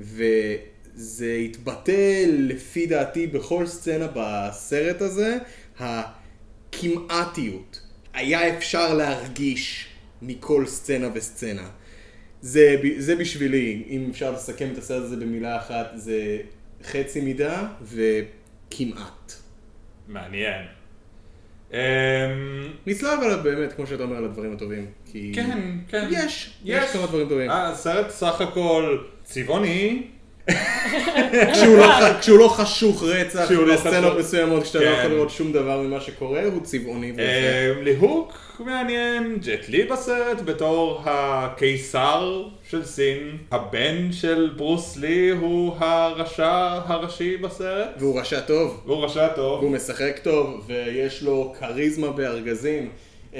וזה 0.00 1.36
התבטא 1.44 2.24
לפי 2.28 2.86
דעתי 2.86 3.26
בכל 3.26 3.66
סצנה 3.66 4.06
בסרט 4.14 5.02
הזה, 5.02 5.38
הכמעטיות. 5.78 7.80
היה 8.14 8.56
אפשר 8.56 8.94
להרגיש 8.94 9.86
מכל 10.22 10.66
סצנה 10.66 11.08
וסצנה. 11.14 11.68
זה, 12.42 12.76
זה 12.98 13.16
בשבילי, 13.16 13.82
אם 13.88 14.08
אפשר 14.10 14.32
לסכם 14.32 14.68
את 14.72 14.78
הסרט 14.78 15.02
הזה 15.02 15.16
במילה 15.16 15.56
אחת, 15.56 15.90
זה 15.94 16.38
חצי 16.84 17.20
מידה 17.20 17.66
וכמעט. 17.82 19.32
מעניין. 20.08 20.64
אמ, 21.72 21.78
נצלב 22.86 23.20
עליו 23.22 23.38
באמת, 23.42 23.72
כמו 23.72 23.86
שאתה 23.86 24.02
אומר, 24.02 24.16
על 24.16 24.24
הדברים 24.24 24.52
הטובים. 24.52 24.86
כי... 25.12 25.32
כן, 25.34 25.78
כן. 25.88 26.08
יש, 26.10 26.60
יש 26.64 26.90
כמה 26.92 27.06
דברים 27.06 27.28
טובים. 27.28 27.50
הסרט 27.50 28.10
סך 28.10 28.40
הכל 28.40 28.98
צבעוני. 29.24 30.02
כשהוא 31.52 31.76
לא 31.78 31.86
כשהוא 32.20 32.38
לא 32.38 32.48
חשוך 32.48 33.02
רצח 33.02 33.44
כשהוא 33.44 33.66
לא 33.66 33.74
בסצנות. 33.74 34.18
מסוימות, 34.18 34.62
כשאתה 34.62 34.78
לא 34.78 34.84
כן. 34.84 34.98
יכול 34.98 35.10
לראות 35.10 35.30
שום 35.30 35.52
דבר 35.52 35.80
ממה 35.80 36.00
שקורה, 36.00 36.44
הוא 36.44 36.60
צבעוני. 36.62 37.10
אמ, 37.10 37.82
ליהוק 37.82 38.38
מעניין, 38.58 39.38
ג'ט 39.42 39.68
לי 39.68 39.84
בסרט 39.84 40.40
בתור 40.44 41.02
הקיסר 41.04 42.42
של 42.70 42.84
סין, 42.84 43.36
הבן 43.50 44.12
של 44.12 44.50
ברוס 44.56 44.96
לי 44.96 45.30
הוא 45.30 45.74
הרשע 45.78 46.78
הראשי 46.86 47.36
בסרט, 47.36 47.88
והוא 47.98 48.20
רשע 48.20 48.40
טוב, 48.40 48.82
והוא 48.86 49.04
רשע 49.04 49.28
טוב. 49.28 49.60
והוא 49.60 49.70
משחק 49.72 50.18
טוב, 50.22 50.64
ויש 50.66 51.22
לו 51.22 51.54
כריזמה 51.60 52.10
בארגזים. 52.10 52.90
אמ, 53.34 53.38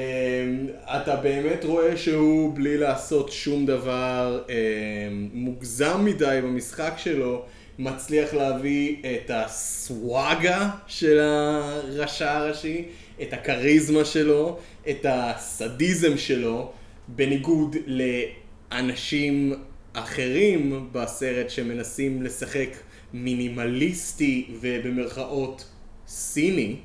אתה 0.85 1.17
באמת 1.17 1.65
רואה 1.65 1.97
שהוא 1.97 2.57
בלי 2.57 2.77
לעשות 2.79 3.33
שום 3.33 3.67
דבר 3.67 4.43
אמ, 4.49 5.29
מוגזם 5.33 6.05
מדי 6.05 6.41
במשחק 6.43 6.93
שלו, 6.97 7.45
מצליח 7.79 8.35
להביא 8.35 8.97
את 9.01 9.31
הסוואגה 9.35 10.71
של 10.87 11.21
הרשע 11.21 12.33
הראשי, 12.33 12.85
את 13.23 13.33
הכריזמה 13.33 14.05
שלו, 14.05 14.59
את 14.91 15.07
הסדיזם 15.09 16.17
שלו, 16.17 16.73
בניגוד 17.09 17.77
לאנשים 17.87 19.53
אחרים 19.93 20.89
בסרט 20.93 21.51
שמנסים 21.51 22.23
לשחק 22.23 22.69
מינימליסטי 23.13 24.47
ובמרכאות 24.61 25.65
סיני. 26.07 26.77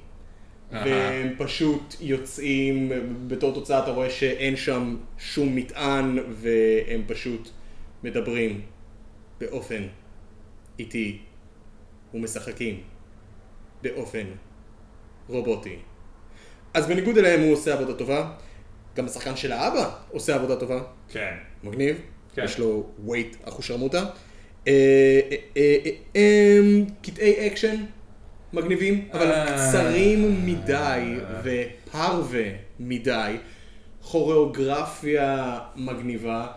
והם 0.71 1.33
פשוט 1.37 1.95
יוצאים, 2.01 2.91
בתור 3.27 3.53
תוצאה 3.53 3.83
אתה 3.83 3.91
רואה 3.91 4.09
שאין 4.09 4.55
שם 4.55 4.97
שום 5.17 5.55
מטען 5.55 6.17
והם 6.31 7.01
פשוט 7.07 7.49
מדברים 8.03 8.61
באופן 9.39 9.83
איטי 10.79 11.17
ומשחקים 12.13 12.81
באופן 13.81 14.25
רובוטי. 15.27 15.75
אז 16.73 16.87
בניגוד 16.87 17.17
אליהם 17.17 17.41
הוא 17.41 17.53
עושה 17.53 17.73
עבודה 17.73 17.93
טובה, 17.93 18.31
גם 18.95 19.05
השחקן 19.05 19.35
של 19.35 19.51
האבא 19.51 19.91
עושה 20.11 20.35
עבודה 20.35 20.55
טובה, 20.55 20.81
כן. 21.09 21.35
מגניב, 21.63 22.01
כן. 22.35 22.43
יש 22.43 22.59
לו 22.59 22.89
white 23.03 23.35
אחושרמוטה. 23.43 24.05
אה, 24.67 25.19
אה, 25.31 25.37
אה, 25.57 25.77
אה, 25.85 25.91
אה, 26.15 26.59
קטעי 27.01 27.47
אקשן, 27.47 27.75
מגניבים, 28.53 29.07
אבל 29.13 29.31
אה. 29.31 29.45
קצרים 29.45 30.45
מדי 30.45 31.15
ופרווה 31.43 32.43
מדי. 32.79 33.37
כוריאוגרפיה 34.01 35.59
מגניבה, 35.75 36.47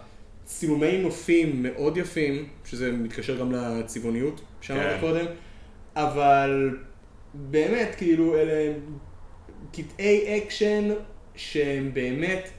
צילומי 0.44 0.98
נופים 0.98 1.62
מאוד 1.62 1.96
יפים, 1.96 2.48
שזה 2.64 2.92
מתקשר 2.92 3.36
גם 3.40 3.52
לצבעוניות 3.52 4.40
שאמרת 4.60 4.94
כן. 4.94 5.00
קודם, 5.00 5.24
אבל 5.96 6.78
באמת, 7.34 7.94
כאילו, 7.94 8.38
אלה 8.38 8.72
קטעי 9.72 10.38
אקשן 10.38 10.88
שהם 11.36 11.90
באמת 11.94 12.50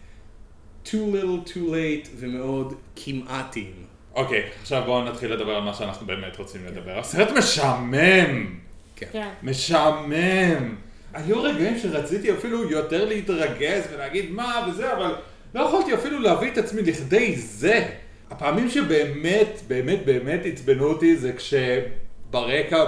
too 0.85 0.89
little 0.89 1.49
too 1.49 1.69
late 1.69 2.07
ומאוד 2.15 2.73
כמעטים. 2.95 3.71
אוקיי, 4.15 4.49
עכשיו 4.61 4.83
בואו 4.85 5.03
נתחיל 5.03 5.33
לדבר 5.33 5.55
על 5.55 5.63
מה 5.63 5.73
שאנחנו 5.73 6.07
באמת 6.07 6.37
רוצים 6.37 6.65
לדבר. 6.65 6.99
הסרט 6.99 7.31
משעמם! 7.37 8.59
כן. 9.11 9.29
משעמם! 9.43 10.75
היו 11.13 11.43
רגעים 11.43 11.79
שרציתי 11.79 12.31
אפילו 12.31 12.69
יותר 12.71 13.05
להתרגז 13.05 13.83
ולהגיד 13.93 14.31
מה 14.31 14.67
וזה, 14.69 14.93
אבל 14.93 15.15
לא 15.55 15.61
יכולתי 15.61 15.93
אפילו 15.93 16.19
להביא 16.19 16.51
את 16.51 16.57
עצמי 16.57 16.81
לכדי 16.81 17.35
זה. 17.35 17.85
הפעמים 18.31 18.69
שבאמת, 18.69 19.61
באמת, 19.67 20.05
באמת 20.05 20.41
עצבנו 20.45 20.85
אותי 20.85 21.15
זה 21.15 21.31
כשברקע, 21.33 22.85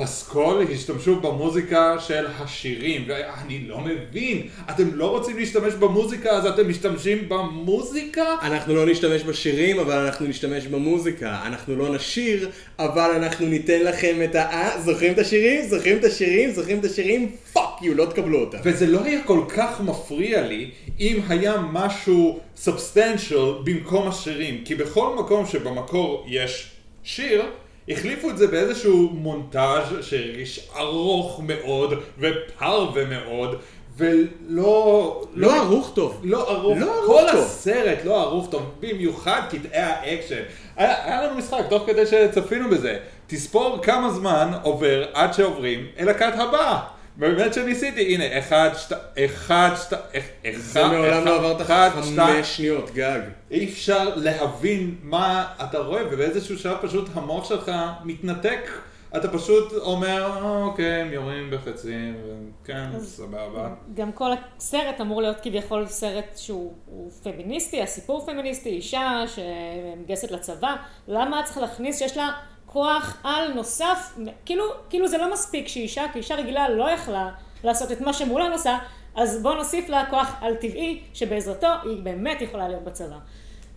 בפסקול, 0.00 0.66
השתמשו 0.72 1.20
במוזיקה 1.20 1.96
של 2.00 2.26
השירים. 2.26 3.04
ואני 3.08 3.68
לא 3.68 3.80
מבין, 3.80 4.42
אתם 4.70 4.94
לא 4.94 5.10
רוצים 5.10 5.36
להשתמש 5.36 5.74
במוזיקה, 5.74 6.30
אז 6.30 6.46
אתם 6.46 6.68
משתמשים 6.68 7.28
במוזיקה? 7.28 8.24
אנחנו 8.42 8.74
לא 8.74 8.86
נשתמש 8.86 9.22
בשירים, 9.22 9.78
אבל 9.78 9.94
אנחנו 9.94 10.26
נשתמש 10.26 10.66
במוזיקה. 10.66 11.40
אנחנו 11.46 11.76
לא 11.76 11.94
נשיר, 11.94 12.50
אבל 12.78 13.10
אנחנו 13.10 13.46
ניתן 13.46 13.80
לכם 13.80 14.16
את 14.24 14.34
ה... 14.34 14.50
אה, 14.50 14.80
זוכרים 14.80 15.12
את 15.12 15.18
השירים? 15.18 15.68
זוכרים 15.68 15.98
את 15.98 16.04
השירים? 16.04 16.50
זוכרים 16.50 16.78
את 16.78 16.84
השירים? 16.84 17.30
פאק 17.52 17.82
יו, 17.82 17.94
לא 17.94 18.06
תקבלו 18.06 18.40
אותם. 18.40 18.58
וזה 18.62 18.86
לא 18.86 19.04
היה 19.04 19.24
כל 19.24 19.40
כך 19.48 19.80
מפריע 19.80 20.46
לי 20.46 20.70
אם 21.00 21.20
היה 21.28 21.56
משהו 21.72 22.38
substantial 22.56 23.52
במקום 23.64 24.08
השירים, 24.08 24.62
כי 24.64 24.74
בכל 24.74 25.16
מקום 25.18 25.46
שבמקור 25.46 26.26
יש 26.28 26.70
שיר, 27.02 27.42
החליפו 27.88 28.30
את 28.30 28.38
זה 28.38 28.46
באיזשהו 28.46 29.10
מונטאז' 29.12 29.86
שהרגיש 30.00 30.68
ארוך 30.76 31.40
מאוד 31.46 31.94
ופרווה 32.18 33.04
מאוד, 33.04 33.60
ולא... 33.96 35.22
לא 35.34 35.56
ערוך 35.56 35.92
טוב. 35.94 36.20
לא 36.24 36.50
ערוך, 36.50 36.78
לא 36.78 36.94
ערוך 36.94 37.06
כל 37.06 37.32
טוב. 37.32 37.44
הסרט 37.44 37.98
לא 38.04 38.20
ערוך 38.20 38.50
טוב, 38.50 38.62
במיוחד 38.80 39.40
קטעי 39.50 39.82
האקשן. 39.82 40.42
היה, 40.76 41.04
היה 41.04 41.22
לנו 41.22 41.38
משחק 41.38 41.62
תוך 41.68 41.82
כדי 41.86 42.06
שצפינו 42.06 42.70
בזה. 42.70 42.98
תספור 43.26 43.78
כמה 43.82 44.10
זמן 44.10 44.52
עובר 44.62 45.06
עד 45.14 45.32
שעוברים 45.34 45.86
אל 45.98 46.08
הקאט 46.08 46.34
הבא. 46.38 46.95
באמת 47.16 47.54
שניסיתי, 47.54 48.14
הנה, 48.14 48.38
אחד, 48.38 48.70
שת... 48.76 48.92
אחד, 49.24 49.70
שת... 49.76 49.92
אחד, 49.92 50.58
זה 50.58 50.84
מעולם 50.86 51.24
לא 51.24 51.36
עבר 51.36 51.52
את 51.56 51.60
אחד, 51.60 51.90
שתיים. 52.02 52.20
החמש 52.20 52.56
שניות 52.56 52.90
גג. 52.94 53.20
אי 53.50 53.64
אפשר 53.64 54.14
להבין 54.16 54.94
מה 55.02 55.46
אתה 55.64 55.78
רואה, 55.78 56.02
ובאיזשהו 56.10 56.58
שלב 56.58 56.76
פשוט 56.82 57.08
המוח 57.14 57.48
שלך 57.48 57.72
מתנתק. 58.04 58.70
אתה 59.16 59.28
פשוט 59.28 59.72
אומר, 59.72 60.22
"אה, 60.26 60.62
אוקיי, 60.62 61.00
הם 61.00 61.12
יורים 61.12 61.50
בחצים, 61.50 62.14
וכן, 62.62 63.00
סבבה. 63.00 63.68
גם 63.94 64.12
כל 64.12 64.30
הסרט 64.56 65.00
אמור 65.00 65.22
להיות 65.22 65.36
כביכול 65.42 65.86
סרט 65.86 66.24
שהוא 66.36 66.72
הוא 66.86 67.10
פמיניסטי, 67.22 67.82
הסיפור 67.82 68.26
פמיניסטי, 68.26 68.68
אישה 68.68 69.22
שמגייסת 69.26 70.30
לצבא, 70.30 70.74
למה 71.08 71.42
צריך 71.44 71.58
להכניס 71.58 71.98
שיש 71.98 72.16
לה 72.16 72.30
כוח 72.76 73.16
על 73.24 73.52
נוסף, 73.52 74.18
כאילו, 74.44 74.64
כאילו 74.90 75.08
זה 75.08 75.18
לא 75.18 75.32
מספיק 75.32 75.68
שאישה, 75.68 76.02
כי 76.12 76.18
אישה 76.18 76.34
רגילה 76.34 76.68
לא 76.68 76.90
יכלה 76.90 77.30
לעשות 77.64 77.92
את 77.92 78.00
מה 78.00 78.12
שמולן 78.12 78.52
עושה, 78.52 78.78
אז 79.14 79.42
בואו 79.42 79.54
נוסיף 79.54 79.88
לה 79.88 80.06
כוח 80.10 80.36
על 80.40 80.54
טבעי, 80.54 81.00
שבעזרתו 81.14 81.66
היא 81.84 82.02
באמת 82.02 82.40
יכולה 82.40 82.68
להיות 82.68 82.84
בצבא, 82.84 83.18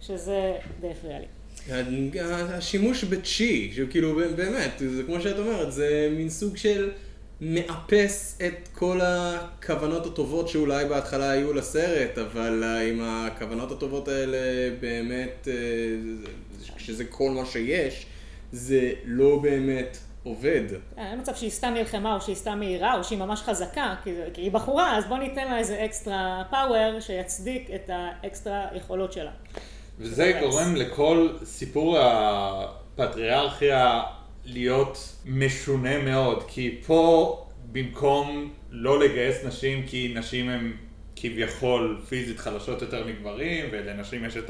שזה 0.02 0.54
די 0.82 0.88
הפריע 0.92 1.20
לי. 1.20 1.26
השימוש 2.54 3.04
בצ'י, 3.04 3.72
שהוא 3.76 3.90
כאילו 3.90 4.16
באמת, 4.36 4.72
זה 4.80 5.04
כמו 5.04 5.22
שאת 5.22 5.40
אומרת, 5.40 5.72
זה 5.72 6.10
מין 6.12 6.30
סוג 6.30 6.58
של 6.58 6.92
מאפס 7.42 8.38
את 8.48 8.68
כל 8.74 9.00
הכוונות 9.04 10.06
הטובות 10.06 10.48
שאולי 10.50 10.86
בהתחלה 10.86 11.30
היו 11.30 11.54
לסרט, 11.54 12.18
אבל 12.18 12.64
אם 12.64 13.02
הכוונות 13.04 13.72
הטובות 13.72 14.08
האלה 14.08 14.38
באמת, 14.80 15.48
אה, 15.52 15.54
כשזה 16.78 17.06
כל 17.06 17.32
מה 17.32 17.46
שיש, 17.46 18.06
זה 18.52 18.92
לא 19.06 19.40
באמת 19.42 19.98
עובד. 20.24 20.62
אין 20.98 21.20
מצב 21.20 21.36
שהיא 21.36 21.50
סתם 21.50 21.74
נלחמה 21.74 22.16
או 22.16 22.22
שהיא 22.22 22.36
סתם 22.36 22.60
מהירה 22.60 22.98
או 22.98 23.04
שהיא 23.04 23.20
ממש 23.20 23.42
חזקה, 23.42 23.96
כי, 24.04 24.14
כי 24.34 24.42
היא 24.42 24.52
בחורה, 24.52 24.98
אז 24.98 25.06
בוא 25.06 25.18
ניתן 25.18 25.48
לה 25.48 25.58
איזה 25.58 25.86
אקסטרה 25.86 26.44
פאוור 26.50 27.00
שיצדיק 27.00 27.70
את 27.76 27.90
האקסטרה 27.94 28.66
יכולות 28.76 29.14
שלה. 29.14 29.32
וזה 30.00 30.40
גורם 30.42 30.76
לכל 30.76 31.30
סיפור 31.44 31.98
הפטריארכיה 32.00 34.02
להיות 34.46 35.16
משונה 35.26 35.98
מאוד, 35.98 36.44
כי 36.48 36.82
פה 36.86 37.36
במקום 37.72 38.54
לא 38.70 39.00
לגייס 39.00 39.46
נשים 39.46 39.84
כי 39.88 40.14
נשים 40.16 40.50
הן 40.50 40.72
כביכול 41.16 42.02
פיזית 42.10 42.40
חלשות 42.40 42.82
יותר 42.82 43.08
מגברים 43.08 43.66
ולנשים 43.72 44.26
יש 44.26 44.38
את 44.38 44.50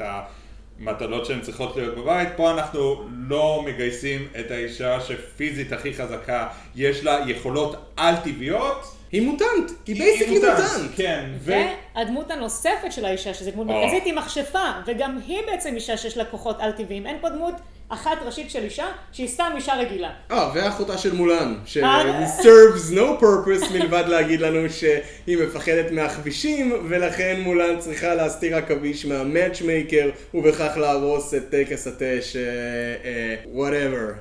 המטלות 0.80 1.26
שהן 1.26 1.40
צריכות 1.40 1.76
להיות 1.76 1.94
בבית, 1.94 2.28
פה 2.36 2.50
אנחנו 2.50 3.04
לא 3.28 3.62
מגייסים 3.66 4.28
את 4.40 4.50
האישה 4.50 5.00
שפיזית 5.00 5.72
הכי 5.72 5.94
חזקה, 5.94 6.48
יש 6.76 7.04
לה 7.04 7.18
יכולות 7.26 7.76
על-טבעיות. 7.96 8.96
היא 9.12 9.22
mutant, 9.22 9.70
היא 9.86 9.96
basically 9.96 10.38
mutant. 10.38 10.90
כן, 10.96 11.30
ו... 11.38 11.52
והדמות 11.94 12.30
הנוספת 12.30 12.92
של 12.92 13.04
האישה, 13.04 13.34
שזו 13.34 13.50
דמות. 13.50 13.66
מרכזית, 13.66 14.04
היא 14.04 14.14
מכשפה, 14.14 14.64
וגם 14.86 15.18
היא 15.26 15.40
בעצם 15.46 15.74
אישה 15.74 15.96
שיש 15.96 16.16
לה 16.16 16.24
כוחות 16.24 16.60
על-טבעיים. 16.60 17.06
אין 17.06 17.16
פה 17.20 17.28
דמות 17.28 17.54
אחת 17.92 18.18
ראשית 18.26 18.50
של 18.50 18.62
אישה, 18.64 18.86
שהיא 19.12 19.28
סתם 19.28 19.52
אישה 19.56 19.74
רגילה. 19.76 20.10
אה, 20.30 20.50
ואחותה 20.54 20.98
של 20.98 21.14
מולן, 21.14 21.54
ש- 21.64 21.76
אה. 21.76 22.26
serves 22.38 22.94
no 22.94 23.22
purpose 23.22 23.72
מלבד 23.72 24.04
להגיד 24.08 24.40
לנו 24.40 24.70
שהיא 24.70 25.38
מפחדת 25.46 25.90
מהכבישים, 25.90 26.72
ולכן 26.88 27.40
מולן 27.40 27.78
צריכה 27.78 28.14
להסתיר 28.14 28.56
עכביש 28.56 29.06
מה 29.06 29.22
matchmaker, 29.22 30.10
ובכך 30.34 30.76
להרוס 30.76 31.34
את 31.34 31.50
טקס 31.50 31.86
התה 31.86 32.04
ש... 32.22 32.36
אה, 32.36 33.36
whatever. 33.54 34.12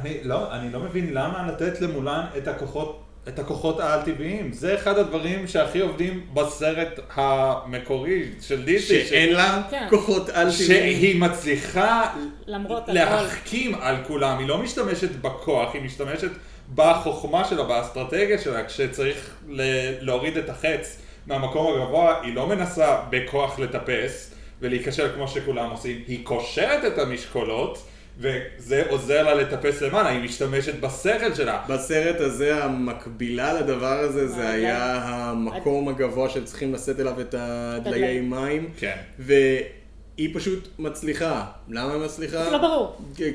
אני 0.00 0.18
לא, 0.22 0.52
אני 0.52 0.72
לא 0.72 0.80
מבין 0.80 1.14
למה 1.14 1.48
לתת 1.52 1.80
למולן 1.80 2.24
את 2.38 2.48
הכוחות, 2.48 3.02
את 3.28 3.38
הכוחות 3.38 3.80
העל-טבעיים. 3.80 4.52
זה 4.52 4.74
אחד 4.74 4.98
הדברים 4.98 5.46
שהכי 5.48 5.80
עובדים 5.80 6.26
בסרט 6.34 7.00
המקורי 7.14 8.22
של 8.40 8.64
דיסני. 8.64 9.04
שאין 9.04 9.32
לה 9.32 9.62
כן. 9.70 9.86
כוחות 9.90 10.28
על 10.28 10.52
טבעיים. 10.52 10.96
שהיא 10.98 11.20
מצליחה 11.20 12.10
למרות 12.46 12.82
הכל. 12.82 12.92
להחכים 12.92 13.74
על 13.74 13.96
כולם, 14.06 14.38
היא 14.38 14.48
לא 14.48 14.58
משתמשת 14.58 15.10
בכוח, 15.16 15.74
היא 15.74 15.82
משתמשת 15.82 16.30
בחוכמה 16.74 17.44
שלה, 17.44 17.62
באסטרטגיה 17.62 18.38
שלה, 18.38 18.64
כשצריך 18.64 19.30
ל- 19.48 19.60
להוריד 20.00 20.36
את 20.36 20.48
החץ 20.50 20.98
מהמקום 21.26 21.82
הגבוה, 21.82 22.20
היא 22.22 22.34
לא 22.34 22.46
מנסה 22.46 22.96
בכוח 23.10 23.58
לטפס 23.58 24.34
ולהיכשל 24.60 25.08
כמו 25.14 25.28
שכולם 25.28 25.70
עושים, 25.70 26.02
היא 26.08 26.24
קושרת 26.24 26.84
את 26.84 26.98
המשקולות 26.98 27.82
וזה 28.18 28.82
עוזר 28.88 29.22
לה 29.22 29.34
לטפס 29.34 29.82
למעלה, 29.82 30.08
היא 30.08 30.20
משתמשת 30.24 30.80
בשכל 30.80 31.34
שלה. 31.34 31.62
בסרט 31.68 32.20
הזה 32.20 32.64
המקבילה 32.64 33.52
לדבר 33.52 33.98
הזה 33.98 34.28
זה 34.28 34.40
אה, 34.42 34.50
היה 34.50 35.00
המקום 35.04 35.88
הגבוה 35.88 36.28
שצריכים 36.28 36.74
לשאת 36.74 37.00
אליו 37.00 37.20
את 37.20 37.34
הדליי 37.38 38.04
הדלי. 38.04 38.20
מים. 38.20 38.68
כן. 38.78 38.96
והיא 39.18 40.34
פשוט 40.34 40.68
מצליחה. 40.78 41.44
למה 41.68 41.92
היא 41.92 42.00
מצליחה? 42.00 42.44
זה 42.44 42.50
לא 42.50 42.58
ברור. 42.58 42.96
כי- 43.16 43.32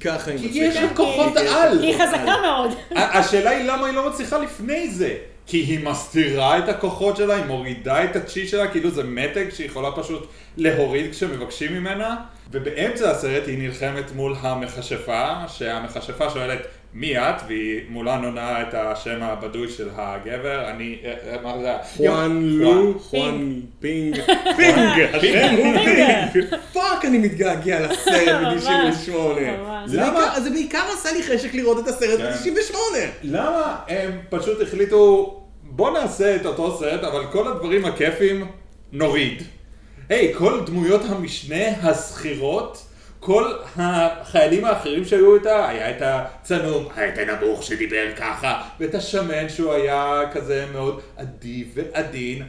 ככה 0.00 0.30
היא 0.30 0.38
כי 0.38 0.46
מצליחה. 0.48 0.66
יש 0.66 0.76
לה 0.76 0.94
כוחות 0.96 1.32
כי 1.36 1.44
יש 1.44 1.50
לה 1.50 1.62
על. 1.62 1.78
כי 1.80 1.86
היא 1.86 1.92
כוחות 1.96 2.08
חזקה 2.08 2.32
על. 2.34 2.40
מאוד. 2.40 2.70
השאלה 2.96 3.50
היא 3.50 3.64
למה 3.64 3.86
היא 3.86 3.94
לא 3.96 4.10
מצליחה 4.10 4.38
לפני 4.38 4.90
זה. 4.90 5.16
כי 5.46 5.56
היא 5.56 5.84
מסתירה 5.84 6.58
את 6.58 6.68
הכוחות 6.68 7.16
שלה, 7.16 7.36
היא 7.36 7.44
מורידה 7.44 8.04
את 8.04 8.16
הצ'י 8.16 8.46
שלה, 8.48 8.68
כאילו 8.68 8.90
זה 8.90 9.02
מתג 9.02 9.44
שהיא 9.50 9.66
יכולה 9.66 9.90
פשוט 9.96 10.26
להוריד 10.56 11.10
כשמבקשים 11.10 11.72
ממנה. 11.72 12.16
ובאמצע 12.54 13.10
הסרט 13.10 13.42
היא 13.46 13.58
נלחמת 13.58 14.12
מול 14.16 14.34
המכשפה, 14.40 15.28
שהמכשפה 15.48 16.30
שואלת 16.30 16.58
מי 16.94 17.18
את, 17.18 17.34
והיא 17.48 17.80
מולה 17.88 18.16
עונה 18.16 18.62
את 18.62 18.74
השם 18.74 19.22
הבדוי 19.22 19.68
של 19.68 19.88
הגבר, 19.96 20.70
אני, 20.70 20.98
מה 21.42 21.54
זה? 21.58 21.68
היה? 21.68 21.78
חואה 21.96 22.42
לו, 22.42 22.94
חואה 23.10 23.60
פינג, 23.80 24.16
פינג, 24.56 25.00
השם 25.14 25.54
הוא 25.56 25.74
פינג. 25.84 26.54
fuck, 26.72 27.04
אני 27.04 27.18
מתגעגע 27.18 27.80
לסרט 27.80 28.28
ממש, 28.28 28.64
ב-98. 28.64 29.10
ממש. 29.40 29.90
זה 29.90 29.96
למה? 30.00 30.10
בעיקר- 30.20 30.40
זה 30.40 30.50
בעיקר 30.50 30.82
עשה 30.94 31.08
לי 31.12 31.22
חשק 31.22 31.54
לראות 31.54 31.78
את 31.78 31.88
הסרט 31.88 32.20
כן. 32.20 32.50
ב-98. 32.54 32.76
למה 33.22 33.76
הם 33.88 34.10
פשוט 34.30 34.60
החליטו, 34.62 35.34
בוא 35.62 35.90
נעשה 35.98 36.36
את 36.36 36.46
אותו 36.46 36.78
סרט, 36.78 37.04
אבל 37.04 37.24
כל 37.32 37.48
הדברים 37.48 37.84
הכיפים 37.84 38.46
נוריד. 38.92 39.42
היי, 40.08 40.34
כל 40.34 40.60
דמויות 40.66 41.02
המשנה 41.08 41.68
השכירות, 41.82 42.86
כל 43.20 43.52
החיילים 43.76 44.64
האחרים 44.64 45.04
שהיו 45.04 45.34
איתה, 45.34 45.68
היה 45.68 45.90
את 45.90 45.96
הצנום, 46.00 46.88
היה 46.96 47.08
את 47.08 47.18
הנמוך 47.18 47.62
שדיבר 47.62 48.12
ככה, 48.16 48.62
ואת 48.80 48.94
השמן 48.94 49.48
שהוא 49.48 49.72
היה 49.72 50.20
כזה 50.32 50.66
מאוד 50.72 51.00
אדיב 51.16 51.72
ועדין. 51.74 52.42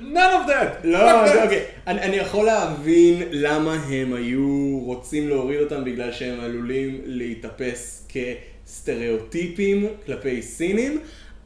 none 0.00 0.44
of 0.44 0.48
that. 0.48 0.84
לא, 0.84 1.26
that. 1.26 1.42
אוקיי. 1.42 1.64
אני 1.86 2.00
אני 2.02 2.16
יכול 2.16 2.46
להבין 2.46 3.22
למה 3.30 3.74
הם 3.74 4.14
היו 4.14 4.78
רוצים 4.84 5.28
להוריד 5.28 5.60
אותם 5.60 5.84
בגלל 5.84 6.12
שהם 6.12 6.40
עלולים 6.40 7.00
להיתפס 7.04 8.08
כסטריאוטיפים 8.08 9.88
כלפי 10.06 10.42
סינים, 10.42 11.00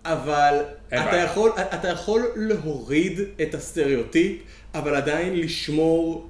אבל 0.04 0.62
אתה. 0.88 1.16
יכול, 1.16 1.50
אתה 1.74 1.88
יכול 1.88 2.22
להוריד 2.36 3.20
את 3.42 3.54
הסטריאוטיפ, 3.54 4.42
אבל 4.78 4.94
עדיין 4.94 5.36
לשמור 5.36 6.28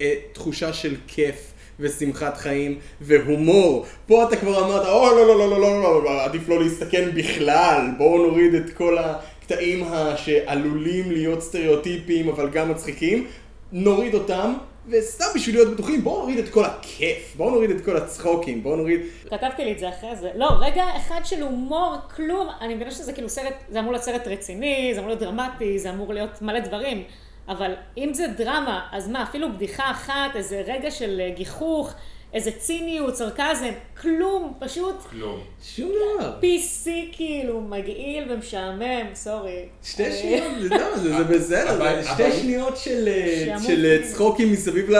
אה, 0.00 0.14
תחושה 0.32 0.72
של 0.72 0.96
כיף. 1.06 1.52
ושמחת 1.80 2.36
חיים 2.36 2.78
והומור. 3.00 3.86
פה 4.06 4.24
אתה 4.24 4.36
כבר 4.36 4.64
אמרת, 4.64 4.86
או 4.86 5.06
לא 5.06 5.26
לא 5.26 5.38
לא 5.38 5.50
לא 5.50 5.60
לא 5.60 5.82
לא 5.82 6.04
לא, 6.04 6.24
עדיף 6.24 6.48
לא 6.48 6.62
להסתכן 6.62 7.10
בכלל, 7.14 7.86
בואו 7.98 8.26
נוריד 8.26 8.54
את 8.54 8.70
כל 8.70 8.98
הקטעים 8.98 9.84
שעלולים 10.16 11.10
להיות 11.10 11.42
סטריאוטיפיים 11.42 12.28
אבל 12.28 12.50
גם 12.50 12.70
מצחיקים, 12.70 13.26
נוריד 13.72 14.14
אותם, 14.14 14.54
וסתם 14.88 15.24
בשביל 15.34 15.56
להיות 15.56 15.74
בטוחים, 15.74 16.04
בואו 16.04 16.20
נוריד 16.20 16.38
את 16.38 16.48
כל 16.48 16.64
הכיף, 16.64 17.34
בואו 17.36 17.50
נוריד 17.50 17.70
את 17.70 17.84
כל 17.84 17.96
הצחוקים, 17.96 18.62
בואו 18.62 18.76
נוריד... 18.76 19.00
כתבתי 19.30 19.64
לי 19.64 19.72
את 19.72 19.78
זה 19.78 19.88
אחרי 19.88 20.16
זה. 20.16 20.30
לא, 20.34 20.48
רגע 20.60 20.84
אחד 20.96 21.20
של 21.24 21.42
הומור, 21.42 21.96
כלום. 22.16 22.48
אני 22.60 22.74
מבינה 22.74 22.90
שזה 22.90 23.12
כאילו 23.12 23.28
סרט, 23.28 23.54
זה 23.68 23.80
אמור 23.80 23.92
להיות 23.92 24.04
סרט 24.04 24.26
רציני, 24.26 24.90
זה 24.94 25.00
אמור 25.00 25.08
להיות 25.08 25.20
דרמטי, 25.20 25.78
זה 25.78 25.90
אמור 25.90 26.14
להיות 26.14 26.42
מלא 26.42 26.60
דברים. 26.60 27.04
אבל 27.48 27.72
אם 27.98 28.10
זה 28.14 28.26
דרמה, 28.36 28.80
אז 28.92 29.08
מה, 29.08 29.22
אפילו 29.22 29.52
בדיחה 29.52 29.90
אחת, 29.90 30.36
איזה 30.36 30.62
רגע 30.66 30.90
של 30.90 31.20
אה, 31.20 31.30
גיחוך, 31.30 31.94
איזה 32.34 32.50
ציניות, 32.50 33.16
סרקזם, 33.16 33.70
כלום, 34.00 34.52
פשוט 34.58 35.02
כלום. 35.10 35.40
שום 35.62 35.88
דבר. 35.88 36.34
PC 36.40 36.88
כאילו, 37.12 37.60
מגעיל 37.60 38.32
ומשעמם, 38.32 39.14
סורי. 39.14 39.62
שתי 39.84 40.04
אה, 40.04 40.12
שניות, 40.12 40.52
זה 40.60 40.68
לא, 40.68 40.96
זה 40.96 41.16
זה 41.16 41.24
בסדר, 41.24 42.02
שתי 42.02 42.32
שניות 42.32 42.76
של 42.76 43.08
אה, 43.08 43.98
צחוקים 44.12 44.52
מסביב 44.52 44.90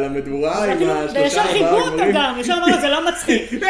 למדורה 0.00 0.64
עם 0.64 0.90
השלושה 0.90 1.20
וישר 1.20 1.42
חייבו 1.42 1.66
ארבעה 1.66 1.84
אותו 1.84 1.96
גברים. 1.96 2.14
גם, 2.14 2.40
ישר 2.40 2.54
אמרו, 2.54 2.80
זה 2.80 2.88
לא 2.88 3.08
מצחיק. 3.08 3.50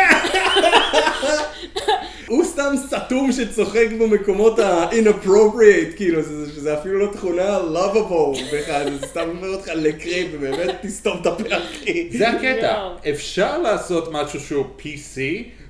הוא 2.26 2.44
סתם 2.44 2.74
סתום 2.88 3.32
שצוחק 3.32 3.86
במקומות 4.00 4.58
ה-inappropriate, 4.58 5.96
כאילו, 5.96 6.22
זה- 6.22 6.52
שזה 6.52 6.78
אפילו 6.78 6.98
לא 6.98 7.12
תכונה 7.12 7.58
lovable 7.58 8.38
בכלל, 8.54 8.98
זה 9.00 9.06
סתם 9.06 9.28
עובר 9.28 9.48
אותך 9.48 9.68
לקריפ, 9.74 10.28
ובאמת 10.32 10.74
תסתום 10.82 11.18
את 11.20 11.26
הפה, 11.26 11.44
אחי. 11.56 12.08
זה 12.18 12.28
הקטע. 12.30 12.88
אפשר 13.10 13.58
לעשות 13.58 14.08
משהו 14.12 14.40
שהוא 14.40 14.66
PC 14.78 15.18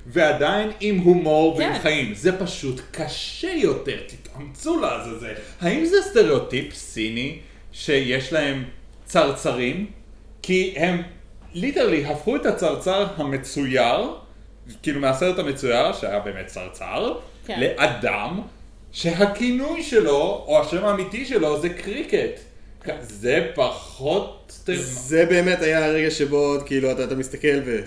ועדיין 0.07 0.71
עם 0.79 0.97
הומור 0.97 1.55
ועם 1.57 1.73
כן. 1.73 1.79
חיים, 1.79 2.13
זה 2.15 2.39
פשוט 2.39 2.81
קשה 2.91 3.51
יותר, 3.51 3.97
תתאמצו 4.07 4.79
לעזאזל. 4.79 5.33
האם 5.61 5.85
זה 5.85 5.97
סטריאוטיפ 6.09 6.73
סיני 6.73 7.37
שיש 7.71 8.33
להם 8.33 8.63
צרצרים? 9.05 9.85
כי 10.41 10.73
הם 10.77 11.01
literally 11.53 12.05
הפכו 12.05 12.35
את 12.35 12.45
הצרצר 12.45 13.07
המצויר, 13.17 14.13
כאילו 14.83 14.99
מהסרט 14.99 15.39
המצויר, 15.39 15.93
שהיה 15.93 16.19
באמת 16.19 16.47
צרצר, 16.47 17.17
כן. 17.47 17.59
לאדם 17.59 18.41
שהכינוי 18.91 19.83
שלו, 19.83 20.43
או 20.47 20.61
השם 20.61 20.85
האמיתי 20.85 21.25
שלו, 21.25 21.61
זה 21.61 21.69
Cricket. 21.69 22.39
זה 23.01 23.51
פחות. 23.55 24.59
זה 24.75 25.25
באמת 25.25 25.61
היה 25.61 25.85
הרגע 25.85 26.11
שבו, 26.11 26.57
כאילו, 26.65 26.91
אתה 26.91 27.03
אתה 27.03 27.15
מסתכל 27.15 27.59
ו... 27.65 27.79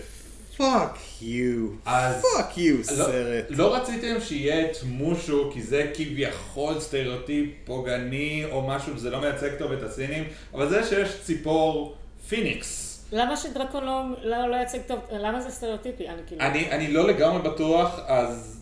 פאק 0.57 0.99
יו, 1.23 1.67
פאק 1.85 2.59
יו, 2.59 2.77
לא- 2.77 2.83
סרט. 2.83 3.45
לא 3.49 3.75
רציתם 3.75 4.21
שיהיה 4.21 4.71
את 4.71 4.77
מושו, 4.85 5.51
כי 5.55 5.63
זה 5.63 5.91
כביכול 5.95 6.81
סטריאוטיפ 6.81 7.51
פוגעני 7.65 8.45
או 8.51 8.69
משהו, 8.69 8.99
זה 8.99 9.11
לא 9.11 9.21
מייצג 9.21 9.49
טוב 9.59 9.73
את 9.73 9.83
הסינים, 9.83 10.25
אבל 10.55 10.69
זה 10.69 10.85
שיש 10.85 11.09
ציפור 11.25 11.97
פיניקס. 12.29 12.98
למה 13.13 13.37
שדרקון 13.37 13.85
לא- 13.85 14.03
לא 14.23 14.47
לא 14.51 14.57
יציג 14.57 14.81
טוב, 14.87 14.99
למה 15.13 15.41
זה 15.41 15.51
סטריאוטיפי? 15.51 16.09
אני 16.09 16.17
כאילו, 16.27 16.43
אני, 16.43 16.71
אני 16.71 16.93
לא 16.93 17.09
לגמרי 17.09 17.43
בטוח, 17.43 17.99
אז, 18.07 18.61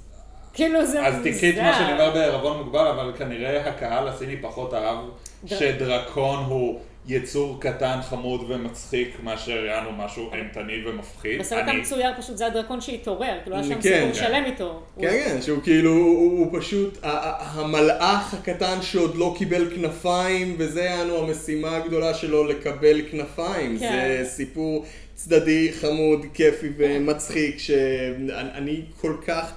כאילו 0.54 0.86
זה 0.86 1.06
אז 1.06 1.14
תקחי 1.24 1.50
את 1.50 1.56
מה 1.56 1.62
מוזר. 1.62 1.78
שאני 1.78 1.92
אומר 1.92 2.10
בערבון 2.10 2.56
מוגבל, 2.58 2.86
אבל 2.86 3.12
כנראה 3.18 3.68
הקהל 3.68 4.08
הסיני 4.08 4.36
פחות 4.42 4.74
אהב 4.74 4.98
דר- 5.44 5.56
שדרקון 5.58 6.44
הוא 6.44 6.80
יצור 7.08 7.60
קטן, 7.60 7.98
חמוד 8.02 8.44
ומצחיק, 8.48 9.16
מאשר 9.22 9.64
יענו 9.64 9.92
משהו 9.92 10.32
אימתני 10.34 10.84
ומפחיד. 10.86 11.40
בסרט 11.40 11.68
המצויר 11.68 12.10
פשוט 12.18 12.36
זה 12.36 12.46
הדרקון 12.46 12.80
שהתעורר, 12.80 13.38
כאילו 13.42 13.56
היה 13.56 13.64
שם 13.64 13.74
כן, 13.74 13.80
סיפור 13.80 14.08
כן. 14.08 14.14
שלם 14.14 14.44
איתו. 14.44 14.82
כן, 15.00 15.08
כן, 15.10 15.42
שהוא 15.42 15.62
כאילו, 15.62 15.90
הוא, 15.92 16.60
פשוט, 16.60 16.98
המלאך 17.02 18.34
הקטן 18.34 18.82
שעוד 18.82 19.16
לא 19.16 19.34
קיבל 19.38 19.70
כנפיים, 19.74 20.54
וזה 20.58 20.82
יענו 20.82 21.18
המשימה 21.18 21.76
הגדולה 21.76 22.14
שלו 22.14 22.44
לקבל 22.44 23.00
כנפיים. 23.10 23.78
כן. 23.78 24.18
זה 24.22 24.30
סיפור 24.30 24.84
צדדי, 25.14 25.72
חמוד, 25.72 26.26
כיפי 26.34 26.68
ומצחיק, 26.76 27.58
שאני 27.58 28.82
כל 29.00 29.16
כך 29.26 29.52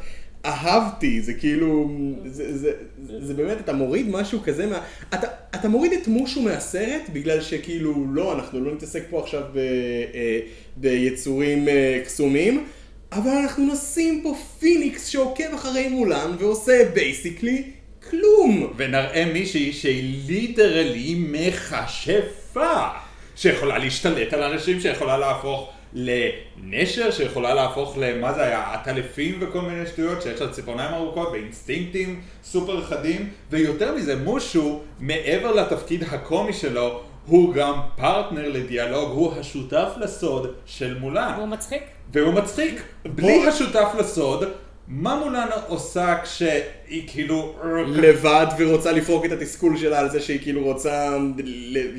אהבתי, 0.45 1.21
זה 1.21 1.33
כאילו, 1.33 1.91
זה, 2.25 2.57
זה, 2.57 2.71
זה, 3.07 3.25
זה 3.25 3.33
באמת, 3.33 3.57
אתה 3.59 3.73
מוריד 3.73 4.09
משהו 4.09 4.39
כזה 4.43 4.67
מה... 4.67 4.81
אתה, 5.13 5.27
אתה 5.55 5.69
מוריד 5.69 5.93
את 5.93 6.07
מושו 6.07 6.41
מהסרט, 6.41 7.01
בגלל 7.13 7.41
שכאילו, 7.41 8.05
לא, 8.13 8.33
אנחנו 8.33 8.65
לא 8.65 8.73
נתעסק 8.73 9.03
פה 9.09 9.19
עכשיו 9.23 9.41
ב, 9.53 9.57
אה, 9.57 10.39
ביצורים 10.77 11.67
אה, 11.67 12.01
קסומים. 12.05 12.65
אבל 13.11 13.31
אנחנו 13.31 13.73
נשים 13.73 14.21
פה 14.23 14.35
פיניקס 14.59 15.07
שעוקב 15.07 15.53
אחרי 15.53 15.87
מולן 15.87 16.35
ועושה 16.39 16.89
basically 16.93 17.63
כלום. 18.09 18.73
ונראה 18.77 19.25
מישהי 19.33 19.73
שהיא 19.73 20.23
literally 20.27 21.15
מכשפה, 21.17 22.87
שיכולה 23.35 23.77
להשתלט 23.77 24.33
על 24.33 24.43
אנשים, 24.43 24.79
שיכולה 24.79 25.17
להפוך 25.17 25.69
לנשר, 25.93 27.11
שיכולה 27.11 27.53
להפוך 27.53 27.97
למה 27.97 28.33
זה 28.33 28.43
היה, 28.43 28.73
עטלפים 28.73 29.37
וכל 29.41 29.61
מיני 29.61 29.87
שטויות, 29.87 30.21
שיש 30.21 30.41
לה 30.41 30.49
ציפורניים 30.49 30.93
ארוכות 30.93 31.29
ואינסטינקטים 31.31 32.21
סופר 32.43 32.83
חדים, 32.83 33.29
ויותר 33.49 33.95
מזה, 33.95 34.15
מושו, 34.15 34.79
מעבר 34.99 35.51
לתפקיד 35.51 36.03
הקומי 36.03 36.53
שלו, 36.53 37.01
הוא 37.25 37.53
גם 37.53 37.73
פרטנר 37.95 38.49
לדיאלוג, 38.49 39.11
הוא 39.11 39.33
השותף 39.39 39.89
לסוד 39.97 40.53
של 40.65 40.99
מולן. 40.99 41.33
והוא 41.37 41.47
מצחיק? 41.47 41.83
והוא 42.11 42.33
מצחיק. 42.33 42.81
בלי 43.05 43.47
השותף 43.47 43.87
לסוד, 43.99 44.43
מה 44.89 45.15
מולן 45.15 45.47
עושה 45.67 46.15
כשהיא 46.23 47.07
כאילו... 47.07 47.55
לבד 47.87 48.45
ורוצה 48.57 48.91
לפרוק 48.91 49.25
את 49.25 49.31
התסכול 49.31 49.77
שלה 49.77 49.99
על 49.99 50.09
זה 50.09 50.21
שהיא 50.21 50.39
כאילו 50.41 50.63
רוצה, 50.63 51.17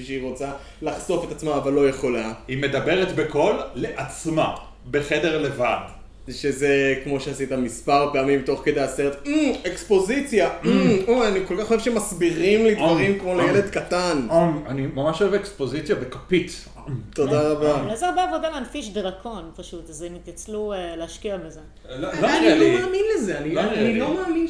שהיא 0.04 0.22
רוצה 0.22 0.50
לחשוף 0.82 1.24
את 1.24 1.32
עצמה 1.32 1.56
אבל 1.56 1.72
לא 1.72 1.88
יכולה. 1.88 2.32
היא 2.48 2.58
מדברת 2.58 3.14
בקול 3.14 3.56
לעצמה, 3.74 4.54
בחדר 4.90 5.42
לבד. 5.42 5.99
שזה 6.32 6.94
כמו 7.04 7.20
שעשית 7.20 7.52
מספר 7.52 8.10
פעמים 8.12 8.42
תוך 8.42 8.62
כדי 8.64 8.80
הסרט, 8.80 9.16
"אמ, 9.26 9.52
אקספוזיציה, 9.66 10.50
אמ, 10.64 10.70
אוי, 11.08 11.28
אני 11.28 11.40
כל 11.48 11.56
כך 11.62 11.70
אוהב 11.70 11.80
שמסבירים 11.80 12.64
לי 12.66 12.74
דברים 12.74 13.18
כמו 13.18 13.34
לילד 13.40 13.70
קטן. 13.70 14.26
אני 14.66 14.86
ממש 14.94 15.22
אוהב 15.22 15.34
אקספוזיציה 15.34 15.94
בכפית. 15.94 16.64
תודה 17.14 17.48
רבה. 17.48 17.94
זה 17.96 18.06
הרבה 18.06 18.22
עבודה 18.24 18.50
להנפיש 18.50 18.90
דרקון 18.90 19.50
פשוט, 19.56 19.90
אז 19.90 20.02
הם 20.02 20.14
התייצלו 20.14 20.72
אה, 20.72 20.96
להשקיע 20.96 21.36
בזה. 21.36 21.60
לא 21.98 22.08
לא 22.22 22.28
אני. 22.38 22.58
לא 22.60 22.80
מאמין 22.80 23.02
לזה, 23.16 23.38
אני 23.38 23.54
לא. 23.54 23.62
לא 23.98 24.14
מאמין 24.14 24.46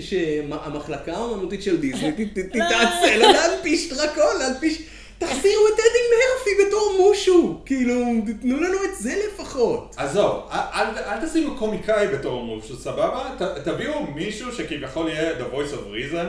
שהמחלקה 0.00 1.12
האומנותית 1.12 1.62
של 1.62 1.80
דיסני 1.80 2.12
תתעצל 2.34 3.16
להנפיש 3.18 3.92
דרקון, 3.92 4.38
להנפיש... 4.38 4.82
תחזירו 5.26 5.68
את 5.68 5.80
אדי 5.80 6.04
מרפי 6.14 6.66
בתור 6.66 6.94
מושו, 6.98 7.60
כאילו, 7.66 7.94
תנו 8.40 8.56
לנו 8.60 8.84
את 8.84 8.96
זה 8.98 9.14
לפחות. 9.28 9.94
עזוב, 9.96 10.48
אל, 10.52 10.58
אל, 10.74 10.98
אל 10.98 11.26
תשימו 11.26 11.56
קומיקאי 11.56 12.08
בתור 12.08 12.44
מושו, 12.44 12.76
סבבה? 12.76 13.24
ת, 13.38 13.42
תביאו 13.42 14.06
מישהו 14.14 14.52
שכביכול 14.52 15.08
יהיה 15.08 15.32
the 15.32 15.54
voice 15.54 15.72
of 15.72 15.94
reason, 15.94 16.26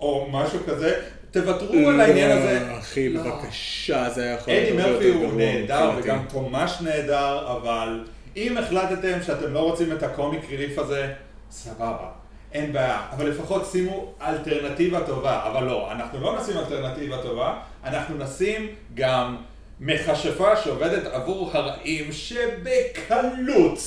או 0.00 0.28
משהו 0.30 0.58
כזה, 0.66 1.00
תוותרו 1.30 1.88
על 1.88 2.00
העניין 2.00 2.38
הזה. 2.38 2.66
לא, 2.68 2.78
אחי, 2.78 3.08
לא. 3.08 3.22
בבקשה, 3.22 4.10
זה 4.10 4.22
היה 4.22 4.34
יכול 4.34 4.52
אדי 4.52 4.70
להיות 4.70 4.80
הרבה 4.80 4.92
מרפי 4.92 5.04
יותר 5.04 5.18
הוא 5.18 5.28
גרוע 5.28 5.42
נהדר. 5.44 5.90
וגם 5.96 6.18
תומש 6.28 6.72
נהדר, 6.80 7.56
אבל 7.56 8.04
אם 8.36 8.58
החלטתם 8.58 9.22
שאתם 9.26 9.52
לא 9.52 9.58
רוצים 9.58 9.92
את 9.92 10.02
הקומיק 10.02 10.40
ריליף 10.50 10.78
הזה, 10.78 11.12
סבבה, 11.50 12.08
אין 12.52 12.72
בעיה. 12.72 13.00
אבל 13.12 13.28
לפחות 13.28 13.68
שימו 13.72 14.14
אלטרנטיבה 14.22 15.00
טובה. 15.06 15.42
אבל 15.46 15.66
לא, 15.66 15.92
אנחנו 15.92 16.20
לא 16.20 16.40
נשים 16.40 16.58
אלטרנטיבה 16.58 17.22
טובה, 17.22 17.60
אנחנו 17.84 18.16
נשים 18.16 18.68
גם 18.94 19.36
מכשפה 19.80 20.56
שעובדת 20.56 21.06
עבור 21.06 21.50
הרעים 21.52 22.12
שבקלות, 22.12 23.78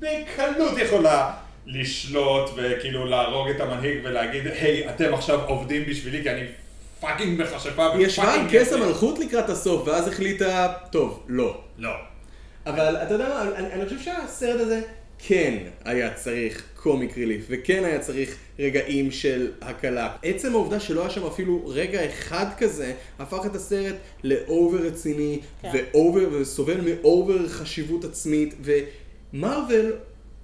בקלות 0.00 0.78
יכולה 0.78 1.32
לשלוט 1.66 2.50
וכאילו 2.56 3.06
להרוג 3.06 3.48
את 3.48 3.60
המנהיג 3.60 3.98
ולהגיד, 4.04 4.46
היי, 4.46 4.90
אתם 4.90 5.14
עכשיו 5.14 5.40
עובדים 5.46 5.84
בשבילי 5.88 6.22
כי 6.22 6.30
אני 6.30 6.46
fucking 7.00 7.42
מכשפה 7.42 7.92
היא 7.92 8.06
ישבה 8.06 8.24
ו 8.24 8.27
fucking 8.27 8.48
כס 8.48 8.66
יפה." 8.66 8.74
המלכות 8.74 9.18
לקראת 9.18 9.50
הסוף, 9.50 9.88
ואז 9.88 10.08
החליטה, 10.08 10.72
טוב, 10.90 11.24
לא. 11.28 11.60
לא. 11.78 11.90
אבל 12.66 12.96
אתה 12.96 13.14
יודע 13.14 13.28
מה, 13.28 13.42
אני, 13.56 13.72
אני 13.72 13.84
חושב 13.84 13.98
שהסרט 14.00 14.60
הזה 14.60 14.80
כן 15.18 15.58
היה 15.84 16.14
צריך 16.14 16.64
comic 16.76 17.18
relief, 17.18 17.44
וכן 17.48 17.84
היה 17.84 17.98
צריך 17.98 18.36
רגעים 18.58 19.10
של 19.10 19.52
הקלה. 19.60 20.16
עצם 20.22 20.52
העובדה 20.52 20.80
שלא 20.80 21.00
היה 21.00 21.10
שם 21.10 21.26
אפילו 21.26 21.62
רגע 21.66 22.08
אחד 22.08 22.46
כזה, 22.58 22.92
הפך 23.18 23.46
את 23.46 23.54
הסרט 23.54 23.96
ל 24.24 24.35
over 24.35 24.78
רציני, 24.78 25.40
כן. 25.62 25.70
ו 25.74 25.83
over, 25.83 26.28
וסובל 26.32 26.80
מ 26.80 26.94
over 26.94 27.48
חשיבות 27.48 28.04
עצמית, 28.04 28.54
ומרוויל 29.32 29.92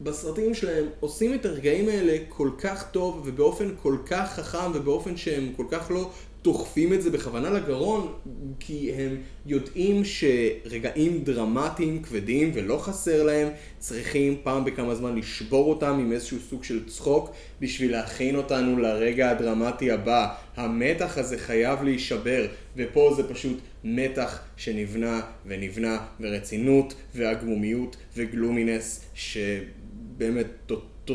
בסרטים 0.00 0.54
שלהם 0.54 0.84
עושים 1.00 1.34
את 1.34 1.46
הרגעים 1.46 1.88
האלה 1.88 2.16
כל 2.28 2.50
כך 2.58 2.90
טוב, 2.90 3.22
ובאופן 3.24 3.70
כל 3.82 3.96
כך 4.06 4.32
חכם, 4.34 4.70
ובאופן 4.74 5.16
שהם 5.16 5.52
כל 5.56 5.66
כך 5.70 5.90
לא 5.90 6.10
דוחפים 6.42 6.92
את 6.92 7.02
זה 7.02 7.10
בכוונה 7.10 7.50
לגרון, 7.50 8.12
כי 8.60 8.92
הם 8.92 9.16
יודעים 9.46 10.02
שרגעים 10.04 11.24
דרמטיים, 11.24 12.02
כבדים, 12.02 12.50
ולא 12.54 12.78
חסר 12.78 13.22
להם, 13.22 13.48
צריכים 13.78 14.36
פעם 14.42 14.64
בכמה 14.64 14.94
זמן 14.94 15.16
לשבור 15.18 15.70
אותם 15.70 15.98
עם 16.00 16.12
איזשהו 16.12 16.38
סוג 16.50 16.64
של 16.64 16.88
צחוק, 16.88 17.30
בשביל 17.60 17.92
להכין 17.92 18.36
אותנו 18.36 18.78
לרגע 18.78 19.30
הדרמטי 19.30 19.90
הבא. 19.90 20.34
המתח 20.56 21.18
הזה 21.18 21.38
חייב 21.38 21.82
להישבר, 21.82 22.46
ופה 22.76 23.12
זה 23.16 23.28
פשוט 23.28 23.58
מתח 23.84 24.40
שנבנה 24.56 25.20
ונבנה, 25.46 25.98
ורצינות, 26.20 26.94
והגמומיות, 27.14 27.96
וגלומינס, 28.16 29.04
שבאמת 29.14 30.46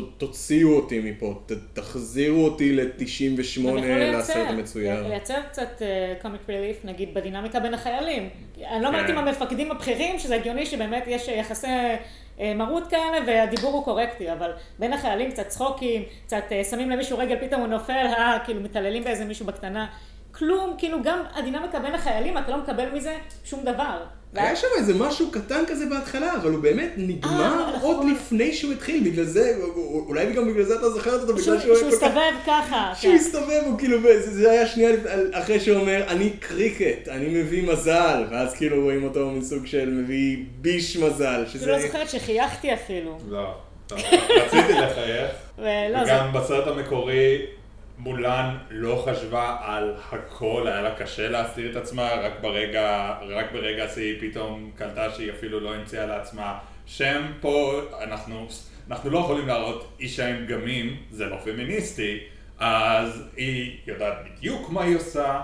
ת- 0.00 0.18
תוציאו 0.18 0.76
אותי 0.76 1.00
מפה, 1.00 1.34
ת- 1.46 1.52
תחזירו 1.72 2.44
אותי 2.44 2.70
הם 2.70 2.76
ל-98 2.76 3.04
יכלו 3.44 3.76
לסרט 4.18 4.46
המצויר. 4.48 5.08
לייצר 5.08 5.40
קצת 5.50 5.82
קומיק 6.22 6.40
רליף, 6.50 6.84
נגיד, 6.84 7.14
בדינמיקה 7.14 7.60
בין 7.60 7.74
החיילים. 7.74 8.28
אני 8.70 8.82
לא 8.82 8.88
אומרת 8.88 9.06
כן. 9.06 9.12
עם 9.12 9.28
המפקדים 9.28 9.70
הבכירים, 9.70 10.18
שזה 10.18 10.34
הגיוני 10.36 10.66
שבאמת 10.66 11.04
יש 11.06 11.28
יחסי 11.28 11.66
אה, 12.40 12.54
מרות 12.54 12.86
כאלה, 12.90 13.18
והדיבור 13.26 13.72
הוא 13.72 13.84
קורקטי, 13.84 14.32
אבל 14.32 14.50
בין 14.78 14.92
החיילים 14.92 15.30
קצת 15.30 15.48
צחוקים, 15.48 16.02
קצת 16.26 16.42
אה, 16.52 16.64
שמים 16.64 16.90
למישהו 16.90 17.18
רגל, 17.18 17.36
פתאום 17.46 17.60
הוא 17.60 17.68
נופל, 17.68 17.92
אה, 17.92 18.38
כאילו 18.44 18.60
מתעללים 18.60 19.04
באיזה 19.04 19.24
מישהו 19.24 19.46
בקטנה. 19.46 19.86
כלום, 20.32 20.74
כאילו 20.78 20.98
גם 21.02 21.22
הדינמיקה 21.34 21.78
בין 21.78 21.94
החיילים, 21.94 22.38
אתה 22.38 22.50
לא 22.50 22.58
מקבל 22.58 22.90
מזה 22.94 23.16
שום 23.44 23.60
דבר. 23.64 24.02
היה 24.42 24.56
שם 24.56 24.66
איזה 24.76 24.94
משהו 24.94 25.30
קטן 25.30 25.64
כזה 25.66 25.86
בהתחלה, 25.86 26.34
אבל 26.34 26.50
הוא 26.50 26.62
באמת 26.62 26.90
נגמר 26.96 27.60
אה, 27.60 27.80
עוד 27.80 27.96
נכון. 27.96 28.10
לפני 28.10 28.52
שהוא 28.54 28.72
התחיל, 28.72 29.04
בגלל 29.04 29.24
זה, 29.24 29.52
אולי 30.06 30.32
גם 30.32 30.48
בגלל 30.48 30.64
זה 30.64 30.74
אתה 30.74 30.90
זוכרת 30.90 31.20
אותו, 31.20 31.32
בגלל 31.32 31.42
שהוא 31.44 31.58
שהוא 31.58 31.74
היה 31.74 31.90
כל 31.90 31.96
כך... 31.96 32.02
הסתובב 32.02 32.32
ככה. 32.46 32.92
שהוא 33.00 33.12
כן. 33.12 33.18
הסתובב, 33.18 33.62
הוא 33.66 33.78
כאילו, 33.78 34.02
זה, 34.02 34.30
זה 34.30 34.50
היה 34.50 34.66
שנייה 34.66 34.90
אחרי 35.32 35.60
שהוא 35.60 35.80
אומר, 35.80 36.04
אני 36.08 36.30
קריקט, 36.30 37.08
אני 37.08 37.28
מביא 37.28 37.72
מזל, 37.72 38.24
ואז 38.30 38.54
כאילו 38.54 38.82
רואים 38.82 39.04
אותו 39.04 39.30
מסוג 39.30 39.66
של 39.66 39.90
מביא 39.90 40.36
ביש 40.60 40.96
מזל, 40.96 41.44
כאילו 41.50 41.64
שזה... 41.64 41.72
לא 41.72 41.78
זוכרת 41.78 42.10
שחייכתי 42.10 42.74
אפילו. 42.74 43.18
לא. 43.28 43.54
לא. 43.90 43.96
רציתי 44.44 44.72
לחייך. 44.72 45.30
זה... 45.58 45.88
וגם 46.04 46.32
בסרט 46.32 46.66
המקורי, 46.66 47.38
מולן 47.98 48.56
לא 48.70 49.04
חשבה 49.06 49.56
על 49.60 49.94
הכל, 50.12 50.64
היה 50.66 50.82
לה 50.82 50.94
קשה 50.94 51.28
להסתיר 51.28 51.70
את 51.70 51.76
עצמה, 51.76 52.14
רק 52.14 52.32
ברגע, 52.40 53.14
רק 53.28 53.52
ברגע 53.52 53.84
השיא 53.84 54.02
היא 54.02 54.30
פתאום 54.30 54.70
קלטה 54.74 55.10
שהיא 55.10 55.30
אפילו 55.30 55.60
לא 55.60 55.74
המציאה 55.74 56.06
לעצמה 56.06 56.58
שם. 56.86 57.22
פה 57.40 57.80
אנחנו, 58.02 58.46
אנחנו 58.90 59.10
לא 59.10 59.18
יכולים 59.18 59.46
להראות 59.46 59.96
אישה 60.00 60.28
עם 60.28 60.46
דגמים, 60.46 60.96
זה 61.10 61.26
לא 61.26 61.36
פמיניסטי, 61.44 62.18
אז 62.58 63.22
היא 63.36 63.76
יודעת 63.86 64.14
בדיוק 64.24 64.70
מה 64.70 64.82
היא 64.82 64.96
עושה, 64.96 65.40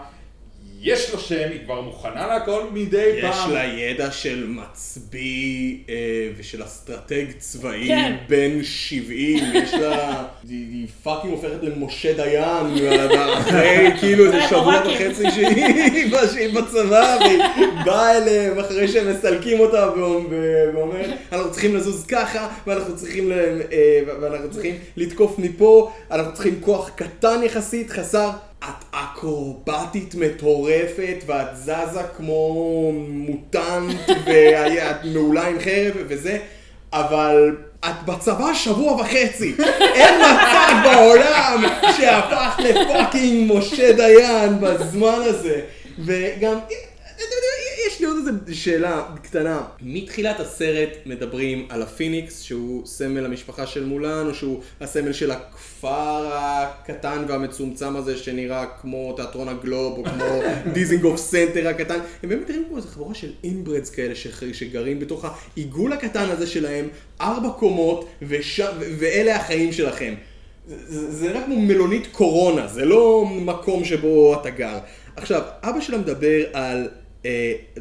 יש 0.85 1.13
לו 1.13 1.19
שם, 1.19 1.49
היא 1.51 1.61
כבר 1.65 1.81
מוכנה 1.81 2.27
להכל 2.27 2.63
מדי 2.73 2.97
יש 3.17 3.25
פעם. 3.25 3.51
לה 3.53 3.65
ידע 3.65 4.11
של 4.11 4.47
מצביא 4.49 5.77
אה, 5.89 5.95
ושל 6.39 6.65
אסטרטג 6.65 7.25
צבאי 7.39 7.87
כן. 7.89 8.17
בן 8.29 8.63
70, 8.63 9.39
יש 9.63 9.75
לה... 9.75 10.25
היא 10.49 10.67
היא 10.73 10.87
fucking 11.03 11.33
הופכת 11.35 11.63
למשה 11.63 12.13
דיין, 12.13 12.67
אחרי 13.39 13.91
כאילו 14.01 14.25
איזה 14.27 14.39
שבוע. 14.51 14.83
וחצי 14.87 15.31
שהיא 15.31 16.11
שהיא 16.33 16.55
בצבא, 16.55 17.19
והיא 17.21 17.43
באה 17.85 18.17
אליהם 18.19 18.59
אחרי 18.59 18.89
שהם 18.89 19.11
מסלקים 19.11 19.61
אותה 19.61 19.91
ואומ- 19.97 20.33
ואומרת, 20.75 21.11
אנחנו 21.33 21.51
צריכים 21.53 21.77
לזוז 21.77 22.05
ככה, 22.07 22.49
ואנחנו 22.67 22.97
צריכים 22.97 23.31
ל- 23.31 23.33
אה, 23.73 24.01
ואנחנו 24.21 24.51
צריכים 24.51 24.75
לתקוף 24.97 25.39
מפה, 25.39 25.93
אנחנו 26.11 26.33
צריכים 26.35 26.59
כוח 26.61 26.91
קטן 26.97 27.41
יחסית, 27.45 27.91
חסר... 27.91 28.31
את 28.69 28.85
אקרובטית 28.91 30.15
מטורפת, 30.15 31.17
ואת 31.27 31.57
זזה 31.57 32.03
כמו 32.17 32.93
mutant, 33.09 34.01
ואת 34.27 35.05
מעולה 35.05 35.47
עם 35.47 35.61
חרב 35.61 35.95
וזה, 36.09 36.39
אבל 36.93 37.57
את 37.85 38.05
בצבא 38.07 38.55
שבוע 38.55 38.93
וחצי. 38.93 39.55
אין 39.99 40.21
מצב 40.21 40.73
בעולם 40.85 41.65
שהפך 41.97 42.59
לפאקינג 42.59 43.53
משה 43.53 43.93
דיין 43.93 44.61
בזמן 44.61 45.19
הזה. 45.23 45.61
וגם, 45.99 46.59
יש 47.87 48.01
לי 48.01 48.07
עוד 48.07 48.17
איזה 48.17 48.55
שאלה 48.55 49.03
קטנה. 49.23 49.63
מתחילת 49.83 50.41
הסרט 50.41 50.89
מדברים 51.07 51.67
על 51.69 51.83
הפיניקס, 51.83 52.41
שהוא 52.41 52.87
סמל 52.87 53.25
המשפחה 53.25 53.67
של 53.67 53.85
מולן, 53.85 54.27
או 54.27 54.35
שהוא 54.35 54.61
הסמל 54.81 55.13
של 55.13 55.31
הכפר 55.85 56.29
הקטן 56.33 57.25
והמצומצם 57.29 57.97
הזה 57.97 58.17
שנראה 58.17 58.67
כמו 58.81 59.13
תיאטרון 59.17 59.49
הגלוב, 59.49 59.99
או 59.99 60.05
כמו 60.05 60.43
דיזינגוף 60.75 61.17
סנטר 61.17 61.69
הקטן. 61.69 61.99
הם 62.23 62.29
באמת 62.29 62.51
נראים 62.51 62.65
כמו 62.69 62.77
איזה 62.77 62.89
חבורה 62.89 63.15
של 63.15 63.31
inbreds 63.45 63.91
כאלה 63.91 64.15
שגרים 64.53 65.01
בתוך 65.01 65.25
העיגול 65.25 65.93
הקטן 65.93 66.31
הזה 66.31 66.47
שלהם, 66.47 66.89
ארבע 67.21 67.49
קומות, 67.51 68.09
וש... 68.23 68.61
ואלה 68.99 69.37
החיים 69.37 69.73
שלכם. 69.73 70.15
זה, 70.67 71.13
זה, 71.13 71.29
נראה 71.29 71.43
כמו 71.45 71.61
מלונית 71.61 72.07
קורונה, 72.13 72.67
זה 72.67 72.85
לא 72.85 73.25
מקום 73.27 73.85
שבו 73.85 74.35
אתה 74.41 74.51
גר. 74.51 74.79
עכשיו, 75.17 75.43
אבא 75.63 75.81
שלה 75.81 75.99
מדבר 75.99 76.45
על, 76.53 76.89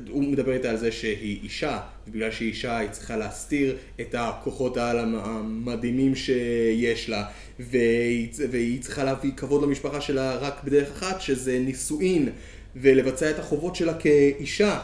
הוא 0.10 0.24
מדבר 0.24 0.54
איתה 0.54 0.70
על 0.70 0.78
זה 0.78 0.92
שהיא 0.92 1.40
אישה, 1.44 1.80
ובגלל 2.08 2.32
שהיא 2.32 2.50
אישה 2.50 2.78
היא 2.78 2.90
צריכה 2.90 3.18
להסתיר 3.18 3.78
את 4.02 4.16
הכוחות 4.18 4.78
העל 4.78 5.00
המ- 5.00 5.16
המדהימים 5.16 6.16
שיש 6.16 7.10
לה, 7.10 7.26
והיא, 7.60 8.28
והיא 8.52 8.82
צריכה 8.82 9.04
להביא 9.04 9.32
כבוד 9.38 9.64
למשפחה 9.64 10.02
שלה 10.02 10.36
רק 10.36 10.64
בדרך 10.64 10.90
אחת, 10.92 11.22
שזה 11.22 11.60
נישואין, 11.60 12.30
ולבצע 12.76 13.30
את 13.30 13.40
החובות 13.40 13.76
שלה 13.76 13.94
כאישה. 13.94 14.80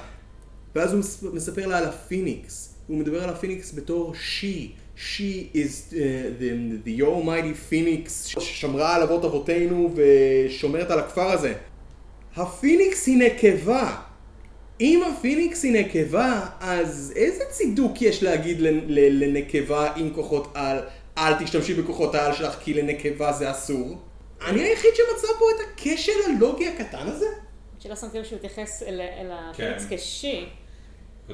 ואז 0.76 0.92
הוא 0.92 1.00
מס- 1.00 1.24
מספר 1.34 1.68
לה 1.68 1.78
על 1.78 1.86
הפיניקס. 1.86 2.74
הוא 2.88 2.98
מדבר 2.98 3.24
על 3.24 3.30
הפיניקס 3.30 3.74
בתור 3.76 4.14
she. 4.14 4.68
She 4.98 5.56
is 5.56 5.92
uh, 5.92 5.96
the, 6.40 6.52
the 6.88 7.02
almighty 7.04 7.72
phoenix 7.72 8.10
ששמרה 8.28 8.96
על 8.96 9.02
אבות 9.04 9.26
אבותינו 9.26 9.94
ושומרת 9.96 10.92
על 10.92 11.00
הכפר 11.00 11.32
הזה. 11.32 11.54
הפיניקס 12.36 13.08
היא 13.08 13.18
נקבה. 13.18 13.96
אם 14.82 15.04
הפיניקס 15.04 15.64
היא 15.64 15.74
נקבה, 15.74 16.46
אז 16.60 17.14
איזה 17.16 17.44
צידוק 17.50 18.02
יש 18.02 18.24
להגיד 18.24 18.58
לנקבה 18.90 19.94
עם 19.96 20.14
כוחות 20.14 20.52
על, 20.54 20.80
אל 21.18 21.34
תשתמשי 21.34 21.74
בכוחות 21.74 22.16
העל 22.16 22.34
שלך 22.34 22.56
כי 22.64 22.74
לנקבה 22.74 23.34
זה 23.34 23.52
אסור? 23.52 23.98
אני 24.48 24.62
היחיד 24.62 24.92
שמצא 24.96 25.28
פה 25.40 25.46
את 25.56 25.68
הכשל 25.68 26.12
הלוגי 26.26 26.68
הקטן 26.68 27.08
הזה? 27.08 27.26
שלא 27.80 27.96
שמתי 27.96 28.20
לב 28.20 28.26
שהוא 28.26 28.38
התייחס 28.38 28.84
אל 28.84 29.02
אל 29.02 29.32
כן. 29.54 29.64
הפיניקס 29.64 29.86
כ 29.90 30.09
she. 30.09 30.46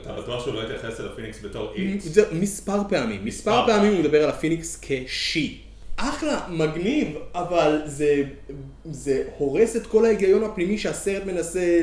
אתה 0.01 0.13
בטוח 0.13 0.43
שהוא 0.43 0.53
לא 0.53 0.63
התייחס 0.63 0.99
אל 0.99 1.07
הפיניקס 1.07 1.41
בתור 1.43 1.73
איקס? 1.75 2.17
מספר 2.31 2.81
פעמים, 2.89 3.25
מספר 3.25 3.65
פעמים. 3.67 3.91
הוא 3.93 3.99
מדבר 3.99 4.23
על 4.23 4.29
הפיניקס 4.29 4.79
כ 4.81 5.09
she. 5.09 5.62
אחלה, 5.97 6.47
מגניב, 6.49 7.17
אבל 7.35 7.81
זה, 7.85 8.23
זה 8.85 9.23
הורס 9.37 9.75
את 9.75 9.87
כל 9.87 10.05
ההיגיון 10.05 10.43
הפנימי 10.43 10.77
שהסרט 10.77 11.25
מנסה 11.25 11.79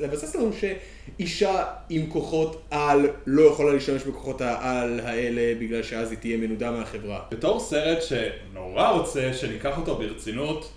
לבסס 0.00 0.36
לנו 0.36 0.50
שאישה 0.52 1.64
עם 1.88 2.06
כוחות 2.06 2.62
על 2.70 3.06
לא 3.26 3.42
יכולה 3.42 3.72
להשתמש 3.72 4.02
בכוחות 4.02 4.40
העל 4.40 5.00
האלה 5.00 5.54
בגלל 5.60 5.82
שאז 5.82 6.10
היא 6.10 6.18
תהיה 6.18 6.36
מנודה 6.36 6.70
מהחברה. 6.70 7.20
בתור 7.30 7.60
סרט 7.60 7.98
שנורא 8.02 8.90
רוצה 8.90 9.32
שניקח 9.32 9.78
אותו 9.78 9.96
ברצינות, 9.96 10.72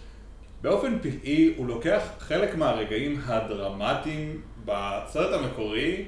באופן 0.62 1.00
פלאי 1.02 1.54
הוא 1.58 1.68
לוקח 1.68 2.02
חלק 2.20 2.56
מהרגעים 2.56 3.22
הדרמטיים 3.26 4.42
בסרט 4.66 5.42
המקורי 5.42 6.06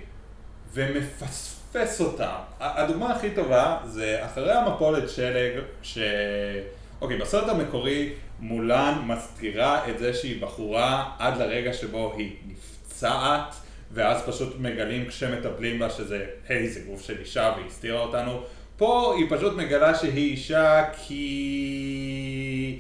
ומפספס 0.74 1.55
אותם. 2.00 2.26
ה- 2.60 2.82
הדוגמה 2.84 3.14
הכי 3.16 3.30
טובה 3.30 3.78
זה 3.86 4.26
אחרי 4.26 4.52
המפולת 4.54 5.10
שלג, 5.10 5.52
ש... 5.82 5.98
אוקיי, 7.02 7.18
בסרט 7.18 7.50
המקורי 7.50 8.14
מולן 8.40 9.02
מסתירה 9.06 9.90
את 9.90 10.00
זה 10.00 10.14
שהיא 10.14 10.42
בחורה 10.42 11.12
עד 11.20 11.38
לרגע 11.38 11.74
שבו 11.74 12.14
היא 12.18 12.36
נפצעת 12.48 13.56
ואז 13.92 14.22
פשוט 14.26 14.56
מגלים 14.60 15.06
כשמטפלים 15.08 15.80
בה 15.80 15.90
שזה, 15.90 16.26
היי, 16.50 16.70
זה 16.70 16.80
גוף 16.80 17.02
של 17.02 17.20
אישה 17.20 17.54
והיא 17.56 17.68
הסתירה 17.68 18.00
אותנו. 18.02 18.42
פה 18.78 19.16
היא 19.18 19.26
פשוט 19.30 19.54
מגלה 19.54 19.96
שהיא 19.96 20.32
אישה 20.32 20.84
כי... 21.08 22.80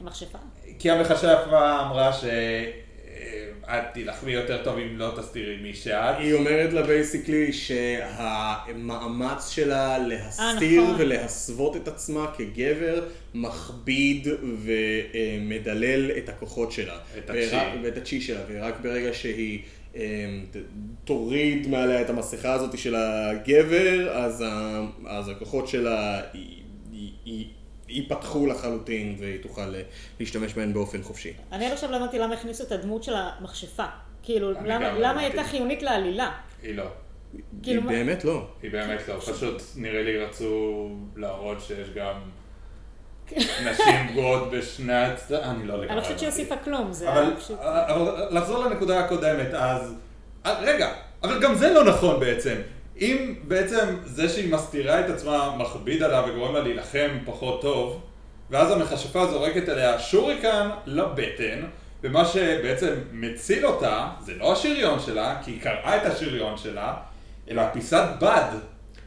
המכשפה. 0.00 0.38
כי 0.78 0.90
המכשפה 0.90 1.80
אמרה 1.80 2.12
ש... 2.12 2.24
את 3.64 3.84
תילחמי 3.94 4.32
יותר 4.32 4.64
טוב 4.64 4.78
אם 4.78 4.98
לא 4.98 5.12
תסתירי 5.16 5.56
מי 5.62 5.74
שאת. 5.74 6.16
היא 6.18 6.32
אומרת 6.34 6.72
לה 6.72 6.82
בייסיקלי 6.82 7.52
שהמאמץ 7.52 9.48
שלה 9.50 9.98
להסתיר 9.98 10.82
נכון. 10.82 10.94
ולהסוות 10.98 11.76
את 11.76 11.88
עצמה 11.88 12.26
כגבר 12.38 13.04
מכביד 13.34 14.26
ומדלל 14.64 16.10
את 16.18 16.28
הכוחות 16.28 16.72
שלה. 16.72 16.96
את 17.18 17.30
ורק- 17.30 17.36
הצ'י. 17.52 17.56
ואת 17.82 17.96
הצ'י 17.96 18.20
שלה, 18.20 18.40
ורק 18.48 18.74
ברגע 18.82 19.10
שהיא 19.12 19.60
אמ, 19.96 20.00
תוריד 21.04 21.68
מעליה 21.68 22.00
את 22.00 22.10
המסכה 22.10 22.52
הזאת 22.52 22.78
של 22.78 22.94
הגבר, 22.94 24.10
אז, 24.12 24.44
ה- 24.46 24.80
אז 25.06 25.28
הכוחות 25.28 25.68
שלה 25.68 26.20
י- 26.34 26.38
י- 26.92 27.12
י- 27.26 27.48
ייפתחו 27.88 28.46
לחלוטין 28.46 29.16
והיא 29.18 29.42
תוכל 29.42 29.74
אה, 29.74 29.82
להשתמש 30.20 30.54
בהן 30.54 30.72
באופן 30.72 31.02
חופשי. 31.02 31.32
אני 31.52 31.66
עד 31.66 31.72
עכשיו 31.72 31.90
לא 31.90 31.96
הבנתי 31.96 32.18
למה 32.18 32.34
הכניסו 32.34 32.64
את 32.64 32.72
הדמות 32.72 33.02
של 33.02 33.14
המכשפה. 33.16 33.84
כאילו, 34.22 34.52
למה 34.52 34.92
לא 34.92 35.00
למה 35.00 35.20
היא. 35.20 35.28
הייתה 35.28 35.44
חיונית 35.44 35.82
לעלילה? 35.82 36.30
היא 36.62 36.74
לא. 36.74 36.84
כאילו, 37.62 37.90
היא 37.90 37.98
באמת 37.98 38.24
לא. 38.24 38.46
היא 38.62 38.70
באמת 38.70 39.08
לא. 39.08 39.20
פשוט 39.20 39.62
נראה 39.76 40.02
לי 40.02 40.18
רצו 40.18 40.88
להראות 41.16 41.60
שיש 41.60 41.90
גם 41.94 42.14
נשים 43.36 43.94
פגועות 44.10 44.50
בשני 44.50 44.94
הצדדים. 44.94 45.50
אני 45.50 45.66
לא 45.66 45.74
לגמרי. 45.74 45.88
אני 45.88 45.96
לא 45.96 46.02
חושבת 46.02 46.18
שהיא. 46.18 46.28
הוסיפה 46.28 46.56
כלום, 46.56 46.92
זה 46.92 47.12
אבל, 47.12 47.22
היה 47.22 47.36
פשוט... 47.36 47.58
אבל 47.60 48.28
לחזור 48.30 48.64
לנקודה 48.64 49.04
הקודמת, 49.04 49.54
אז... 49.54 49.94
אה, 50.46 50.60
רגע, 50.60 50.92
אבל 51.22 51.40
גם 51.40 51.54
זה 51.54 51.72
לא 51.72 51.84
נכון 51.84 52.20
בעצם. 52.20 52.54
אם 53.00 53.34
בעצם 53.42 53.86
זה 54.04 54.28
שהיא 54.28 54.52
מסתירה 54.52 55.00
את 55.00 55.10
עצמה 55.10 55.56
מכביד 55.58 56.02
עליו 56.02 56.24
וגורם 56.28 56.54
לה 56.54 56.60
להילחם 56.60 57.08
פחות 57.24 57.62
טוב, 57.62 58.00
ואז 58.50 58.70
המכשפה 58.70 59.26
זורקת 59.26 59.68
עליה 59.68 59.98
שוריקן 59.98 60.68
לבטן, 60.86 61.60
ומה 62.02 62.24
שבעצם 62.24 62.94
מציל 63.12 63.66
אותה, 63.66 64.08
זה 64.20 64.32
לא 64.34 64.52
השריון 64.52 65.00
שלה, 65.00 65.36
כי 65.44 65.50
היא 65.50 65.60
קרעה 65.62 65.96
את 65.96 66.06
השריון 66.06 66.56
שלה, 66.56 66.94
אלא 67.50 67.62
פיסת 67.72 68.04
בד, 68.20 68.50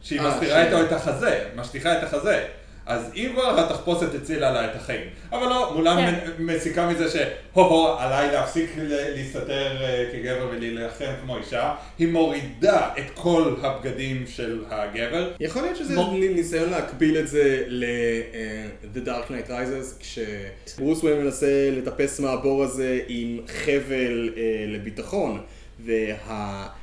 שהיא 0.02 0.20
אה, 0.20 0.28
מסתירה 0.28 0.62
ש- 0.62 0.66
איתו 0.66 0.82
את 0.82 0.92
החזה, 0.92 1.44
משטיחה 1.56 1.98
את 1.98 2.02
החזה. 2.02 2.44
אז 2.92 3.10
אם 3.16 3.30
כבר 3.34 3.60
התחפושת 3.60 4.14
הצילה 4.14 4.50
לה 4.52 4.64
את 4.64 4.76
החיים. 4.76 5.00
אבל 5.32 5.46
לא, 5.48 5.72
מולם 5.76 5.96
כן. 5.96 6.18
מסיקה 6.38 6.88
מזה 6.88 7.10
שהו-הו, 7.10 7.86
עליי 7.98 8.32
להפסיק 8.32 8.70
ל- 8.78 9.14
להסתתר 9.16 9.82
אה, 9.84 10.04
כגבר 10.12 10.48
ולהילחם 10.50 11.04
כמו 11.22 11.36
אישה, 11.36 11.74
היא 11.98 12.08
מורידה 12.08 12.88
את 12.98 13.04
כל 13.14 13.54
הבגדים 13.62 14.24
של 14.26 14.64
הגבר. 14.70 15.32
יכול 15.40 15.62
להיות 15.62 15.76
שזה 15.76 15.94
מו- 15.94 16.16
ניסיון 16.16 16.70
להקביל 16.70 17.18
את 17.18 17.28
זה 17.28 17.64
ל-The 17.66 19.08
Dark 19.08 19.30
Knight 19.30 19.50
Rises, 19.50 20.00
כשברוס 20.00 21.02
וויין 21.02 21.24
מנסה 21.24 21.46
לטפס 21.72 22.20
מהבור 22.20 22.62
הזה 22.64 23.00
עם 23.08 23.38
חבל 23.46 24.30
אה, 24.36 24.42
לביטחון, 24.68 25.40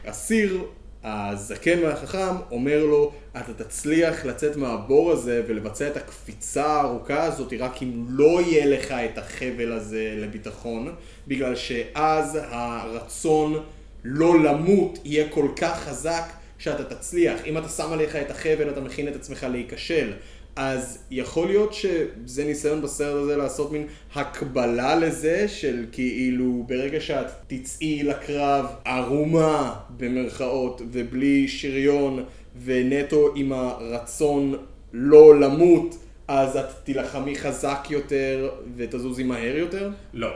והאסיר 0.06 0.64
הזקן 1.04 1.80
והחכם 1.84 2.36
אומר 2.52 2.84
לו, 2.86 3.12
אתה 3.38 3.64
תצליח 3.64 4.26
לצאת 4.26 4.56
מהבור 4.56 5.12
הזה 5.12 5.44
ולבצע 5.48 5.88
את 5.88 5.98
הקפיצה 5.98 6.66
הארוכה 6.66 7.24
הזאת 7.24 7.54
רק 7.60 7.84
אם 7.84 8.06
לא 8.10 8.42
יהיה 8.42 8.66
לך 8.66 8.92
את 8.92 9.18
החבל 9.18 9.72
הזה 9.72 10.16
לביטחון, 10.18 10.96
בגלל 11.28 11.56
שאז 11.56 12.40
הרצון 12.42 13.64
לא 14.04 14.40
למות 14.40 15.00
יהיה 15.06 15.30
כל 15.30 15.48
כך 15.56 15.84
חזק 15.84 16.24
שאתה 16.58 16.96
תצליח. 16.96 17.46
אם 17.46 17.58
אתה 17.58 17.70
שם 17.70 17.94
עליך 17.94 18.16
את 18.16 18.32
החבל, 18.32 18.70
אתה 18.70 18.82
מכין 18.82 19.08
את 19.08 19.16
עצמך 19.16 19.46
להיכשל. 19.52 20.14
אז 20.56 20.98
יכול 21.12 21.48
להיות 21.48 21.74
שזה 21.74 22.46
ניסיון 22.46 22.82
בסרט 22.82 23.24
הזה 23.24 23.38
לעשות 23.38 23.72
מין 23.72 23.88
הקבלה 24.16 24.96
לזה 24.96 25.48
של 25.48 25.86
כאילו 25.92 26.64
ברגע 26.68 27.02
שאת 27.02 27.28
תצאי 27.48 28.04
לקרב 28.04 28.66
ערומה 28.86 29.76
במרכאות 29.98 30.82
ובלי 30.92 31.48
שריון 31.48 32.26
ונטו 32.66 33.34
עם 33.36 33.52
הרצון 33.52 34.56
לא 34.94 35.40
למות, 35.40 35.96
אז 36.28 36.58
את 36.58 36.66
תילחמי 36.84 37.36
חזק 37.36 37.88
יותר 37.90 38.50
ותזוזי 38.76 39.24
מהר 39.24 39.58
יותר? 39.58 39.90
לא. 40.14 40.30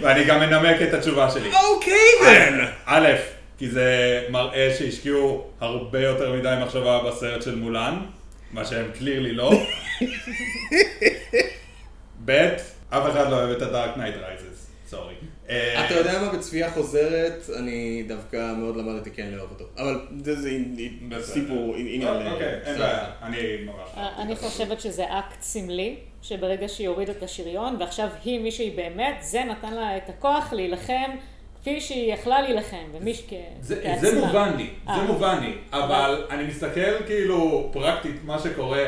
ואני 0.00 0.24
גם 0.24 0.40
מנמק 0.40 0.82
את 0.82 0.94
התשובה 0.94 1.30
שלי. 1.30 1.50
אוקיי 1.54 1.94
א', 2.86 3.08
כי 3.58 3.70
זה 3.70 4.22
מראה 4.30 4.74
שהשקיעו 4.78 5.46
הרבה 5.60 6.00
יותר 6.00 6.32
מדי 6.32 6.54
מחשבה 6.62 7.00
בסרט 7.06 7.42
של 7.42 7.54
מולן, 7.54 7.98
מה 8.52 8.64
שהם 8.64 8.86
קלירלי 8.98 9.32
לא. 9.32 9.52
ב', 12.24 12.48
אף 12.90 13.10
אחד 13.12 13.30
לא 13.30 13.36
אוהב 13.36 13.50
את 13.50 13.62
ה-Dark 13.62 13.98
Knight 13.98 14.16
Rises, 14.16 14.69
סורי. 14.90 15.14
אתה 15.46 15.94
יודע 15.94 16.22
מה, 16.22 16.32
בצפייה 16.32 16.70
חוזרת, 16.70 17.50
אני 17.58 18.04
דווקא 18.08 18.54
מאוד 18.56 18.76
למדתי 18.76 19.10
כן 19.10 19.30
לאהוב 19.30 19.50
אותו. 19.50 19.64
אבל 19.78 20.00
זה. 21.20 21.32
סיפור, 21.32 21.74
עניין 21.76 22.14
ל... 22.14 22.32
אוקיי, 22.32 22.60
אין 22.64 22.78
בעיה, 22.78 23.10
אני 23.22 23.38
ממש... 23.64 23.88
אה, 23.96 24.22
אני 24.22 24.36
חושבת 24.36 24.80
שזה 24.80 25.04
אקט 25.04 25.42
סמלי, 25.42 25.96
שברגע 26.22 26.68
שהיא 26.68 26.88
הורידה 26.88 27.12
את 27.12 27.22
השריון, 27.22 27.76
ועכשיו 27.80 28.08
היא 28.24 28.40
מי 28.40 28.50
שהיא 28.50 28.76
באמת, 28.76 29.14
זה 29.20 29.44
נתן 29.44 29.72
לה 29.72 29.96
את 29.96 30.08
הכוח 30.08 30.52
להילחם 30.52 31.10
כפי 31.60 31.80
שהיא 31.80 32.14
יכלה 32.14 32.42
להילחם, 32.42 32.86
ומי 32.92 33.14
שכ... 33.14 33.32
זה. 33.60 33.94
זה 34.00 34.20
מובן 34.20 34.52
לי, 34.56 34.70
זה 34.86 34.92
אה. 34.92 35.04
מובן 35.04 35.38
לי, 35.42 35.54
אבל 35.72 36.26
אני 36.30 36.44
מסתכל 36.44 37.04
כאילו 37.06 37.70
פרקטית 37.72 38.24
מה 38.24 38.38
שקורה, 38.38 38.84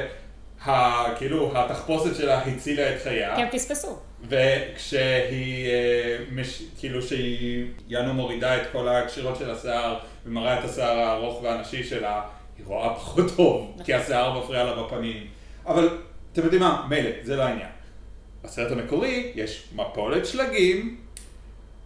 ה, 0.64 1.04
כאילו 1.18 1.58
התחפושת 1.58 2.16
שלה 2.16 2.38
הצילה 2.38 2.94
את 2.94 3.02
חייה, 3.02 3.36
כי 3.36 3.42
הם 3.42 3.48
פספסו. 3.50 3.98
וכשהיא, 4.28 5.66
אה, 5.66 6.16
מש, 6.32 6.62
כאילו 6.78 7.02
שהיא 7.02 7.66
יאנו 7.88 8.14
מורידה 8.14 8.56
את 8.56 8.62
כל 8.72 8.88
הקשירות 8.88 9.36
של 9.36 9.50
השיער 9.50 9.98
ומראה 10.26 10.58
את 10.58 10.64
השיער 10.64 10.98
הארוך 10.98 11.42
והנשי 11.42 11.84
שלה, 11.84 12.22
היא 12.58 12.66
רואה 12.66 12.94
פחות 12.94 13.36
טוב, 13.36 13.82
כי 13.84 13.94
השיער 13.94 14.38
מפריע 14.38 14.64
לה 14.64 14.82
בפנים. 14.82 15.26
אבל 15.66 15.98
אתם 16.32 16.42
יודעים 16.42 16.62
מה, 16.62 16.86
מילא, 16.88 17.10
זה 17.22 17.36
לא 17.36 17.42
העניין. 17.42 17.68
בסרט 18.44 18.72
המקורי 18.72 19.32
יש 19.34 19.68
מפולת 19.74 20.26
שלגים, 20.26 20.96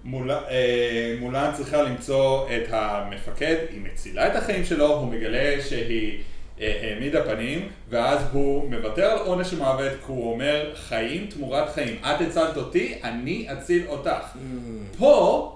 מול, 0.04 0.30
אה, 0.30 1.16
מולן 1.20 1.50
צריכה 1.54 1.82
למצוא 1.82 2.46
את 2.48 2.68
המפקד, 2.70 3.56
היא 3.70 3.80
מצילה 3.80 4.26
את 4.26 4.36
החיים 4.36 4.64
שלו, 4.64 4.86
הוא 4.86 5.06
מגלה 5.06 5.62
שהיא 5.62 6.22
אה, 6.60 6.80
העמידה 6.82 7.24
פנים, 7.24 7.68
ואז 7.88 8.18
הוא 8.32 8.70
מוותר 8.70 9.04
על 9.04 9.18
עונש 9.18 9.52
מוות, 9.52 9.92
כי 9.92 10.06
הוא 10.06 10.32
אומר 10.32 10.72
חיים 10.76 11.26
תמורת 11.26 11.74
חיים. 11.74 11.96
את 12.02 12.20
הצלת 12.20 12.56
אותי, 12.56 12.94
אני 13.04 13.46
אציל 13.52 13.82
אותך. 13.88 14.36
פה, 14.98 15.52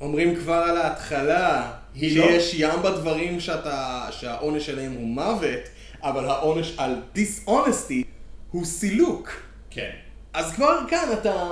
אומרים 0.00 0.36
כבר 0.36 0.54
על 0.54 0.76
ההתחלה, 0.76 1.72
היא 1.94 2.18
לא- 2.18 2.26
שיש 2.26 2.54
ים 2.58 2.82
בדברים 2.84 3.40
שאתה, 3.40 4.06
שהעונש 4.10 4.66
שלהם 4.66 4.92
הוא 4.92 5.06
מוות, 5.06 5.60
אבל 6.02 6.24
העונש 6.24 6.74
על 6.78 6.94
דיסאונסטי 7.12 8.04
הוא 8.50 8.64
סילוק. 8.64 9.30
כן, 9.70 9.90
אז 10.32 10.52
כבר 10.52 10.78
כאן 10.88 11.08
אתה, 11.12 11.50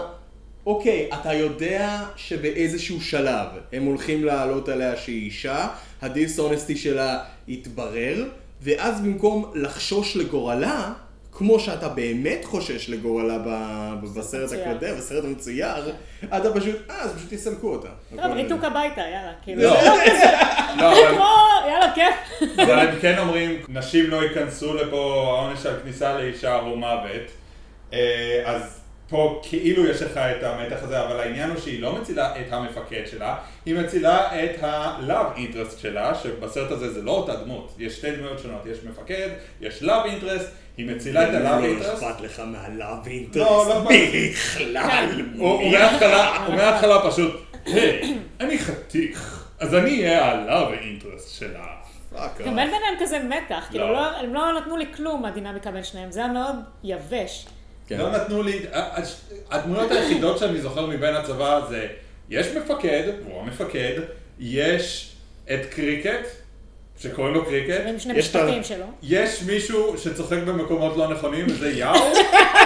אוקיי, 0.66 1.08
אתה 1.20 1.32
יודע 1.34 2.04
שבאיזשהו 2.16 3.00
שלב 3.00 3.46
הם 3.72 3.84
הולכים 3.84 4.24
לעלות 4.24 4.68
עליה 4.68 4.96
שהיא 4.96 5.24
אישה, 5.24 5.68
הדיסאונסטי 6.02 6.76
שלה 6.76 7.18
יתברר, 7.48 8.24
ואז 8.62 9.00
במקום 9.00 9.50
לחשוש 9.54 10.16
לגורלה, 10.16 10.92
כמו 11.32 11.60
שאתה 11.60 11.88
באמת 11.88 12.44
חושש 12.44 12.90
לגורלה 12.90 13.38
בסרט. 14.16 14.50
הקודם, 14.52 14.96
בסרט 14.96 15.24
המצויר, 15.24 15.92
אתה 16.24 16.52
פשוט, 16.54 16.76
אה, 16.90 17.00
אז 17.02 17.12
פשוט 17.16 17.32
יסלקו 17.32 17.68
אותה. 17.72 17.88
טוב, 18.10 18.18
הכל- 18.20 18.32
ריתוק 18.32 18.64
הביתה, 18.64 19.00
יאללה. 19.00 19.32
כאילו, 19.44 19.62
לא. 19.62 19.70
זה 19.80 19.86
לא 19.88 19.94
כזה, 20.06 20.26
לא, 20.82 20.94
כמו, 21.10 21.24
יאללה, 21.70 21.92
כיף. 21.94 22.42
אבל 22.56 22.78
הם 22.78 22.98
כן 23.00 23.18
אומרים, 23.18 23.62
נשים 23.68 24.10
לא 24.10 24.24
ייכנסו 24.24 24.74
לפה, 24.74 24.96
העונש 25.38 25.66
על 25.66 25.74
כניסה 25.82 26.18
לאישה 26.18 26.54
הוא 26.54 26.76
מוות. 26.78 27.30
אה, 27.92 28.42
אז 28.46 28.77
פה 29.08 29.40
כאילו 29.48 29.86
יש 29.86 30.02
לך 30.02 30.16
את 30.16 30.42
המתח 30.42 30.76
הזה, 30.82 31.02
אבל 31.06 31.20
העניין 31.20 31.50
הוא 31.50 31.60
שהיא 31.60 31.82
לא 31.82 31.92
מצילה 32.00 32.40
את 32.40 32.52
המפקד 32.52 33.02
שלה, 33.10 33.36
היא 33.66 33.74
מצילה 33.74 34.44
את 34.44 34.62
ה-love 34.62 35.38
interest 35.38 35.78
שלה, 35.82 36.14
שבסרט 36.14 36.70
הזה 36.70 36.92
זה 36.92 37.02
לא 37.02 37.10
אותה 37.10 37.36
דמות, 37.36 37.74
יש 37.78 37.96
שתי 37.96 38.10
דמויות 38.16 38.38
שונות, 38.38 38.66
יש 38.66 38.78
מפקד, 38.84 39.28
יש 39.60 39.82
love 39.82 40.06
interest, 40.06 40.42
היא 40.76 40.90
מצילה 40.96 41.22
את 41.28 41.34
ה-love 41.34 41.60
לא 41.60 41.66
interest. 41.82 41.94
אכפת 42.04 42.20
לך 42.20 42.42
אינטרס 43.06 43.36
לא, 43.36 43.66
לא 43.68 43.78
אכפת. 43.82 43.94
בכלל. 44.32 45.22
הוא 45.38 45.48
הוא 45.62 45.70
מההתחלה, 46.56 47.10
פשוט, 47.10 47.34
היי, 47.66 48.14
אני 48.40 48.58
חתיך, 48.58 49.48
אז 49.60 49.74
אני 49.74 49.90
אהיה 50.04 50.24
ה-love 50.32 50.72
interest 50.72 51.28
שלה. 51.38 51.66
fuck, 52.14 52.40
גם 52.40 52.58
אין 52.58 52.70
ביניהם 52.70 52.94
כזה 53.00 53.18
מתח, 53.18 53.66
כאילו, 53.70 53.86
לא. 53.86 53.92
לא- 53.92 54.16
הם 54.16 54.34
לא 54.34 54.60
נתנו 54.60 54.76
לי 54.76 54.86
כלום 54.96 55.22
מהדינמיקה 55.22 55.70
בין 55.70 55.84
שניהם, 55.84 56.10
זה 56.12 56.20
היה 56.20 56.32
מאוד 56.32 56.54
יבש. 56.84 57.46
כן. 57.88 57.98
לא 57.98 58.10
נתנו 58.10 58.42
לי, 58.42 58.58
הש- 58.72 59.16
הדמויות 59.50 59.90
היחידות 59.90 60.38
שאני 60.38 60.60
זוכר 60.60 60.86
מבין 60.86 61.14
הצבא 61.14 61.60
זה, 61.68 61.86
יש 62.30 62.46
מפקד, 62.46 63.02
והוא 63.24 63.40
המפקד, 63.42 63.92
יש 64.38 65.12
את 65.44 65.60
קריקט, 65.70 66.26
שקוראים 66.98 67.34
לו 67.34 67.44
קריקט, 67.44 67.80
עם 67.88 67.98
שני 67.98 68.14
יש 68.18 68.36
ה- 68.36 68.44
משפטים 68.44 68.64
שלו. 68.64 68.84
יש 69.02 69.42
מישהו 69.42 69.98
שצוחק 69.98 70.38
במקומות 70.46 70.96
לא 70.96 71.08
נכונים 71.08 71.46
וזה 71.48 71.70
יאו, 71.70 72.12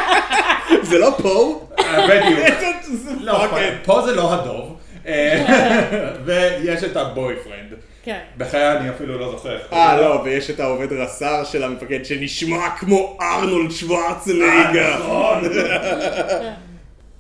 זה 0.91 0.99
לא 0.99 1.15
פה? 1.23 1.67
אה, 1.79 2.07
בדיוק. 2.09 2.47
לא, 3.21 3.47
פה 3.85 4.03
זה 4.07 4.15
לא 4.15 4.35
הדוב. 4.35 4.77
אה, 5.07 5.45
ויש 6.25 6.85
את 6.85 6.97
הבויפרנד. 6.97 7.73
כן. 8.03 8.21
בחיי 8.37 8.73
אני 8.73 8.91
אפילו 8.91 9.19
לא 9.19 9.31
זוכר. 9.31 9.59
אה. 9.73 10.01
לא, 10.01 10.21
ויש 10.25 10.51
את 10.51 10.61
העובד 10.61 10.93
רס"ר 10.93 11.45
של 11.45 11.65
המפקד 11.65 12.05
שנשמע 12.05 12.71
כמו 12.79 13.19
ארנולד 13.21 13.71
שוורצנגר. 13.71 14.99
נכון. 14.99 15.43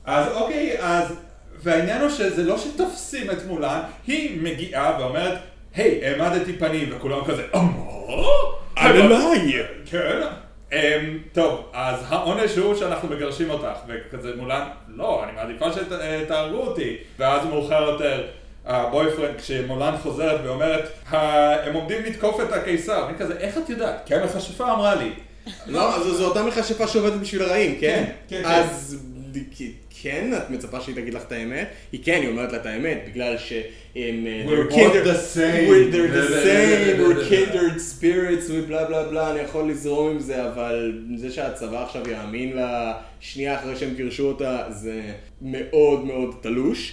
אז 0.04 0.26
אוקיי, 0.32 0.76
אז... 0.80 1.14
והעניין 1.62 2.00
הוא 2.00 2.10
שזה 2.10 2.42
לא 2.42 2.58
שתופסים 2.58 3.30
את 3.30 3.46
מולן, 3.46 3.80
היא 4.06 4.42
מגיעה 4.42 4.96
ואומרת, 5.00 5.38
היי, 5.74 6.06
העמדתי 6.06 6.52
פנים, 6.52 6.88
וכולם 6.96 7.24
כזה, 7.24 7.42
אמו? 7.54 8.52
עליי. 8.76 9.62
כן. 9.86 10.20
אמ, 10.72 11.18
טוב, 11.32 11.64
אז 11.72 12.04
העונש 12.08 12.56
הוא 12.56 12.74
שאנחנו 12.74 13.08
מגרשים 13.08 13.50
אותך, 13.50 13.78
וכזה 13.86 14.36
מולן, 14.36 14.68
לא, 14.88 15.24
אני 15.24 15.32
מעדיפה 15.32 15.66
שתהרגו 15.72 16.56
אותי. 16.56 16.96
ואז 17.18 17.46
מאוחר 17.46 17.82
יותר, 17.82 18.22
הבויפרנד, 18.66 19.36
כשמולן 19.38 19.94
חוזרת 20.02 20.40
ואומרת, 20.44 20.88
"ה- 21.10 21.66
הם 21.68 21.74
עומדים 21.74 22.02
לתקוף 22.04 22.40
את 22.40 22.52
הקיסר, 22.52 23.08
אני 23.08 23.18
כזה, 23.18 23.34
איך 23.38 23.58
את 23.58 23.70
יודעת? 23.70 24.02
כי 24.06 24.14
המכשפה 24.14 24.72
אמרה 24.72 24.94
לי. 24.94 25.10
לא, 25.66 25.98
זו 26.04 26.14
זו 26.14 26.24
אותה 26.28 26.42
מכשפה 26.42 26.86
שעובדת 26.88 27.20
בשביל 27.20 27.42
הרעים, 27.42 27.76
כן? 27.80 28.04
כן, 28.28 28.42
כן, 28.42 28.48
אז 28.48 28.98
כן, 30.02 30.30
את 30.36 30.50
מצפה 30.50 30.80
שהיא 30.80 30.94
תגיד 30.96 31.14
לך 31.14 31.22
את 31.22 31.32
האמת? 31.32 31.68
היא 31.92 32.00
כן, 32.04 32.18
היא 32.22 32.28
אומרת 32.28 32.52
לה 32.52 32.58
את 32.58 32.66
האמת, 32.66 33.04
בגלל 33.08 33.36
שהם... 33.38 33.56
אה, 34.26 34.44
We're 34.46 34.72
kindred- 34.72 35.06
the 35.06 35.36
same. 35.36 35.68
We're 35.68 35.94
the 36.14 36.32
same, 36.46 37.00
we're 37.02 37.30
kindred 37.30 37.78
spirits, 38.00 38.50
ובלה 38.52 38.84
בלה 38.84 39.02
בלה, 39.04 39.30
אני 39.30 39.40
יכול 39.40 39.70
לזרום 39.70 40.10
עם 40.10 40.20
זה, 40.20 40.46
אבל 40.48 40.92
זה 41.16 41.30
שהצבא 41.32 41.84
עכשיו 41.84 42.10
יאמין 42.10 42.56
לה 42.56 42.92
שנייה 43.20 43.58
אחרי 43.58 43.76
שהם 43.76 43.94
גירשו 43.94 44.28
אותה, 44.28 44.62
זה 44.70 45.00
מאוד 45.42 46.04
מאוד 46.04 46.34
תלוש. 46.40 46.92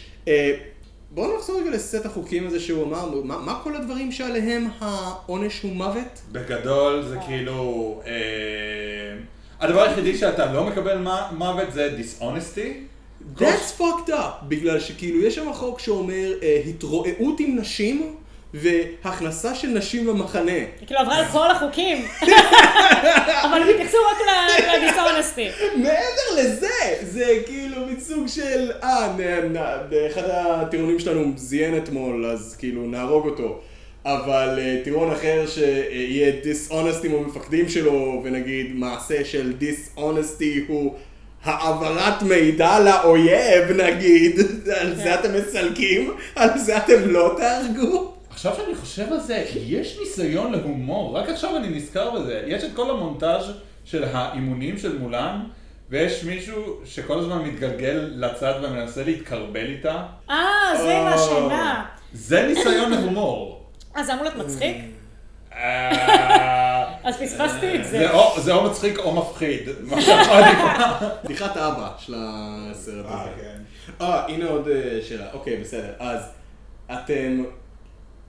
בואו 1.12 1.38
נחזור 1.38 1.62
רגע 1.62 1.70
לסט 1.70 2.05
החוקים 2.05 2.47
הזה 2.47 2.60
שהוא 2.60 2.84
אמר, 2.84 3.22
מה, 3.24 3.38
מה 3.38 3.60
כל 3.64 3.76
הדברים 3.76 4.12
שעליהם 4.12 4.68
העונש 4.80 5.62
הוא 5.62 5.72
מוות? 5.72 6.22
בגדול 6.32 7.03
זה 7.03 7.18
כאילו, 7.26 8.01
אה, 8.07 9.18
הדבר 9.60 9.82
היחידי 9.82 10.18
שאתה 10.18 10.53
לא 10.53 10.66
מקבל 10.66 11.05
מוות 11.38 11.74
זה 11.74 11.93
דיסאונסטי. 11.97 12.84
That's 13.38 13.80
fucked 13.80 14.10
up, 14.10 14.45
בגלל 14.47 14.80
שכאילו 14.80 15.22
יש 15.22 15.36
שם 15.36 15.53
חוק 15.53 15.80
שאומר 15.80 16.34
אה, 16.43 16.62
התרועעות 16.66 17.39
עם 17.39 17.55
נשים 17.60 18.16
והכנסה 18.54 19.56
של 19.56 19.68
נשים 19.68 20.08
למחנה. 20.08 20.52
היא 20.52 20.88
כאילו 20.88 21.00
עברה 21.00 21.18
על 21.18 21.26
כל 21.34 21.52
החוקים. 21.52 22.06
אבל 23.45 23.62
הם 23.62 23.70
התייחסו 23.70 23.97
רק 24.12 24.18
לדיסאונסטי. 24.76 25.47
מעבר 25.76 26.41
לזה, 26.41 26.68
זה 27.02 27.26
כאילו 27.45 27.86
מסוג 27.86 28.28
של, 28.28 28.72
אה, 28.84 29.16
אחד 30.08 30.24
הטירונים 30.30 31.00
שלנו 31.00 31.32
זיין 31.36 31.78
אתמול, 31.78 32.26
אז 32.26 32.56
כאילו 32.60 32.82
נהרוג 32.82 33.26
אותו. 33.26 33.60
אבל 34.06 34.60
אה, 34.60 34.82
טירון 34.84 35.12
אחר 35.12 35.45
שיהיה 35.47 36.32
דיסאונסטי 36.43 37.08
עם 37.08 37.16
המפקדים 37.16 37.70
שלו, 37.70 38.22
ונגיד 38.24 38.76
מעשה 38.76 39.26
של 39.26 39.54
דיסאונסטי 39.54 40.66
הוא 40.68 40.95
העברת 41.43 42.24
מידע 42.24 42.80
לאויב, 42.80 43.72
נגיד, 43.72 44.39
על 44.80 44.95
זה 44.95 45.16
אתם 45.16 45.30
מסלקים? 45.34 46.14
על 46.36 46.50
זה 46.58 46.78
אתם 46.78 47.10
לא 47.10 47.36
תהרגו? 47.38 48.18
עכשיו 48.40 48.56
שאני 48.56 48.76
חושב 48.76 49.14
על 49.14 49.20
זה, 49.20 49.46
יש 49.56 49.98
ניסיון 50.00 50.52
להומור, 50.52 51.18
רק 51.18 51.30
עכשיו 51.30 51.58
אני 51.58 51.70
נזכר 51.70 52.12
בזה. 52.12 52.44
יש 52.48 52.64
את 52.64 52.70
כל 52.76 52.90
המונטאז' 52.90 53.52
של 53.86 54.04
האימונים 54.04 54.78
של 54.78 54.98
מולן, 54.98 55.40
ויש 55.90 56.24
מישהו 56.24 56.80
שכל 56.86 57.20
הזמן 57.20 57.38
מתגלגל 57.42 58.10
לצד 58.16 58.54
ומנסה 58.64 59.04
להתקרבל 59.04 59.66
איתה. 59.66 60.04
אה, 60.30 60.36
זה 60.78 60.98
עם 60.98 61.08
השינה. 61.08 61.86
זה 62.14 62.48
ניסיון 62.48 62.92
להומור. 62.92 63.66
אה, 63.98 64.04
זה 64.04 64.14
אמור 64.14 64.24
להיות 64.24 64.38
מצחיק? 64.38 64.78
אה, 65.54 66.94
אז 67.04 67.16
פספסתי 67.22 67.76
את 67.76 67.86
זה. 67.86 68.08
זה 68.38 68.54
או- 68.54 68.64
מצחיק 68.70 68.98
או 68.98 69.16
מפחיד. 69.16 69.70
בדיחת 71.24 71.58
אבא 71.58 71.92
של 72.00 72.14
הסרט 72.18 73.06
אה, 73.06 73.22
הזה. 73.22 73.30
כן. 73.42 73.60
אה, 74.02 74.26
הנה 74.28 74.46
עוד 74.46 74.68
אה, 74.68 75.00
שאלה. 75.04 75.26
אוקיי, 75.34 75.58
בסדר. 75.58 75.94
אז 76.00 76.22
אתם 76.94 77.44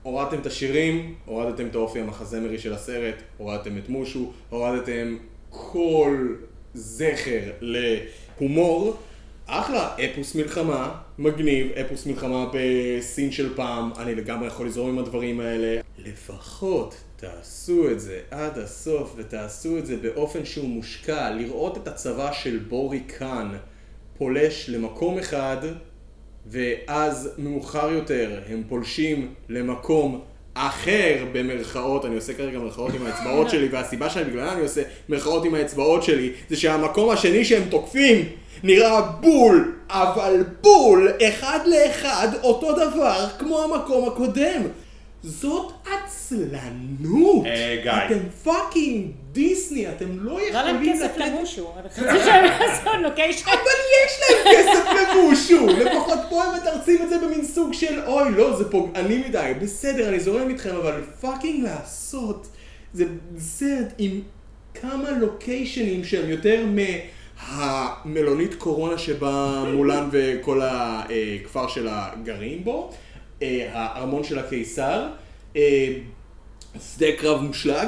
הורדתם 0.03 0.39
את 0.39 0.45
השירים, 0.45 1.15
הורדתם 1.25 1.67
את 1.67 1.75
האופי 1.75 1.99
המחזמרי 1.99 2.59
של 2.59 2.73
הסרט, 2.73 3.15
הורדתם 3.37 3.77
את 3.77 3.89
מושו, 3.89 4.31
הורדתם 4.49 5.17
כל 5.49 6.35
זכר 6.73 7.51
להומור. 7.61 8.97
אחלה, 9.45 9.95
אפוס 9.95 10.35
מלחמה, 10.35 10.95
מגניב, 11.17 11.71
אפוס 11.71 12.05
מלחמה 12.05 12.45
בסין 12.53 13.31
של 13.31 13.55
פעם, 13.55 13.91
אני 13.97 14.15
לגמרי 14.15 14.47
יכול 14.47 14.67
לזרום 14.67 14.89
עם 14.89 14.99
הדברים 14.99 15.39
האלה. 15.39 15.81
לפחות 15.97 16.95
תעשו 17.15 17.91
את 17.91 17.99
זה 17.99 18.19
עד 18.31 18.57
הסוף, 18.57 19.13
ותעשו 19.17 19.77
את 19.77 19.85
זה 19.85 19.97
באופן 19.97 20.45
שהוא 20.45 20.69
מושקע, 20.69 21.29
לראות 21.29 21.77
את 21.77 21.87
הצבא 21.87 22.31
של 22.33 22.57
בורי 22.57 22.99
קאן 22.99 23.57
פולש 24.17 24.69
למקום 24.69 25.17
אחד, 25.19 25.57
ואז 26.51 27.29
מאוחר 27.37 27.91
יותר 27.91 28.39
הם 28.49 28.63
פולשים 28.69 29.33
למקום 29.49 30.21
אחר 30.53 31.25
במרכאות, 31.31 32.05
אני 32.05 32.15
עושה 32.15 32.33
כרגע 32.33 32.59
מרכאות 32.59 32.93
עם 32.93 33.05
האצבעות 33.05 33.49
שלי, 33.49 33.67
והסיבה 33.71 34.09
שאני 34.09 34.25
בגללה 34.25 34.53
אני 34.53 34.61
עושה 34.61 34.81
מרכאות 35.09 35.45
עם 35.45 35.55
האצבעות 35.55 36.03
שלי, 36.03 36.31
זה 36.49 36.55
שהמקום 36.55 37.09
השני 37.09 37.45
שהם 37.45 37.63
תוקפים 37.69 38.25
נראה 38.63 39.01
בול, 39.01 39.75
אבל 39.89 40.43
בול, 40.61 41.11
אחד 41.29 41.59
לאחד, 41.65 42.27
אותו 42.43 42.71
דבר 42.71 43.27
כמו 43.39 43.63
המקום 43.63 44.07
הקודם. 44.07 44.61
זאת 45.23 45.71
עצלנות. 45.81 47.45
אה, 47.45 47.79
גיא. 47.83 47.91
אתם 47.91 48.29
fucking 48.43 49.11
דיסני, 49.31 49.89
אתם 49.89 50.19
לא 50.19 50.39
לא 50.39 50.39
להם 50.51 50.75
יכולים 50.75 50.93
כסף 50.93 51.05
לתת... 51.05 51.17
למושו. 51.17 51.73
אני 51.79 51.89
חושבת 51.89 52.25
שהם 52.25 52.45
עשו 52.45 52.89
לוקיישן. 53.01 53.45
אבל 53.45 53.55
יש 54.05 54.19
להם 54.21 54.55
כסף 54.55 54.85
למושו! 55.01 55.67
לפחות 55.67 56.19
פה 56.29 56.43
הם 56.43 56.55
מתרצים 56.55 57.01
את 57.01 57.09
זה 57.09 57.17
במין 57.17 57.45
סוג 57.45 57.73
של 57.73 58.01
אוי, 58.07 58.31
לא, 58.31 58.57
זה 58.57 58.71
פוגעני 58.71 59.17
מדי. 59.17 59.53
בסדר, 59.61 60.09
אני 60.09 60.19
זורם 60.19 60.49
איתכם, 60.49 60.75
אבל 60.75 61.03
fucking 61.21 61.63
לעשות. 61.63 62.47
זה 62.93 63.05
סרט 63.39 63.93
עם 63.97 64.21
כמה 64.73 65.11
לוקיישנים 65.11 66.03
שהם 66.03 66.29
יותר 66.29 66.65
מהמלונית 67.45 68.55
קורונה 68.55 68.97
שבה 68.97 69.63
מולן 69.73 70.09
וכל 70.11 70.61
הכפר 70.63 71.67
שלה 71.67 72.09
גרים 72.23 72.63
בו, 72.63 72.91
אה, 73.41 73.69
הארמון 73.73 74.23
של 74.23 74.39
הקיסר, 74.39 75.07
אה, 75.55 75.93
שדה 76.95 77.11
קרב 77.17 77.41
מושלג, 77.41 77.87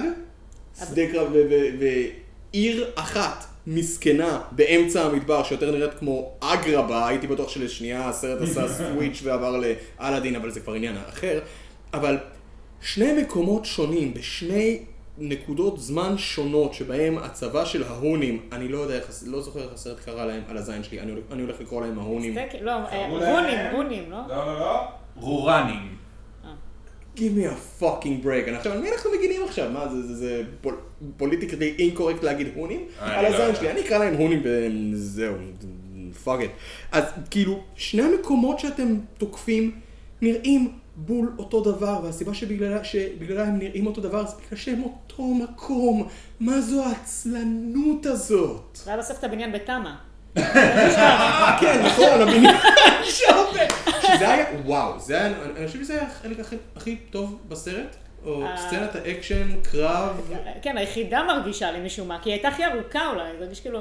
שדה 0.79 1.01
קרב 1.11 1.31
ועיר 1.79 2.91
אחת 2.95 3.45
מסכנה 3.67 4.41
באמצע 4.51 5.05
המדבר 5.05 5.43
שיותר 5.43 5.71
נראית 5.71 5.93
כמו 5.99 6.31
אגרבה, 6.39 7.07
הייתי 7.07 7.27
בטוח 7.27 7.49
שלשנייה 7.49 8.09
הסרט 8.09 8.41
עשה 8.41 8.67
סוויץ' 8.77 9.19
ועבר 9.23 9.61
לאלאדין, 9.99 10.35
אבל 10.35 10.51
זה 10.51 10.59
כבר 10.59 10.73
עניין 10.73 10.95
אחר, 11.09 11.39
אבל 11.93 12.17
שני 12.81 13.21
מקומות 13.21 13.65
שונים 13.65 14.13
בשני 14.13 14.79
נקודות 15.17 15.79
זמן 15.79 16.17
שונות 16.17 16.73
שבהם 16.73 17.17
הצבא 17.17 17.65
של 17.65 17.83
ההונים, 17.83 18.49
אני 18.51 18.67
לא 18.67 18.77
יודע 18.77 18.95
איך, 18.95 19.05
לא 19.25 19.41
זוכר 19.41 19.59
איך 19.63 19.73
הסרט 19.73 19.99
קרא 19.99 20.25
להם 20.25 20.41
על 20.47 20.57
הזין 20.57 20.83
שלי, 20.83 20.99
אני, 20.99 21.11
הולך- 21.11 21.23
אני 21.31 21.41
הולך 21.41 21.61
לקרוא 21.61 21.81
להם 21.81 21.99
ההונים. 21.99 22.37
לא, 22.61 22.71
רונים, 23.09 23.59
רונים, 23.73 24.11
לא? 24.11 24.17
לא, 24.29 24.45
לא, 24.45 24.59
לא. 24.59 24.81
רורנים. 25.15 25.95
Give 27.15 27.33
me 27.37 27.45
a 27.45 27.81
fucking 27.83 28.25
break. 28.25 28.47
אני- 28.47 28.57
עכשיו, 28.57 28.71
על 28.71 28.81
מי 28.81 28.91
אנחנו 28.91 29.11
מגינים 29.17 29.41
עכשיו? 29.43 29.71
מה, 29.71 29.87
זה, 29.89 30.01
זה, 30.07 30.15
זה 30.15 30.43
pol, 30.61 30.75
politically 31.17 31.75
incorrect 31.79 32.23
להגיד 32.23 32.47
הונים? 32.55 32.85
אני 33.01 33.11
על 33.15 33.31
לא 33.31 33.37
הזין. 33.37 33.55
שלי, 33.55 33.71
אני 33.71 33.81
אקרא 33.81 33.97
להם 33.97 34.13
הונים 34.15 34.41
וזהו, 34.45 35.35
fuck 36.23 36.39
it. 36.43 36.49
אז 36.91 37.03
כאילו, 37.31 37.63
שני 37.75 38.01
המקומות 38.01 38.59
שאתם 38.59 38.95
תוקפים 39.17 39.71
נראים 40.21 40.71
בול 40.95 41.31
אותו 41.37 41.61
דבר, 41.61 41.99
והסיבה 42.03 42.33
שבגללה, 42.33 42.83
שבגללה 42.83 43.43
הם 43.47 43.57
נראים 43.59 43.87
אותו 43.87 44.01
דבר 44.01 44.25
זה 44.27 44.35
בגלל 44.45 44.59
שהם 44.59 44.83
אותו 44.83 45.23
מקום. 45.33 46.07
מה 46.39 46.61
זו 46.61 46.83
העצלנות 46.85 48.05
הזאת? 48.05 48.63
זה 48.83 48.89
היה 48.91 48.99
בסוף 48.99 49.19
את 49.19 49.23
הבניין 49.23 49.51
בתמ"א. 49.51 49.95
אה, 50.37 51.57
כן, 51.61 51.81
נכון, 51.85 52.21
הבניין 52.21 52.55
שעובד. 53.03 53.67
שזה 54.01 54.29
היה, 54.33 54.45
וואו, 54.65 54.99
זה 54.99 55.15
היה, 55.17 55.25
אני 55.27 55.35
אני 55.57 55.67
חושב 55.67 55.83
שזה 55.83 55.93
היה 55.93 56.03
החלק 56.07 56.37
הכי- 56.75 56.95
טוב 56.95 57.39
בסרט. 57.47 57.95
או 58.25 58.45
אה. 58.45 58.57
סצנת 58.57 58.95
האקשן, 58.95 59.47
קרב. 59.71 60.31
כן, 60.61 60.77
היחידה 60.77 61.23
מרגישה 61.23 61.71
לי 61.71 61.79
משום 61.85 62.07
מה, 62.07 62.19
כי 62.21 62.29
היא 62.29 62.33
הייתה 62.33 62.47
הכי 62.47 62.65
ארוכה 62.65 63.07
אולי, 63.09 63.23
זה 63.37 63.43
הרגיש 63.43 63.59
כאילו, 63.59 63.79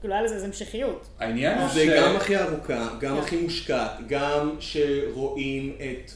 כאילו 0.00 0.14
היה 0.14 0.22
לזה 0.22 0.34
איזה 0.34 0.46
המשכיות. 0.46 1.06
העניין 1.20 1.58
הוא 1.58 1.68
ש... 1.68 1.72
זה 1.74 1.96
גם 2.00 2.16
הכי 2.16 2.36
ארוכה, 2.36 2.88
גם 3.00 3.16
כן. 3.16 3.22
הכי 3.22 3.36
מושקעת, 3.36 3.90
גם 4.08 4.56
שרואים 4.60 5.72
את 5.78 6.10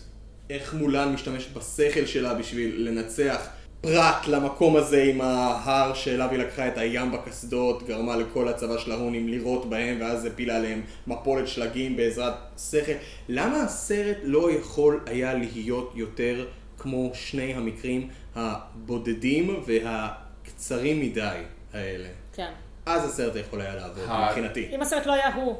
איך 0.50 0.74
מולן 0.74 1.12
משתמשת 1.12 1.52
בשכל 1.56 2.06
שלה 2.06 2.34
בשביל 2.34 2.88
לנצח 2.88 3.48
פרט 3.80 4.26
למקום 4.26 4.76
הזה 4.76 5.02
עם 5.02 5.20
ההר 5.20 5.94
שאליו 5.94 6.30
היא 6.30 6.38
לקחה 6.38 6.68
את 6.68 6.78
הים 6.78 7.12
בקסדות, 7.12 7.82
גרמה 7.82 8.16
לכל 8.16 8.48
הצבא 8.48 8.78
של 8.78 8.92
ההונים 8.92 9.28
לירות 9.28 9.70
בהם 9.70 10.00
ואז 10.00 10.24
הפילה 10.24 10.56
עליהם 10.56 10.82
מפולת 11.06 11.48
שלגים 11.48 11.96
בעזרת 11.96 12.34
שכל. 12.70 12.92
למה 13.28 13.62
הסרט 13.62 14.16
לא 14.22 14.50
יכול 14.50 15.00
היה 15.06 15.34
להיות 15.34 15.92
יותר 15.94 16.46
כמו 16.78 17.10
שני 17.14 17.54
המקרים 17.54 18.08
הבודדים 18.34 19.62
והקצרים 19.66 21.00
מדי 21.00 21.38
האלה? 21.74 22.08
כן. 22.32 22.52
אז 22.86 23.04
הסרט 23.04 23.36
יכול 23.36 23.60
היה 23.60 23.74
לעבוד, 23.74 24.04
מבחינתי. 24.28 24.68
אם 24.74 24.82
הסרט 24.82 25.06
לא 25.06 25.12
היה 25.12 25.34
הוא. 25.34 25.56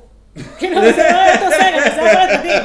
כאילו, 0.58 0.80
זה 0.80 1.08
לא 1.12 1.18
היה 1.18 1.34
אותו 1.34 1.50
סרט, 1.50 1.94
זה 1.94 2.02
היה 2.02 2.14
סרט 2.14 2.38
מדהים. 2.38 2.62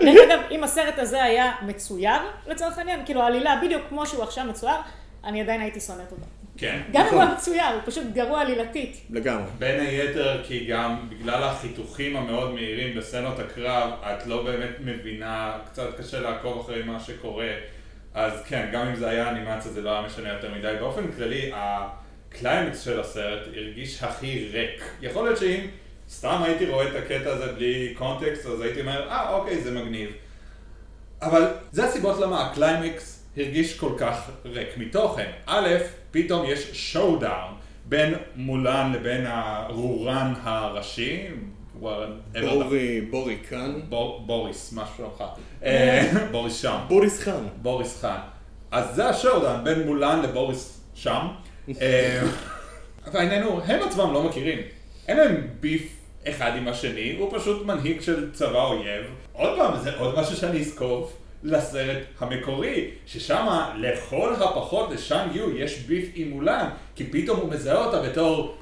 דרך 0.00 0.30
אגב, 0.30 0.40
אם 0.50 0.64
הסרט 0.64 0.98
הזה 0.98 1.22
היה 1.22 1.52
מצויר, 1.62 2.20
לצורך 2.46 2.78
העניין, 2.78 3.00
כאילו 3.04 3.22
העלילה 3.22 3.60
בדיוק 3.62 3.82
כמו 3.88 4.06
שהוא 4.06 4.22
עכשיו 4.22 4.44
מצויר, 4.44 4.76
אני 5.24 5.40
עדיין 5.40 5.60
הייתי 5.60 5.80
שונאת 5.80 6.12
אותו. 6.12 6.26
כן. 6.58 6.80
גם 6.92 7.00
אם 7.00 7.06
נכון. 7.06 7.18
הוא 7.18 7.26
היה 7.26 7.34
מצויר, 7.34 7.64
הוא 7.74 7.80
פשוט 7.84 8.04
גרוע 8.12 8.40
עלילתית. 8.40 9.06
לגמרי. 9.10 9.50
בין 9.58 9.80
היתר 9.80 10.42
כי 10.44 10.64
גם 10.64 11.06
בגלל 11.08 11.42
החיתוכים 11.42 12.16
המאוד 12.16 12.54
מהירים 12.54 12.98
בסצנות 12.98 13.38
הקרב, 13.38 13.90
את 14.02 14.26
לא 14.26 14.42
באמת 14.42 14.70
מבינה, 14.80 15.58
קצת 15.66 15.98
קשה 15.98 16.20
לעקוב 16.20 16.60
אחרי 16.60 16.82
מה 16.82 17.00
שקורה. 17.00 17.48
אז 18.14 18.32
כן, 18.48 18.68
גם 18.72 18.86
אם 18.86 18.96
זה 18.96 19.08
היה 19.08 19.30
אנימציה 19.30 19.72
זה 19.72 19.80
לא 19.82 19.90
היה 19.90 20.02
משנה 20.02 20.28
יותר 20.28 20.54
מדי. 20.54 20.74
באופן 20.80 21.12
כללי, 21.12 21.50
הקליימקס 21.54 22.80
של 22.80 23.00
הסרט 23.00 23.46
הרגיש 23.56 24.02
הכי 24.02 24.48
ריק. 24.52 24.84
יכול 25.02 25.24
להיות 25.24 25.38
שאם 25.38 25.66
סתם 26.10 26.42
הייתי 26.42 26.66
רואה 26.66 26.88
את 26.88 26.94
הקטע 27.04 27.30
הזה 27.32 27.52
בלי 27.52 27.94
קונטקסט, 27.98 28.46
אז 28.46 28.60
הייתי 28.60 28.80
אומר, 28.80 29.08
אה, 29.08 29.30
אוקיי, 29.34 29.60
זה 29.60 29.70
מגניב. 29.70 30.10
אבל 31.22 31.46
זה 31.72 31.84
הסיבות 31.84 32.20
למה 32.20 32.46
הקליימקס 32.46 33.24
הרגיש 33.36 33.78
כל 33.78 33.92
כך 33.98 34.30
ריק 34.44 34.68
מתוכן. 34.76 35.30
א', 35.46 35.68
פתאום 36.10 36.46
יש 36.46 36.70
showdown 36.92 37.54
בין 37.84 38.14
מולן 38.36 38.92
לבין 38.92 39.24
הרורן 39.26 40.32
הראשי, 40.42 41.26
בורי, 41.80 43.00
בורי 43.10 43.36
חאן. 43.48 43.80
בור- 43.88 44.22
בוריס, 44.26 44.72
מה 44.72 44.84
שלומך? 44.96 45.24
אה, 45.64 46.10
בוריס 46.32 46.60
חאן. 46.62 46.78
בוריס 46.88 47.20
חאן. 47.20 47.46
בוריס 47.62 48.00
חאן. 48.00 48.18
אז 48.70 48.94
זה 48.94 49.08
ה 49.08 49.14
showdown 49.14 49.64
בין 49.64 49.82
מולן 49.86 50.22
לבוריס 50.22 50.80
חאן. 50.94 51.26
אה, 51.80 52.22
והעניין 53.12 53.42
הוא, 53.42 53.60
הם 53.62 53.82
עצמם 53.82 54.12
לא 54.12 54.22
מכירים. 54.22 54.58
אין 55.08 55.16
להם 55.16 55.46
beef 55.60 55.96
אחד 56.28 56.52
עם 56.56 56.68
השני, 56.68 57.16
הוא 57.18 57.38
פשוט 57.38 57.66
מנהיג 57.66 58.00
של 58.00 58.32
צבא 58.32 58.64
אויב. 58.64 59.04
עוד 59.32 59.58
פעם, 59.58 59.78
זה 59.78 59.96
עוד 59.96 60.18
משהו 60.20 60.36
שאני 60.36 60.60
אזקוף 60.60 61.16
לסרט 61.42 61.98
המקורי, 62.20 62.90
ששם 63.06 63.46
לכל 63.76 64.34
הפחות 64.34 64.90
לשאן 64.90 65.28
יו 65.32 65.56
יש 65.56 65.78
ביף 65.78 66.10
עם 66.14 66.30
מולן, 66.30 66.68
כי 66.94 67.04
פתאום 67.04 67.40
הוא 67.40 67.50
מזהה 67.50 67.84
אותה 67.84 68.02
בתור 68.02 68.56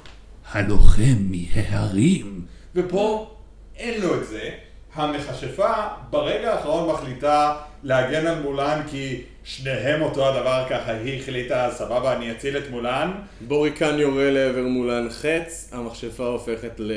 הלוחם 0.53 1.17
מההרים. 1.31 2.41
ופה 2.75 3.31
אין 3.77 4.01
לו 4.01 4.15
את 4.15 4.27
זה. 4.27 4.51
המכשפה 4.95 5.73
ברגע 6.11 6.53
האחרון 6.53 6.91
מחליטה 6.91 7.57
להגן 7.83 8.27
על 8.27 8.43
מולן 8.43 8.83
כי 8.91 9.23
שניהם 9.49 10.03
אותו 10.03 10.29
הדבר 10.29 10.65
ככה, 10.71 10.93
היא 10.93 11.21
החליטה, 11.21 11.69
סבבה, 11.73 12.17
אני 12.17 12.33
אציל 12.33 12.59
את 12.59 12.71
מולן. 12.71 13.11
בורי 13.41 13.73
כאן 13.73 13.99
יורה 13.99 14.31
לעבר 14.31 14.67
מולן 14.67 15.07
חץ, 15.11 15.71
המכשפה 15.73 16.27
הופכת 16.27 16.73
ל- 16.79 16.93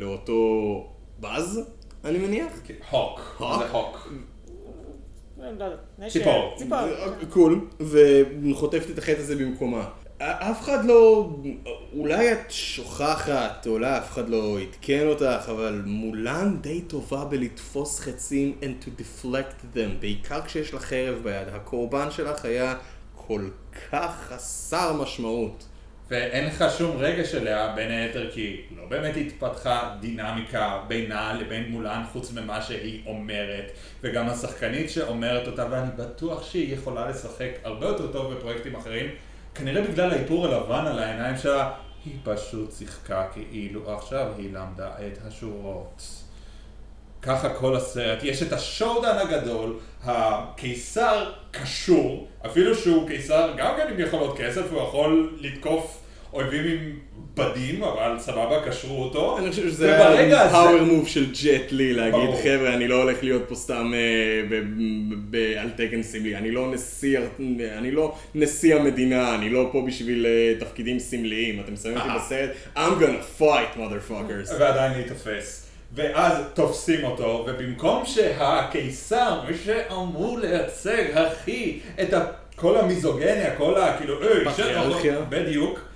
לאותו 0.00 0.42
בז, 1.20 1.60
אני 2.04 2.18
מניח. 2.18 2.52
הוק, 2.90 3.20
הוק? 3.38 3.58
זה 3.62 3.70
הוק. 3.70 4.12
לא 5.38 5.46
נשר. 5.98 6.18
ציפור. 6.18 6.54
ציפור. 6.58 6.78
קול, 7.30 7.68
וחוטפת 8.50 8.90
את 8.90 8.98
החטא 8.98 9.20
הזה 9.20 9.36
במקומה. 9.36 9.88
אף 10.22 10.62
אחד 10.62 10.84
לא, 10.84 11.30
אולי 11.92 12.32
את 12.32 12.50
שוכחת, 12.50 13.66
אולי 13.66 13.98
אף 13.98 14.12
אחד 14.12 14.28
לא 14.28 14.58
עדכן 14.60 15.06
אותך, 15.06 15.48
אבל 15.50 15.82
מולן 15.86 16.56
די 16.60 16.80
טובה 16.80 17.24
בלתפוס 17.24 18.00
חצים 18.00 18.58
and 18.60 18.84
to 18.84 18.88
deflect 19.00 19.76
them, 19.76 20.00
בעיקר 20.00 20.40
כשיש 20.42 20.74
לך 20.74 20.84
חרב 20.84 21.22
ביד. 21.22 21.48
הקורבן 21.48 22.10
שלך 22.10 22.44
היה 22.44 22.74
כל 23.16 23.48
כך 23.90 24.28
חסר 24.28 24.92
משמעות. 24.92 25.64
ואין 26.10 26.46
לך 26.46 26.64
שום 26.78 26.96
רגש 26.96 27.34
אליה, 27.34 27.72
בין 27.76 27.90
היתר 27.90 28.30
כי 28.30 28.62
לא 28.76 28.86
באמת 28.88 29.16
התפתחה 29.16 29.96
דינמיקה 30.00 30.80
בינה 30.88 31.34
לבין 31.40 31.70
מולן 31.70 32.02
חוץ 32.12 32.32
ממה 32.32 32.62
שהיא 32.62 33.02
אומרת. 33.06 33.72
וגם 34.02 34.28
השחקנית 34.28 34.90
שאומרת 34.90 35.46
אותה, 35.46 35.66
ואני 35.70 35.90
בטוח 35.96 36.50
שהיא 36.50 36.74
יכולה 36.74 37.08
לשחק 37.08 37.50
הרבה 37.64 37.86
יותר 37.86 38.12
טוב 38.12 38.34
בפרויקטים 38.34 38.76
אחרים, 38.76 39.06
כנראה 39.58 39.82
בגלל 39.82 40.10
האיפור 40.10 40.46
הלבן 40.46 40.86
על 40.86 40.98
העיניים 40.98 41.36
שלה, 41.36 41.72
היא 42.04 42.14
פשוט 42.24 42.72
שיחקה 42.72 43.26
כאילו 43.32 43.94
עכשיו 43.94 44.26
היא 44.38 44.52
למדה 44.52 44.88
את 44.88 45.18
השורות. 45.26 46.02
ככה 47.22 47.54
כל 47.54 47.76
הסרט, 47.76 48.22
יש 48.22 48.42
את 48.42 48.52
השואודן 48.52 49.18
הגדול, 49.18 49.78
הקיסר 50.04 51.32
קשור, 51.50 52.28
אפילו 52.46 52.74
שהוא 52.74 53.08
קיסר 53.08 53.52
גם 53.56 53.74
כן 53.76 53.88
עם 53.92 54.00
יכולות 54.00 54.38
כסף, 54.38 54.62
הוא 54.70 54.82
יכול 54.82 55.38
לתקוף 55.40 56.00
אויבים 56.32 56.64
עם 56.66 56.98
בדים, 57.38 57.82
אבל 57.82 58.18
סבבה, 58.18 58.60
קשרו 58.66 59.02
אותו. 59.02 59.38
אני 59.38 59.50
חושב 59.50 59.68
שזה 59.68 60.08
היה 60.18 60.50
פאוור 60.50 60.82
מוב 60.82 61.08
של 61.08 61.32
ג'ט 61.32 61.72
לי 61.72 61.92
להגיד. 61.92 62.30
חבר'ה 62.42 62.74
אני 62.74 62.88
לא 62.88 63.02
הולך 63.02 63.16
להיות 63.22 63.42
פה 63.48 63.54
סתם 63.54 63.92
אה, 63.94 65.60
על 65.62 65.70
תקן 65.70 66.02
סמלי, 66.02 66.36
אני 66.36 66.50
לא 66.50 66.72
נשיא, 66.72 67.18
אני 67.78 67.90
לא 67.90 68.14
נשיא 68.34 68.74
המדינה, 68.74 69.34
אני 69.34 69.50
לא 69.50 69.68
פה 69.72 69.82
בשביל 69.86 70.26
אה, 70.26 70.54
תפקידים 70.60 70.98
סמליים, 70.98 71.60
אתם 71.60 71.76
שמים 71.76 71.96
אותי 71.96 72.08
אה. 72.08 72.18
בסרט, 72.18 72.50
I'm 72.76 73.02
gonna 73.02 73.40
fight 73.42 73.78
motherfuckers. 73.78 74.54
ועדיין 74.58 74.92
להיתפס. 74.92 75.64
ואז 75.94 76.36
תופסים 76.54 77.04
אותו, 77.04 77.46
ובמקום 77.48 78.02
שהקיסר, 78.06 79.40
מי 79.48 79.54
שאמור 79.64 80.38
לייצג 80.38 81.04
הכי 81.14 81.80
את 82.00 82.14
כל 82.56 82.76
המיזוגניה, 82.76 83.56
כל 83.56 83.76
ה... 83.76 83.96
כאילו, 83.98 84.22
היי, 84.22 84.44
שט, 84.44 84.50
פטריארכיה. 84.50 85.20
בדיוק. 85.28 85.87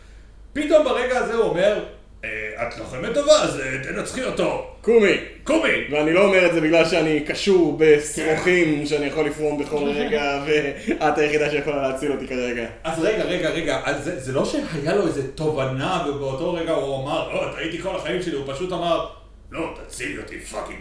פתאום 0.53 0.85
ברגע 0.85 1.19
הזה 1.19 1.35
הוא 1.35 1.45
אומר, 1.45 1.85
"אה, 2.25 2.29
את 2.69 2.79
לוחמת 2.79 3.15
טובה, 3.15 3.43
אז 3.43 3.61
אה, 3.61 3.79
תנצחי 3.83 4.25
אותו. 4.25 4.67
קומי! 4.81 5.17
קומי! 5.45 5.71
ואני 5.91 6.13
לא 6.13 6.25
אומר 6.25 6.47
את 6.47 6.55
זה 6.55 6.61
בגלל 6.61 6.85
שאני 6.85 7.21
קשור 7.21 7.77
בשרוכים 7.79 8.87
שאני 8.87 9.07
יכול 9.07 9.27
לפרום 9.27 9.59
בכל 9.59 9.85
רגע 9.85 10.23
ואת 10.47 11.19
היחידה 11.19 11.51
שיכולה 11.51 11.89
להציל 11.89 12.13
אותי 12.13 12.27
כרגע. 12.29 12.67
אז 12.85 12.99
רגע, 13.05 13.23
רגע, 13.25 13.51
רגע, 13.51 13.81
אז 13.85 14.05
זה, 14.05 14.21
זה 14.21 14.33
לא 14.33 14.45
שהיה 14.45 14.95
לו 14.95 15.07
איזה 15.07 15.33
תובנה 15.33 16.05
ובאותו 16.09 16.53
רגע 16.55 16.73
הוא 16.73 17.03
אמר, 17.03 17.33
לא, 17.35 17.53
טעיתי 17.57 17.79
כל 17.83 17.97
החיים 17.97 18.23
שלי, 18.23 18.37
הוא 18.37 18.55
פשוט 18.55 18.73
אמר, 18.73 19.07
לא, 19.53 19.75
תצילי 19.89 20.19
אותי, 20.19 20.41
fucking. 20.41 20.79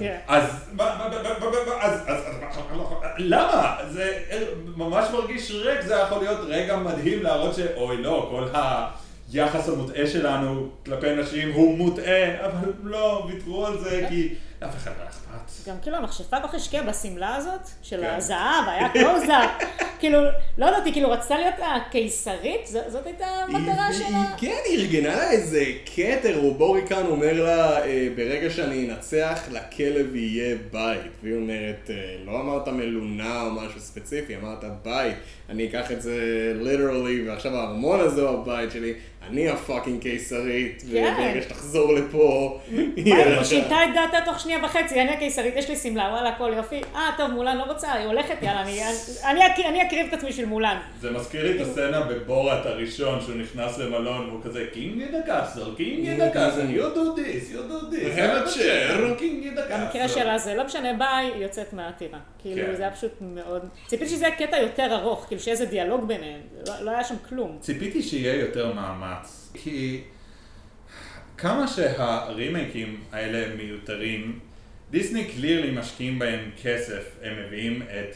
כן. 0.00 0.18
אז, 0.28 0.42
מה- 0.72 0.84
מה- 0.98 1.08
מה- 1.08 1.22
מה- 1.22 1.50
מה- 1.50 1.76
מה- 1.76 1.82
אז, 1.82 2.00
אז, 2.06 2.22
אז, 2.48 2.56
למה? 3.18 3.76
זה 3.90 4.18
ממש 4.76 5.08
מרגיש 5.12 5.50
ריק, 5.50 5.80
זה 5.80 5.94
יכול 5.94 6.18
להיות 6.18 6.38
רגע 6.48 6.76
מדהים 6.76 7.22
להראות 7.22 7.54
שאוי 7.54 7.96
לא, 7.96 8.28
כל 8.30 8.44
היחס 9.32 9.68
המוטעה 9.68 10.06
שלנו 10.06 10.68
כלפי 10.84 11.14
נשים 11.14 11.52
הוא 11.52 11.78
מוטעה, 11.78 12.46
אבל 12.46 12.72
לא, 12.82 13.26
ויתרו 13.28 13.66
על 13.66 13.78
זה 13.78 14.06
כי 14.08 14.34
לאף 14.62 14.76
אחד 14.76 14.90
לא 14.98 15.04
אכפת. 15.08 15.68
גם 15.68 15.76
כאילו 15.82 15.96
המכשפה 15.96 16.40
כל 16.40 16.48
כך 16.48 16.54
השקיעה 16.54 16.82
בשמלה 16.82 17.36
הזאת, 17.36 17.60
של 17.82 18.00
כן. 18.00 18.14
הזהב, 18.16 18.68
היה 18.68 18.88
קלוזאפ. 18.88 19.50
כאילו, 20.00 20.18
לא 20.58 20.66
יודעת, 20.66 20.84
היא 20.84 20.92
כאילו 20.92 21.10
רצתה 21.10 21.38
להיות 21.38 21.54
הקיסרית? 21.76 22.66
ז- 22.66 22.76
זאת 22.88 23.06
הייתה 23.06 23.26
המטרה 23.26 23.86
היא- 23.86 23.98
שלה? 23.98 24.06
היא- 24.06 24.36
כן, 24.38 24.56
היא 24.64 24.78
ארגנה 24.78 25.16
לה 25.16 25.30
איזה 25.30 25.64
כתר, 25.94 26.44
ובורי 26.44 26.86
כאן 26.86 27.06
אומר 27.06 27.42
לה, 27.42 27.84
אה, 27.84 28.08
ברגע 28.16 28.50
שאני 28.50 28.90
אנצח, 28.90 29.40
לכלב 29.52 30.14
יהיה 30.16 30.56
בית. 30.72 31.00
והיא 31.22 31.34
אומרת, 31.36 31.90
אה, 31.90 31.94
לא 32.24 32.40
אמרת 32.40 32.68
מלונה 32.68 33.42
או 33.42 33.50
משהו 33.50 33.80
ספציפי, 33.80 34.36
אמרת 34.36 34.64
בית. 34.84 35.16
אני 35.48 35.68
אקח 35.68 35.92
את 35.92 36.02
זה 36.02 36.16
literally, 36.56 37.28
ועכשיו 37.28 37.56
הארמון 37.56 38.00
הזה 38.00 38.20
הוא 38.22 38.42
הבית 38.42 38.70
שלי. 38.70 38.94
אני 39.30 39.48
ה 39.48 39.55
fucking 39.55 40.02
קיסרית, 40.02 40.82
כן. 40.92 41.14
וברגע 41.18 41.42
שתחזור 41.42 41.94
לפה, 41.94 42.58
יהיה 42.96 43.16
היא 43.16 43.36
לך. 43.36 43.46
שינתה 43.46 43.76
את 43.84 43.88
דעתה 43.94 44.18
תוך 44.24 44.40
שנייה 44.40 44.58
וחצי, 44.64 45.00
אני 45.02 45.10
הקיסרית, 45.10 45.54
יש 45.56 45.68
לי 45.68 45.76
שמלה, 45.76 46.02
וואלה, 46.12 46.28
הכל 46.28 46.52
יופי. 46.56 46.80
אה, 46.94 47.10
טוב, 47.16 47.30
מולן 47.30 47.56
לא 47.56 47.62
רוצה, 47.62 47.92
היא 47.92 48.06
הולכת, 48.06 48.36
יאללה, 48.42 48.62
אני- 48.62 48.80
אני 49.24 49.46
אק- 49.46 49.66
אני 49.68 49.86
אקריב 49.86 50.06
את 50.06 50.12
עצמי 50.12 50.32
של 50.32 50.44
מולן. 50.44 50.76
זה 51.00 51.10
מזכיר 51.10 51.42
לי 51.42 51.56
את 51.56 51.66
הסצנה 51.66 52.00
בבורת 52.00 52.66
הראשון, 52.66 53.20
שהוא 53.20 53.36
נכנס 53.36 53.78
למלון 53.78 54.28
והוא 54.28 54.40
כזה 54.44 54.64
the 54.72 55.28
castle, 55.28 55.78
King 55.78 56.04
in 56.06 56.32
the 56.32 56.34
castle, 56.36 56.68
you 56.76 56.94
do 56.96 57.18
this, 57.18 57.52
you 57.52 57.62
do 57.70 57.94
this, 57.94 58.18
Have 58.18 58.46
a 58.46 58.58
chair. 58.58 59.18
In 59.18 59.56
the 59.56 59.70
castle. 59.70 59.78
במקרה 59.84 60.08
שלה 60.08 60.38
זה 60.38 60.54
לא 60.54 60.64
משנה, 60.64 60.92
ביי, 60.92 61.30
היא 61.34 61.42
יוצאת 61.42 61.72
מהעתירה. 61.72 62.18
כאילו, 62.42 62.66
כן. 62.66 62.74
זה 62.76 62.82
היה 62.82 62.90
פשוט 62.92 63.12
מאוד... 63.20 63.62
ציפיתי 63.86 64.10
שזה 64.10 64.26
יהיה 64.26 64.36
קטע 64.36 64.56
יותר 64.56 64.94
ארוך, 64.94 65.24
כאילו 65.28 65.40
שיהיה 65.42 65.52
איזה 65.52 65.66
דיאלוג 65.66 66.08
ביניהם, 66.08 66.40
לא 66.66 66.74
לא 66.80 66.90
היה 66.90 67.04
שם 67.04 67.14
כלום. 67.28 67.56
ציפיתי 67.60 68.02
שיהיה 68.02 68.34
יותר 68.34 68.72
מאמץ, 68.74 69.17
כי 69.54 70.02
כמה 71.38 71.68
שהרימייקים 71.68 73.00
האלה 73.12 73.54
מיותרים, 73.56 74.38
דיסני 74.90 75.24
קלירלי 75.24 75.70
משקיעים 75.70 76.18
בהם 76.18 76.50
כסף, 76.62 77.04
הם 77.22 77.32
מביאים 77.46 77.82
את 77.82 78.14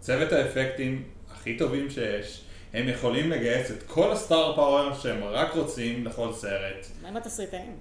צוות 0.00 0.32
האפקטים 0.32 1.02
הכי 1.30 1.56
טובים 1.56 1.90
שיש. 1.90 2.44
הם 2.72 2.88
יכולים 2.88 3.30
לגייס 3.30 3.70
את 3.70 3.82
כל 3.82 4.12
הסטאר 4.12 4.56
פאוור 4.56 4.94
שהם 4.94 5.24
רק 5.24 5.54
רוצים 5.54 6.06
לכל 6.06 6.32
סרט. 6.32 6.86
מה 7.02 7.08
עם 7.08 7.16
התסריטאים? 7.16 7.76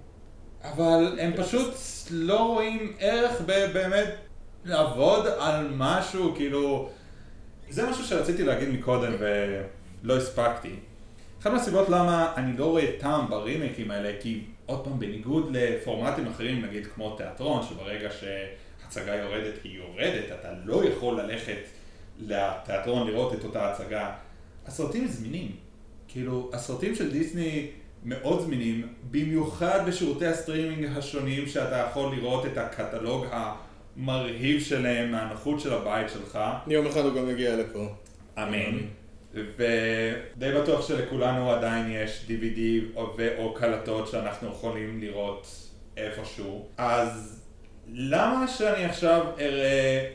אבל 0.63 1.17
הם 1.21 1.33
פשוט 1.37 1.73
לא 2.11 2.39
רואים 2.39 2.95
ערך 2.99 3.41
באמת 3.41 4.15
לעבוד 4.65 5.27
על 5.39 5.67
משהו, 5.71 6.33
כאילו... 6.35 6.89
זה 7.69 7.89
משהו 7.89 8.03
שרציתי 8.03 8.43
להגיד 8.43 8.69
מקודם 8.69 9.13
ולא 9.19 10.17
הספקתי. 10.17 10.75
אחת 11.41 11.51
מהסיבות 11.51 11.89
למה 11.89 12.33
אני 12.37 12.57
לא 12.57 12.65
רואה 12.65 12.91
טעם 12.99 13.29
ברימייקים 13.29 13.91
האלה, 13.91 14.11
כי 14.19 14.41
עוד 14.65 14.83
פעם, 14.83 14.99
בניגוד 14.99 15.49
לפורמטים 15.51 16.27
אחרים, 16.27 16.65
נגיד 16.65 16.87
כמו 16.87 17.15
תיאטרון, 17.17 17.63
שברגע 17.63 18.09
שהצגה 18.11 19.15
יורדת 19.15 19.53
היא 19.63 19.77
יורדת, 19.77 20.25
אתה 20.39 20.49
לא 20.65 20.85
יכול 20.85 21.21
ללכת 21.21 21.57
לתיאטרון 22.19 23.07
לראות 23.07 23.33
את 23.33 23.43
אותה 23.43 23.71
הצגה. 23.71 24.11
הסרטים 24.67 25.07
זמינים. 25.07 25.51
כאילו, 26.07 26.49
הסרטים 26.53 26.95
של 26.95 27.11
דיסני 27.11 27.67
מאוד 28.03 28.41
זמינים, 28.41 28.93
במיוחד 29.11 29.79
בשירותי 29.87 30.25
הסטרימינג 30.25 30.97
השונים 30.97 31.47
שאתה 31.47 31.77
יכול 31.89 32.15
לראות 32.15 32.45
את 32.45 32.57
הקטלוג 32.57 33.25
המרהיב 33.31 34.61
שלהם 34.61 35.11
מהנוחות 35.11 35.59
של 35.59 35.73
הבית 35.73 36.09
שלך. 36.09 36.39
יום 36.67 36.87
אחד 36.87 37.01
הוא 37.01 37.13
גם 37.13 37.29
יגיע 37.29 37.55
לפה. 37.55 37.87
אמן. 38.37 38.98
ודי 39.33 40.51
בטוח 40.61 40.87
שלכולנו 40.87 41.51
עדיין 41.51 41.91
יש 41.91 42.25
DVD 42.27 42.59
או, 42.95 43.17
או 43.37 43.53
קלטות 43.53 44.07
שאנחנו 44.07 44.47
יכולים 44.47 45.01
לראות 45.01 45.47
איפשהו. 45.97 46.67
אז 46.77 47.43
למה 47.87 48.47
שאני 48.47 48.85
עכשיו 48.85 49.25
אראה 49.39 50.09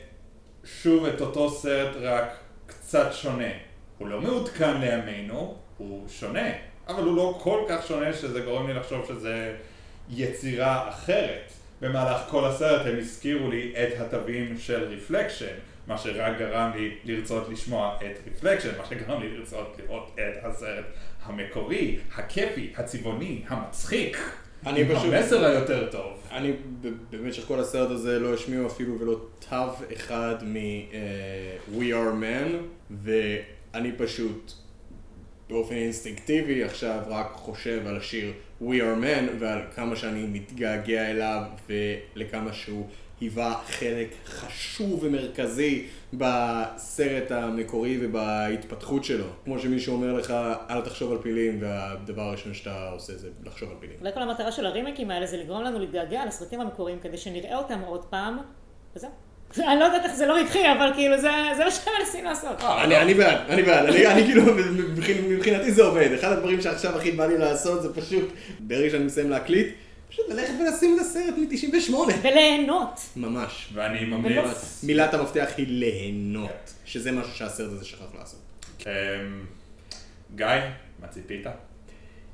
שוב 0.63 1.05
את 1.05 1.21
אותו 1.21 1.49
סרט 1.49 1.95
רק 2.01 2.37
קצת 2.65 3.07
שונה? 3.13 3.51
הוא 3.97 4.07
לא 4.07 4.21
מעודכן 4.21 4.81
לימינו, 4.81 5.57
הוא 5.77 6.07
שונה, 6.09 6.49
אבל 6.87 7.03
הוא 7.03 7.15
לא 7.15 7.39
כל 7.41 7.65
כך 7.69 7.87
שונה 7.87 8.13
שזה 8.13 8.41
גורם 8.41 8.67
לי 8.67 8.73
לחשוב 8.73 9.05
שזה 9.07 9.55
יצירה 10.09 10.89
אחרת. 10.89 11.51
במהלך 11.81 12.21
כל 12.29 12.45
הסרט 12.45 12.85
הם 12.85 12.97
הזכירו 12.97 13.49
לי 13.49 13.73
את 13.83 14.01
התווים 14.01 14.57
של 14.57 14.83
Reflection, 14.83 15.55
מה 15.87 15.97
שרק 15.97 16.37
גרם 16.39 16.71
לי 16.75 16.95
לרצות 17.03 17.49
לשמוע 17.49 17.97
את 17.97 18.19
Reflection, 18.27 18.69
מה 18.77 18.85
שגרם 18.85 19.21
לי 19.21 19.37
לרצות 19.37 19.77
לראות 19.83 20.15
את 20.15 20.45
הסרט 20.45 20.85
המקורי, 21.23 21.97
הכיפי, 22.15 22.73
הצבעוני, 22.77 23.41
המצחיק. 23.47 24.17
אני 24.65 24.85
פשוט... 24.85 25.13
המסר 25.13 25.45
היותר 25.45 25.91
טוב. 25.91 26.27
אני 26.31 26.53
במשך 27.09 27.43
כל 27.47 27.59
הסרט 27.59 27.91
הזה 27.91 28.19
לא 28.19 28.33
השמיעו 28.33 28.67
אפילו 28.67 28.99
ולא 28.99 29.19
תו 29.49 29.55
אחד 29.93 30.35
מ- 30.43 30.55
uh, 30.55 31.77
We 31.77 31.83
are 31.83 32.21
men, 32.21 32.51
ואני 32.91 33.91
פשוט 33.97 34.51
באופן 35.49 35.75
אינסטינקטיבי 35.75 36.63
עכשיו 36.63 36.99
רק 37.07 37.31
חושב 37.33 37.81
על 37.87 37.97
השיר 37.97 38.33
We 38.61 38.75
are 38.75 39.03
men 39.03 39.29
ועל 39.39 39.61
כמה 39.75 39.95
שאני 39.95 40.23
מתגעגע 40.23 41.11
אליו 41.11 41.41
ולכמה 41.69 42.53
שהוא 42.53 42.89
היווה 43.21 43.61
חלק 43.67 44.07
חשוב 44.25 45.03
ומרכזי 45.03 45.85
בסרט 46.13 47.31
המקורי 47.31 47.97
ובהתפתחות 48.01 49.03
שלו. 49.03 49.25
כמו 49.45 49.59
שמישהו 49.59 49.93
אומר 49.93 50.13
לך, 50.13 50.33
אל 50.69 50.81
תחשוב 50.81 51.11
על 51.11 51.17
פילים, 51.17 51.57
והדבר 51.61 52.21
הראשון 52.21 52.53
שאתה 52.53 52.89
עושה 52.89 53.17
זה 53.17 53.29
לחשוב 53.43 53.69
על 53.69 53.75
פילים. 53.79 53.95
אולי 53.99 54.13
כל 54.13 54.21
המטרה 54.21 54.51
של 54.51 54.65
הרימקים 54.65 55.11
האלה 55.11 55.25
זה 55.25 55.37
לגרום 55.37 55.63
לנו 55.63 55.79
להתגעגע 55.79 56.25
לסרטים 56.25 56.61
המקוריים 56.61 56.99
כדי 56.99 57.17
שנראה 57.17 57.57
אותם 57.57 57.79
עוד 57.79 58.05
פעם, 58.05 58.37
וזהו. 58.95 59.09
אני 59.69 59.79
לא 59.79 59.85
יודעת 59.85 60.05
איך 60.05 60.15
זה 60.15 60.25
לא 60.25 60.39
רווחי, 60.39 60.71
אבל 60.71 60.91
כאילו 60.95 61.21
זה 61.21 61.29
מה 61.65 61.71
שהם 61.71 61.93
מנסים 61.99 62.25
לעשות. 62.25 62.61
אה, 62.61 62.83
אני 63.01 63.13
בעד, 63.13 63.37
אני 63.49 63.63
בעד, 63.63 63.85
אני 63.85 64.23
כאילו, 64.23 64.43
מבחינתי 65.29 65.71
זה 65.71 65.83
עובד. 65.83 66.11
אחד 66.11 66.31
הדברים 66.31 66.61
שעכשיו 66.61 66.95
הכי 66.95 67.11
בא 67.11 67.25
לי 67.25 67.37
לעשות 67.37 67.81
זה 67.81 67.93
פשוט, 67.93 68.29
ברגע 68.59 68.89
שאני 68.89 69.03
מסיים 69.03 69.29
להקליט, 69.29 69.67
פשוט 70.15 70.29
ללכת 70.29 70.53
ולשים 70.61 70.95
את 70.95 71.01
הסרט 71.01 71.33
מ-98. 71.37 71.93
וליהנות. 72.21 72.99
ממש. 73.15 73.69
ואני 73.73 74.05
ממליץ. 74.05 74.83
מילת 74.83 75.13
המפתח 75.13 75.49
היא 75.57 75.67
ליהנות, 75.67 76.73
שזה 76.85 77.11
משהו 77.11 77.33
שהסרט 77.35 77.71
הזה 77.71 77.85
שכח 77.85 78.15
לעשות. 78.19 78.39
אמ, 78.85 78.91
גיא, 80.35 80.47
מה 80.99 81.07
ציפית? 81.07 81.45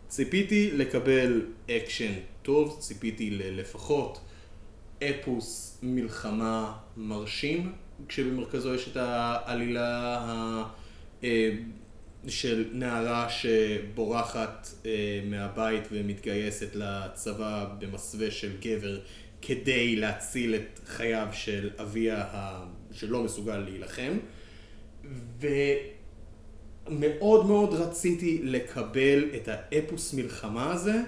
ציפיתי 0.07 0.71
לקבל 0.73 1.41
אקשן 1.71 2.13
טוב, 2.41 2.77
ציפיתי 2.79 3.29
לפחות 3.31 4.19
אפוס 5.03 5.79
מלחמה 5.83 6.77
מרשים, 6.97 7.73
כשבמרכזו 8.07 8.75
יש 8.75 8.87
את 8.87 8.97
העלילה 8.97 10.17
אה, 11.23 11.49
של 12.27 12.69
נערה 12.73 13.29
שבורחת 13.29 14.67
אה, 14.85 15.21
מהבית 15.25 15.83
ומתגייסת 15.91 16.75
לצבא 16.75 17.67
במסווה 17.79 18.31
של 18.31 18.51
גבר 18.59 18.99
כדי 19.41 19.95
להציל 19.95 20.55
את 20.55 20.79
חייו 20.85 21.27
של 21.31 21.69
אביה 21.79 22.25
שלא 22.91 23.23
מסוגל 23.23 23.57
להילחם. 23.57 24.17
ומאוד 26.89 27.45
מאוד 27.45 27.73
רציתי 27.73 28.39
לקבל 28.43 29.29
את 29.35 29.47
האפוס 29.47 30.13
מלחמה 30.13 30.71
הזה, 30.71 31.01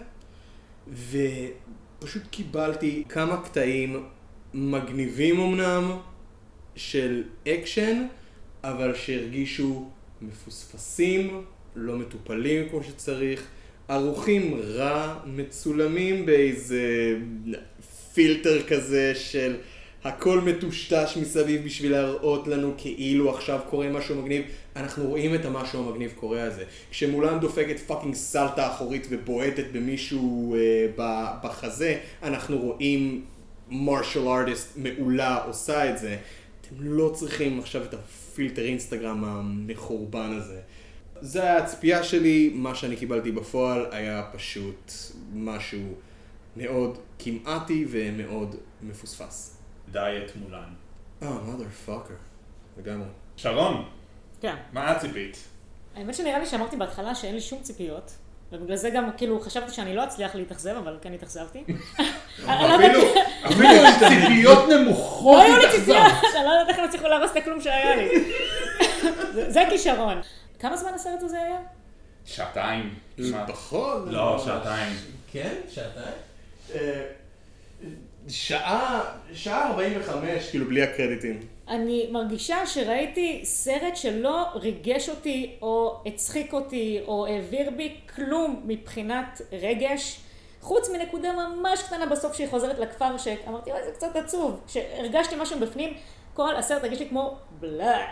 ופשוט 0.88 2.24
קיבלתי 2.32 3.04
כמה 3.10 3.44
קטעים 3.44 4.06
מגניבים 4.54 5.40
אמנם 5.40 5.98
של 6.76 7.24
אקשן, 7.48 8.08
אבל 8.64 8.96
שהרגישו 8.96 9.90
מפוספסים, 10.28 11.44
לא 11.76 11.96
מטופלים 11.96 12.70
כמו 12.70 12.84
שצריך, 12.84 13.48
ערוכים 13.88 14.60
רע, 14.64 15.20
מצולמים 15.26 16.26
באיזה 16.26 17.16
פילטר 18.14 18.64
כזה 18.68 19.16
של 19.16 19.56
הכל 20.04 20.42
מטושטש 20.42 21.18
מסביב 21.22 21.66
בשביל 21.66 21.92
להראות 21.92 22.48
לנו 22.48 22.74
כאילו 22.78 23.30
עכשיו 23.36 23.60
קורה 23.70 23.90
משהו 23.90 24.22
מגניב. 24.22 24.44
אנחנו 24.76 25.06
רואים 25.06 25.36
את 25.36 25.46
המשהו 25.46 25.90
המגניב 25.90 26.14
קורה 26.16 26.44
הזה. 26.44 26.64
כשמולן 26.92 27.40
דופקת 27.40 27.80
fucking 27.80 28.16
סלטה 28.16 28.68
אחורית 28.68 29.08
ובועטת 29.10 29.66
במישהו 29.72 30.56
אה, 30.56 30.88
בחזה, 31.44 31.98
אנחנו 32.24 32.58
רואים 32.58 33.26
martial 33.70 34.28
artist 34.28 34.78
מעולה 34.78 35.44
עושה 35.44 35.90
את 35.90 35.98
זה. 35.98 36.18
אתם 36.62 36.76
לא 36.80 37.12
צריכים 37.16 37.60
עכשיו 37.60 37.84
את 37.84 37.94
הפילטר 38.34 38.62
אינסטגרם 38.62 39.24
המחורבן 39.24 40.38
הזה. 40.38 40.62
זה 41.22 41.44
היה 41.44 41.58
הצפייה 41.58 42.04
שלי, 42.04 42.52
מה 42.54 42.76
שאני 42.76 42.96
קיבלתי 42.96 43.32
בפועל 43.32 43.86
היה 43.92 44.30
פשוט 44.34 44.92
משהו 45.34 45.80
מאוד 46.58 46.98
כמעטי 47.20 47.86
ומאוד 47.90 48.56
מפוספס. 48.82 49.58
דיאט 49.92 50.36
מולן. 50.36 50.74
אה, 51.24 51.38
מother 51.48 51.90
fucker. 51.90 52.14
לגמרי. 52.80 53.08
שרון. 53.38 53.86
כן. 54.42 54.56
מה 54.74 54.92
את 54.92 55.02
ציפית? 55.02 55.38
האמת 55.96 56.16
שנראה 56.16 56.40
לי 56.40 56.46
שאמרתי 56.46 56.78
בהתחלה 56.78 57.16
שאין 57.16 57.36
לי 57.36 57.42
שום 57.42 57.62
ציפיות. 57.62 58.12
ובגלל 58.54 58.76
זה 58.76 58.90
גם, 58.90 59.10
כאילו, 59.18 59.40
חשבתי 59.40 59.72
שאני 59.72 59.96
לא 59.96 60.04
אצליח 60.04 60.36
להתאכזב, 60.36 60.76
אבל 60.78 60.98
כן 61.02 61.14
התאכזבתי. 61.14 61.64
אפילו 62.48 63.00
ציפיות 64.10 64.70
נמוכות 64.70 65.44
התאכזבת. 65.46 65.56
לא 65.56 65.56
היו 65.56 65.58
לי 65.58 65.72
ציפיות, 65.72 66.36
אני 66.36 66.46
לא 66.46 66.50
יודעת 66.50 66.70
איך 66.70 66.80
הם 66.80 66.86
הצליחו 66.86 67.08
להרוס 67.08 67.32
את 67.32 67.38
הכלום 67.38 67.62
שהיה 67.62 67.96
לי. 67.96 68.10
זה 69.54 69.64
כישרון. 69.70 70.22
כמה 70.60 70.78
זמן 70.78 70.94
הסרט 70.94 71.22
הזה 71.24 71.38
היה? 71.42 71.58
שעתיים. 72.26 72.96
פחות. 73.48 74.04
לא, 74.08 74.42
שעתיים. 74.46 74.94
כן? 75.32 75.54
שעתיים? 75.70 76.16
אה, 76.76 77.02
שעה, 78.28 79.02
שעה 79.34 79.70
45, 79.70 80.50
כאילו 80.50 80.66
בלי 80.66 80.84
הקרדיטים. 80.84 81.40
אני 81.68 82.08
מרגישה 82.12 82.68
שראיתי 82.68 83.42
סרט 83.44 83.96
שלא 83.96 84.46
ריגש 84.56 85.10
אותי, 85.10 85.56
או 85.62 86.02
הצחיק 86.06 86.54
אותי, 86.54 87.00
או 87.08 87.26
העביר 87.28 87.70
בי 87.78 87.98
כלום 88.16 88.62
מבחינת 88.66 89.42
רגש, 89.52 90.20
חוץ 90.62 90.90
מנקודה 90.90 91.34
ממש 91.34 91.84
קטנה 91.84 92.06
בסוף 92.06 92.34
שהיא 92.34 92.48
חוזרת 92.50 92.80
לכפר, 92.80 93.18
שאמרתי, 93.18 93.72
אוי, 93.72 93.84
זה 93.86 93.92
קצת 93.92 94.16
עצוב. 94.16 94.60
שהרגשתי 94.68 95.36
משהו 95.40 95.60
בפנים, 95.60 95.94
כל 96.34 96.56
הסרט 96.56 96.84
הרגיש 96.84 97.00
לי 97.00 97.10
כמו 97.10 97.38
בלה. 97.60 98.08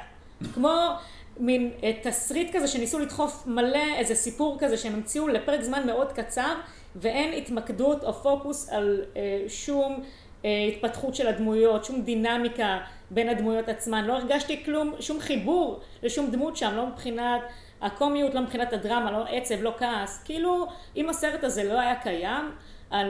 כמו 0.53 0.89
מין 1.37 1.71
אה, 1.83 1.91
תסריט 2.03 2.55
כזה 2.55 2.67
שניסו 2.67 2.99
לדחוף 2.99 3.43
מלא, 3.47 3.95
איזה 3.97 4.15
סיפור 4.15 4.57
כזה 4.59 4.77
שהם 4.77 4.93
המציאו 4.93 5.27
לפרק 5.27 5.61
זמן 5.61 5.87
מאוד 5.87 6.11
קצר, 6.11 6.55
ואין 6.95 7.33
התמקדות 7.33 8.03
או 8.03 8.13
פוקוס 8.13 8.69
על 8.69 9.01
אה, 9.15 9.43
שום 9.47 10.03
התפתחות 10.43 11.15
של 11.15 11.27
הדמויות, 11.27 11.85
שום 11.85 12.01
דינמיקה 12.01 12.79
בין 13.11 13.29
הדמויות 13.29 13.69
עצמן. 13.69 14.05
לא 14.05 14.13
הרגשתי 14.13 14.63
כלום, 14.65 14.93
שום 14.99 15.19
חיבור 15.19 15.79
לשום 16.03 16.31
דמות 16.31 16.57
שם, 16.57 16.73
לא 16.75 16.87
מבחינת 16.87 17.41
הקומיות, 17.81 18.33
לא 18.33 18.41
מבחינת 18.41 18.73
הדרמה, 18.73 19.11
לא 19.11 19.25
עצב, 19.29 19.61
לא 19.61 19.73
כעס. 19.77 20.23
כאילו, 20.23 20.67
אם 20.95 21.09
הסרט 21.09 21.43
הזה 21.43 21.63
לא 21.63 21.79
היה 21.79 21.95
קיים, 21.95 22.51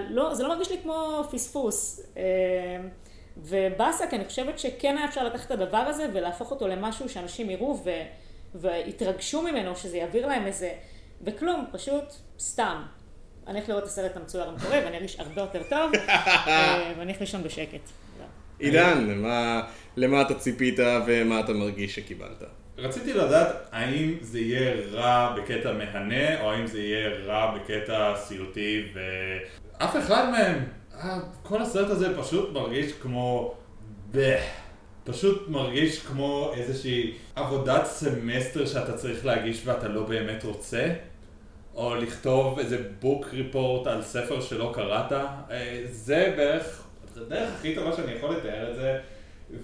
לא, 0.09 0.33
זה 0.33 0.43
לא 0.43 0.49
מרגיש 0.49 0.71
לי 0.71 0.77
כמו 0.83 1.23
פספוס. 1.31 2.07
אה, 2.17 2.23
ובאסה, 3.37 4.07
כי 4.07 4.15
אני 4.15 4.25
חושבת 4.25 4.59
שכן 4.59 4.97
היה 4.97 5.05
אפשר 5.05 5.23
לקחת 5.23 5.45
את 5.45 5.51
הדבר 5.51 5.77
הזה 5.77 6.07
ולהפוך 6.13 6.51
אותו 6.51 6.67
למשהו 6.67 7.09
שאנשים 7.09 7.49
יראו 7.49 7.79
והתרגשו 8.55 9.41
ממנו, 9.41 9.75
שזה 9.75 9.97
יעביר 9.97 10.27
להם 10.27 10.47
איזה, 10.47 10.73
וכלום, 11.21 11.65
פשוט 11.71 12.03
סתם. 12.39 12.81
אני 13.51 13.59
הולך 13.59 13.69
לראות 13.69 13.83
את 13.83 13.87
הסרט 13.89 14.17
המצויר 14.17 14.43
המקורי 14.49 14.79
ואני 14.79 14.97
ארגיש 14.97 15.19
הרבה 15.19 15.41
יותר 15.41 15.61
טוב, 15.69 15.91
ואני 16.97 17.03
הולך 17.11 17.19
לישון 17.21 17.43
בשקט. 17.43 17.89
עידן, 18.59 19.07
למה- 19.09 19.61
למה 19.97 20.21
אתה 20.21 20.33
ציפית 20.33 20.79
ומה 21.07 21.39
אתה 21.39 21.53
מרגיש 21.53 21.95
שקיבלת? 21.95 22.43
רציתי 22.77 23.13
לדעת 23.13 23.47
האם 23.71 24.15
זה 24.21 24.39
יהיה 24.39 24.73
רע 24.91 25.35
בקטע 25.37 25.71
מהנה, 25.73 26.41
או 26.41 26.51
האם 26.51 26.67
זה 26.67 26.79
יהיה 26.81 27.09
רע 27.25 27.55
בקטע 27.57 28.13
סיוטי, 28.15 28.83
ואף 28.93 29.95
אחד 29.97 30.29
מהם, 30.31 30.65
אה, 31.03 31.17
כל 31.43 31.61
הסרט 31.61 31.89
הזה 31.89 32.17
פשוט 32.21 32.53
מרגיש 32.53 32.91
כמו... 33.01 33.55
פשוט 35.03 35.49
מרגיש 35.49 35.99
כמו 35.99 36.51
איזושהי 36.57 37.13
עבודת 37.35 37.85
סמסטר 37.85 38.65
שאתה 38.65 38.97
צריך 38.97 39.25
להגיש 39.25 39.61
ואתה 39.65 39.87
לא 39.87 40.03
באמת 40.03 40.43
רוצה, 40.43 40.87
או 41.75 41.95
לכתוב 41.95 42.59
איזה 42.59 42.77
בוק 42.99 43.27
ריפורט 43.33 43.87
על 43.87 44.01
ספר 44.01 44.41
שלא 44.41 44.71
קראת. 44.73 45.11
אה, 45.11 45.81
זה 45.91 46.33
בערך, 46.37 46.83
זה 47.13 47.21
הדרך 47.21 47.49
הכי 47.53 47.75
טובה 47.75 47.95
שאני 47.95 48.11
יכול 48.11 48.35
לתאר 48.35 48.71
את 48.71 48.75
זה. 48.75 48.99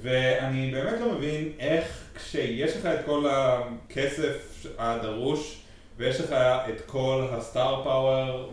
ואני 0.01 0.71
באמת 0.71 0.99
לא 1.01 1.11
מבין 1.11 1.51
איך 1.59 2.03
כשיש 2.15 2.77
לך 2.77 2.85
את 2.85 3.05
כל 3.05 3.25
הכסף 3.29 4.65
הדרוש 4.77 5.61
ויש 5.97 6.21
לך 6.21 6.31
את 6.69 6.81
כל 6.85 7.27
הסטאר 7.31 7.83
פאוור 7.83 8.51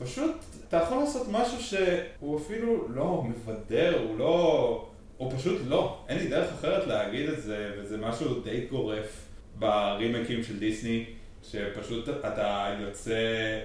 ופשוט 0.00 0.36
אתה 0.68 0.76
יכול 0.76 0.98
לעשות 0.98 1.26
משהו 1.30 1.62
שהוא 1.62 2.38
אפילו 2.38 2.88
לא 2.88 3.24
מבדר, 3.28 4.02
הוא 4.02 4.18
לא... 4.18 4.88
הוא 5.16 5.32
פשוט 5.36 5.60
לא. 5.66 5.98
אין 6.08 6.18
לי 6.18 6.26
דרך 6.28 6.52
אחרת 6.52 6.86
להגיד 6.86 7.28
את 7.28 7.42
זה 7.42 7.72
וזה 7.78 7.96
משהו 7.96 8.40
די 8.40 8.66
גורף 8.70 9.24
ברימקים 9.58 10.44
של 10.44 10.58
דיסני 10.58 11.04
שפשוט 11.50 12.08
אתה 12.08 12.74
יוצא 12.80 13.58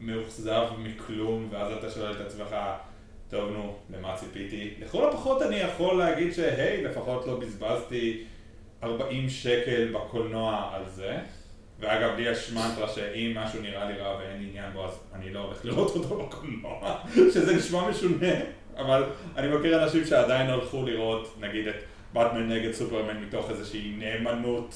מאוכזב 0.00 0.66
מכלום 0.78 1.48
ואז 1.50 1.72
אתה 1.72 1.90
שואל 1.90 2.12
את 2.12 2.20
עצמך 2.20 2.56
טוב 3.30 3.50
נו, 3.50 3.76
למה 3.90 4.16
ציפיתי? 4.16 4.74
לכל 4.80 5.08
הפחות 5.08 5.42
אני 5.42 5.56
יכול 5.56 5.98
להגיד 5.98 6.32
שהי, 6.32 6.84
לפחות 6.84 7.26
לא 7.26 7.40
בזבזתי 7.40 8.24
40 8.82 9.28
שקל 9.28 9.92
בקולנוע 9.92 10.70
על 10.72 10.82
זה. 10.88 11.18
ואגב, 11.80 12.16
לי 12.16 12.22
יש 12.30 12.52
מנטרה 12.52 12.88
שאם 12.88 13.32
משהו 13.34 13.62
נראה 13.62 13.84
לי 13.90 13.98
רע 13.98 14.18
ואין 14.18 14.48
עניין 14.48 14.72
בו, 14.72 14.84
אז 14.84 15.00
אני 15.14 15.32
לא 15.32 15.40
הולך 15.40 15.64
לראות 15.64 15.96
אותו 15.96 16.18
בקולנוע, 16.18 16.98
שזה 17.34 17.56
נשמע 17.56 17.88
משונה, 17.88 18.34
אבל 18.76 19.04
אני 19.36 19.48
מכיר 19.48 19.84
אנשים 19.84 20.04
שעדיין 20.04 20.50
הלכו 20.50 20.82
לראות, 20.86 21.36
נגיד, 21.40 21.68
את 21.68 21.74
באטמן 22.12 22.48
נגד 22.48 22.72
סופרמן 22.72 23.20
מתוך 23.20 23.50
איזושהי 23.50 23.94
נאמנות 23.98 24.74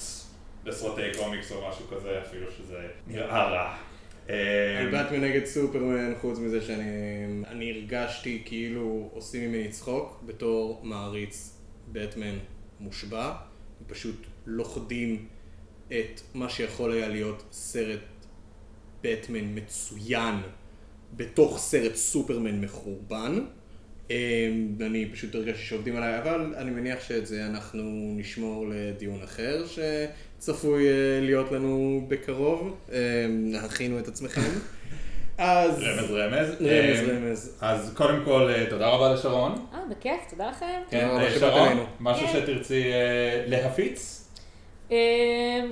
לסרטי 0.68 1.18
קומיקס 1.18 1.52
או 1.52 1.68
משהו 1.68 1.86
כזה, 1.86 2.22
אפילו 2.22 2.46
שזה 2.50 2.88
נראה 3.06 3.44
רע. 3.44 3.76
על 4.78 4.90
באטמן 4.90 5.20
נגד 5.20 5.44
סופרמן, 5.44 6.12
חוץ 6.20 6.38
מזה 6.38 6.60
שאני 6.62 6.84
אני 7.46 7.72
הרגשתי 7.72 8.42
כאילו 8.44 9.10
עושים 9.12 9.48
ממני 9.48 9.68
צחוק 9.68 10.22
בתור 10.26 10.80
מעריץ 10.82 11.58
באטמן 11.86 12.38
מושבע, 12.80 13.32
פשוט 13.86 14.26
לוכדים 14.46 15.26
את 15.88 16.20
מה 16.34 16.48
שיכול 16.48 16.92
היה 16.92 17.08
להיות 17.08 17.42
סרט 17.52 18.00
באטמן 19.02 19.54
מצוין 19.54 20.34
בתוך 21.16 21.58
סרט 21.58 21.94
סופרמן 21.94 22.60
מחורבן. 22.60 23.44
אמ, 24.10 24.14
אני 24.80 25.08
פשוט 25.12 25.34
הרגשתי 25.34 25.62
שעובדים 25.62 25.96
עליי, 25.96 26.18
אבל 26.18 26.54
אני 26.56 26.70
מניח 26.70 27.08
שאת 27.08 27.26
זה 27.26 27.46
אנחנו 27.46 28.14
נשמור 28.16 28.66
לדיון 28.68 29.22
אחר 29.22 29.66
שצפוי 30.38 30.88
אה, 30.88 30.92
להיות 31.20 31.52
לנו 31.52 32.04
בקרוב. 32.08 32.76
אמ, 32.92 32.96
הכינו 33.64 33.98
את 33.98 34.08
עצמכם. 34.08 34.40
אז... 35.38 35.82
רמז 35.82 36.10
רמז. 36.10 36.48
רמז 36.50 37.08
אה, 37.08 37.16
רמז. 37.16 37.58
אז 37.60 37.92
קודם 37.96 38.24
כל, 38.24 38.50
אה, 38.54 38.66
תודה 38.70 38.88
רבה 38.88 39.12
לשרון. 39.12 39.66
אה, 39.74 39.78
בכיף, 39.90 40.20
תודה 40.30 40.50
לכם. 40.50 40.80
כן, 40.90 41.08
אה, 41.08 41.30
שרון, 41.38 41.66
אלינו. 41.68 41.84
משהו 42.00 42.26
כן. 42.26 42.32
שתרצי 42.32 42.92
אה, 42.92 43.44
להפיץ? 43.46 44.28
אה, 44.92 44.96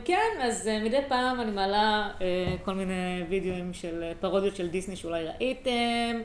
כן, 0.04 0.30
אז 0.42 0.68
אה, 0.68 0.84
מדי 0.84 0.98
פעם 1.08 1.40
אני 1.40 1.50
מעלה 1.50 2.08
אה, 2.20 2.26
כל 2.64 2.74
מיני 2.74 3.22
וידאוים 3.28 3.72
של 3.72 4.02
אה, 4.02 4.12
פרודיות 4.20 4.56
של 4.56 4.68
דיסני 4.68 4.96
שאולי 4.96 5.24
ראיתם, 5.24 6.20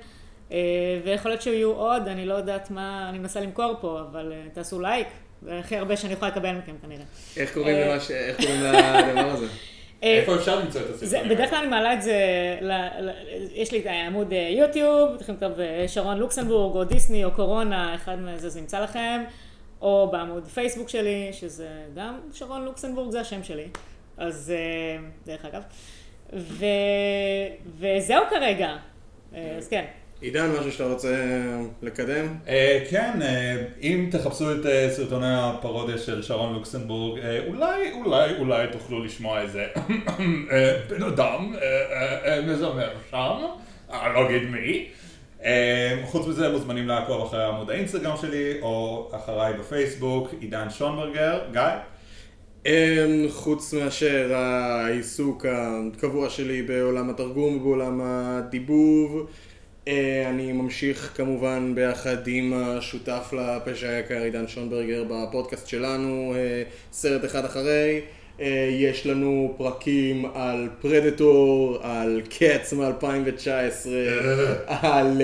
אה, 0.52 0.58
ויכול 1.06 1.32
להיות 1.32 1.42
שיהיו 1.42 1.72
עוד, 1.72 2.08
אני 2.08 2.26
לא 2.26 2.34
יודעת 2.34 2.72
מה 2.72 3.10
אני 3.10 3.20
מנסה 3.20 3.42
למכור 3.42 3.74
פה, 3.82 4.00
אבל 4.12 4.32
אה, 4.32 4.42
תעשו 4.54 4.80
לייק, 4.80 5.08
זה 5.42 5.60
הכי 5.60 5.78
הרבה 5.78 5.98
שאני 5.98 6.14
יכולה 6.14 6.32
לקבל 6.32 6.52
מכם 6.52 6.76
כנראה. 6.82 7.04
איך 7.38 7.54
קוראים 7.54 7.76
אה, 7.76 7.88
למה 7.88 8.00
ש... 8.00 8.12
איך 8.12 8.38
קוראים 8.38 8.62
לדבר 8.64 9.30
הזה? 9.30 9.46
אה, 10.04 10.18
איפה 10.18 10.36
אפשר 10.36 10.60
למצוא 10.60 10.82
את 10.82 11.00
זה, 11.00 11.06
הסרטונים? 11.06 11.36
בדרך 11.36 11.50
כלל 11.50 11.60
אני 11.60 11.68
מעלה 11.68 11.94
את 11.94 12.02
זה, 12.02 12.16
יש 13.54 13.72
לי 13.72 13.80
את 13.80 13.86
העמוד 13.86 14.34
אה, 14.34 14.50
יוטיוב, 14.58 15.10
אתם 15.10 15.22
יכולים 15.22 15.52
לכתוב 15.52 15.66
שרון 15.88 16.18
לוקסנבורג, 16.18 16.76
או 16.76 16.84
דיסני, 16.84 17.26
או 17.26 17.32
קורונה, 17.32 17.96
אחד 17.96 18.20
מזה 18.20 18.50
זה 18.50 18.60
ימצא 18.60 18.80
לכם, 18.80 19.24
או 19.82 20.10
בעמוד 20.12 20.48
פייסבוק 20.48 20.90
שלי, 20.90 21.30
שזה 21.32 21.70
גם 21.96 22.20
שרון 22.34 22.66
לוקסנבורג, 22.66 23.12
זה 23.12 23.22
השם 23.22 23.44
שלי, 23.44 23.68
אז 24.18 24.54
דרך 25.26 25.46
אגב, 25.46 25.62
ו, 26.34 26.66
וזהו 27.80 28.24
כרגע, 28.30 28.76
אז 29.32 29.68
כן. 29.70 29.86
עידן, 30.22 30.52
משהו 30.60 30.72
שאתה 30.72 30.88
רוצה 30.88 31.42
לקדם? 31.82 32.28
אה, 32.48 32.84
כן, 32.90 33.22
אה, 33.22 33.64
אם 33.82 34.08
תחפשו 34.12 34.52
את 34.52 34.66
אה, 34.66 34.90
סרטוני 34.92 35.36
הפרודיה 35.40 35.98
של 35.98 36.22
שרון 36.22 36.54
לוקסנבורג, 36.54 37.20
אולי, 37.48 37.92
אולי, 37.92 38.38
אולי 38.40 38.68
תוכלו 38.72 39.04
לשמוע 39.04 39.42
איזה 39.42 39.66
בן 40.90 41.04
אדם 41.04 41.54
מזמר 42.48 42.90
שם, 43.12 43.38
אני 43.90 44.14
לא 44.14 44.30
אגיד 44.30 44.44
מי. 44.50 44.88
חוץ 46.06 46.28
מזה 46.28 46.50
מוזמנים 46.50 46.88
לעקוב 46.88 47.26
אחרי 47.28 47.44
עמוד 47.44 47.70
האינסטגרם 47.70 48.18
שלי, 48.22 48.62
או 48.62 49.08
אחריי 49.16 49.54
בפייסבוק, 49.54 50.30
עידן 50.40 50.70
שונברגר, 50.70 51.40
גיא. 51.52 52.72
חוץ 53.30 53.74
מאשר 53.74 54.34
העיסוק 54.36 55.46
הקבוע 55.46 56.30
שלי 56.30 56.62
בעולם 56.62 57.10
התרגום 57.10 57.58
ובעולם 57.58 58.02
הדיבוב, 58.04 59.28
אני 59.88 60.52
ממשיך 60.52 61.12
כמובן 61.16 61.76
ביחד 61.76 62.28
עם 62.28 62.54
השותף 62.54 63.34
לפשע 63.34 63.90
היקר 63.90 64.22
עידן 64.22 64.48
שונברגר 64.48 65.04
בפודקאסט 65.10 65.68
שלנו, 65.68 66.34
אה, 66.36 66.64
סרט 66.92 67.26
אחד 67.26 67.46
אחרי. 67.46 68.02
אה, 68.42 68.70
יש 68.72 69.06
לנו 69.08 69.54
פרקים 69.58 70.26
על 70.34 70.70
Predator, 70.82 71.78
על 71.82 72.22
Cats 72.30 72.74
מ-2019, 72.74 73.88
על 74.68 75.22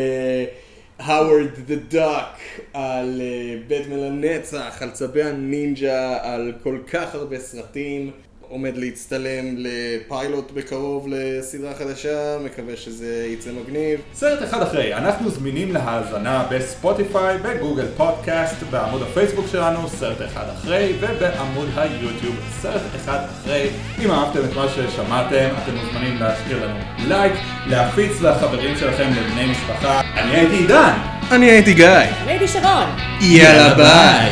Howard 0.99 1.60
the 1.66 1.76
Duck, 1.76 2.38
על 2.74 3.22
בטמן 3.68 4.00
לנצח, 4.00 4.82
על 4.82 4.92
צבי 4.92 5.24
הנינג'ה, 5.24 6.18
על 6.34 6.54
כל 6.64 6.78
כך 6.88 7.16
הרבה 7.16 7.40
סרטים. 7.40 8.12
עומד 8.49 8.78
להצטלם 8.78 9.56
לפיילוט 9.57 10.52
בקרוב 10.52 11.07
לסדרה 11.10 11.74
חדשה, 11.74 12.38
מקווה 12.45 12.78
שזה 12.78 13.28
יצא 13.30 13.49
מגניב. 13.64 13.99
סרט 14.14 14.44
אחד 14.44 14.61
אחרי, 14.61 14.94
אנחנו 14.95 15.30
זמינים 15.30 15.74
להאזנה 15.74 16.45
בספוטיפיי, 16.52 17.38
בגוגל 17.38 17.86
פודקאסט, 17.98 18.56
בעמוד 18.72 19.02
הפייסבוק 19.02 19.45
שלנו, 19.52 19.90
סרט 19.90 20.22
אחד 20.26 20.45
אחרי, 20.57 20.94
ובעמוד 20.99 21.68
היוטיוב, 21.76 22.36
סרט 22.61 22.82
אחד 22.95 23.19
אחרי. 23.26 23.69
אם 24.06 24.11
אהבתם 24.11 24.40
את 24.49 24.56
מה 24.56 24.65
ששמעתם, 24.69 25.49
אתם 25.64 25.76
מוזמנים 25.76 26.18
להשאיר 26.19 26.65
לנו 26.65 26.80
לייק, 27.07 27.34
להפיץ 27.68 28.22
לחברים 28.22 28.78
שלכם, 28.78 29.10
לבני 29.10 29.52
משפחה. 29.52 30.02
אני 30.02 30.32
הייתי 30.32 30.56
עידן! 30.56 30.94
אני 31.32 31.45
הייתי 31.45 31.74
גיא. 31.74 31.88
אני 31.88 32.32
הייתי 32.32 32.48
שרון. 32.48 32.90
יאללה 33.22 33.74
ביי. 33.74 34.32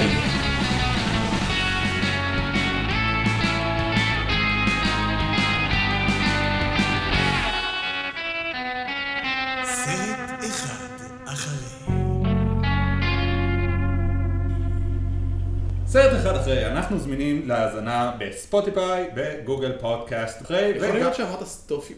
אחרי, 16.45 16.65
אנחנו 16.65 16.99
זמינים 16.99 17.47
להאזנה 17.47 18.11
בספוטיפיי, 18.19 19.07
בגוגל 19.13 19.77
פודקאסט 19.79 20.41
יכול 20.41 20.57
להיות 20.93 21.15
שאמרת 21.15 21.43
סטופי... 21.43 21.93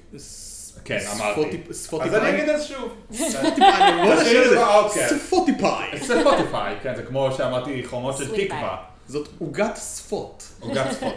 כן, 0.85 0.99
אמרתי. 1.15 1.61
ספוטיפיי. 1.71 2.17
אז 2.17 2.23
אני 2.23 2.35
אגיד 2.37 2.49
את 2.49 2.59
זה 2.61 2.67
שוב. 2.67 2.93
ספוטיפיי. 3.13 4.03
בוא 4.03 4.15
תשאיר 4.15 4.21
נשאיר 4.21 4.41
את 4.41 4.45
את 4.45 4.49
זה 4.49 4.55
זה. 4.55 4.55
באאוטקאסט. 4.65 5.15
ספוטיפיי. 5.25 5.99
ספוטיפיי, 6.03 6.75
כן, 6.83 6.95
זה 6.95 7.03
כמו 7.03 7.29
שאמרתי 7.37 7.83
חומות 7.85 8.17
של 8.17 8.35
תקווה. 8.45 8.77
זאת 9.07 9.27
עוגת 9.39 9.77
שפות. 9.97 10.43
עוגת 10.59 10.91
ספוט. 10.91 11.13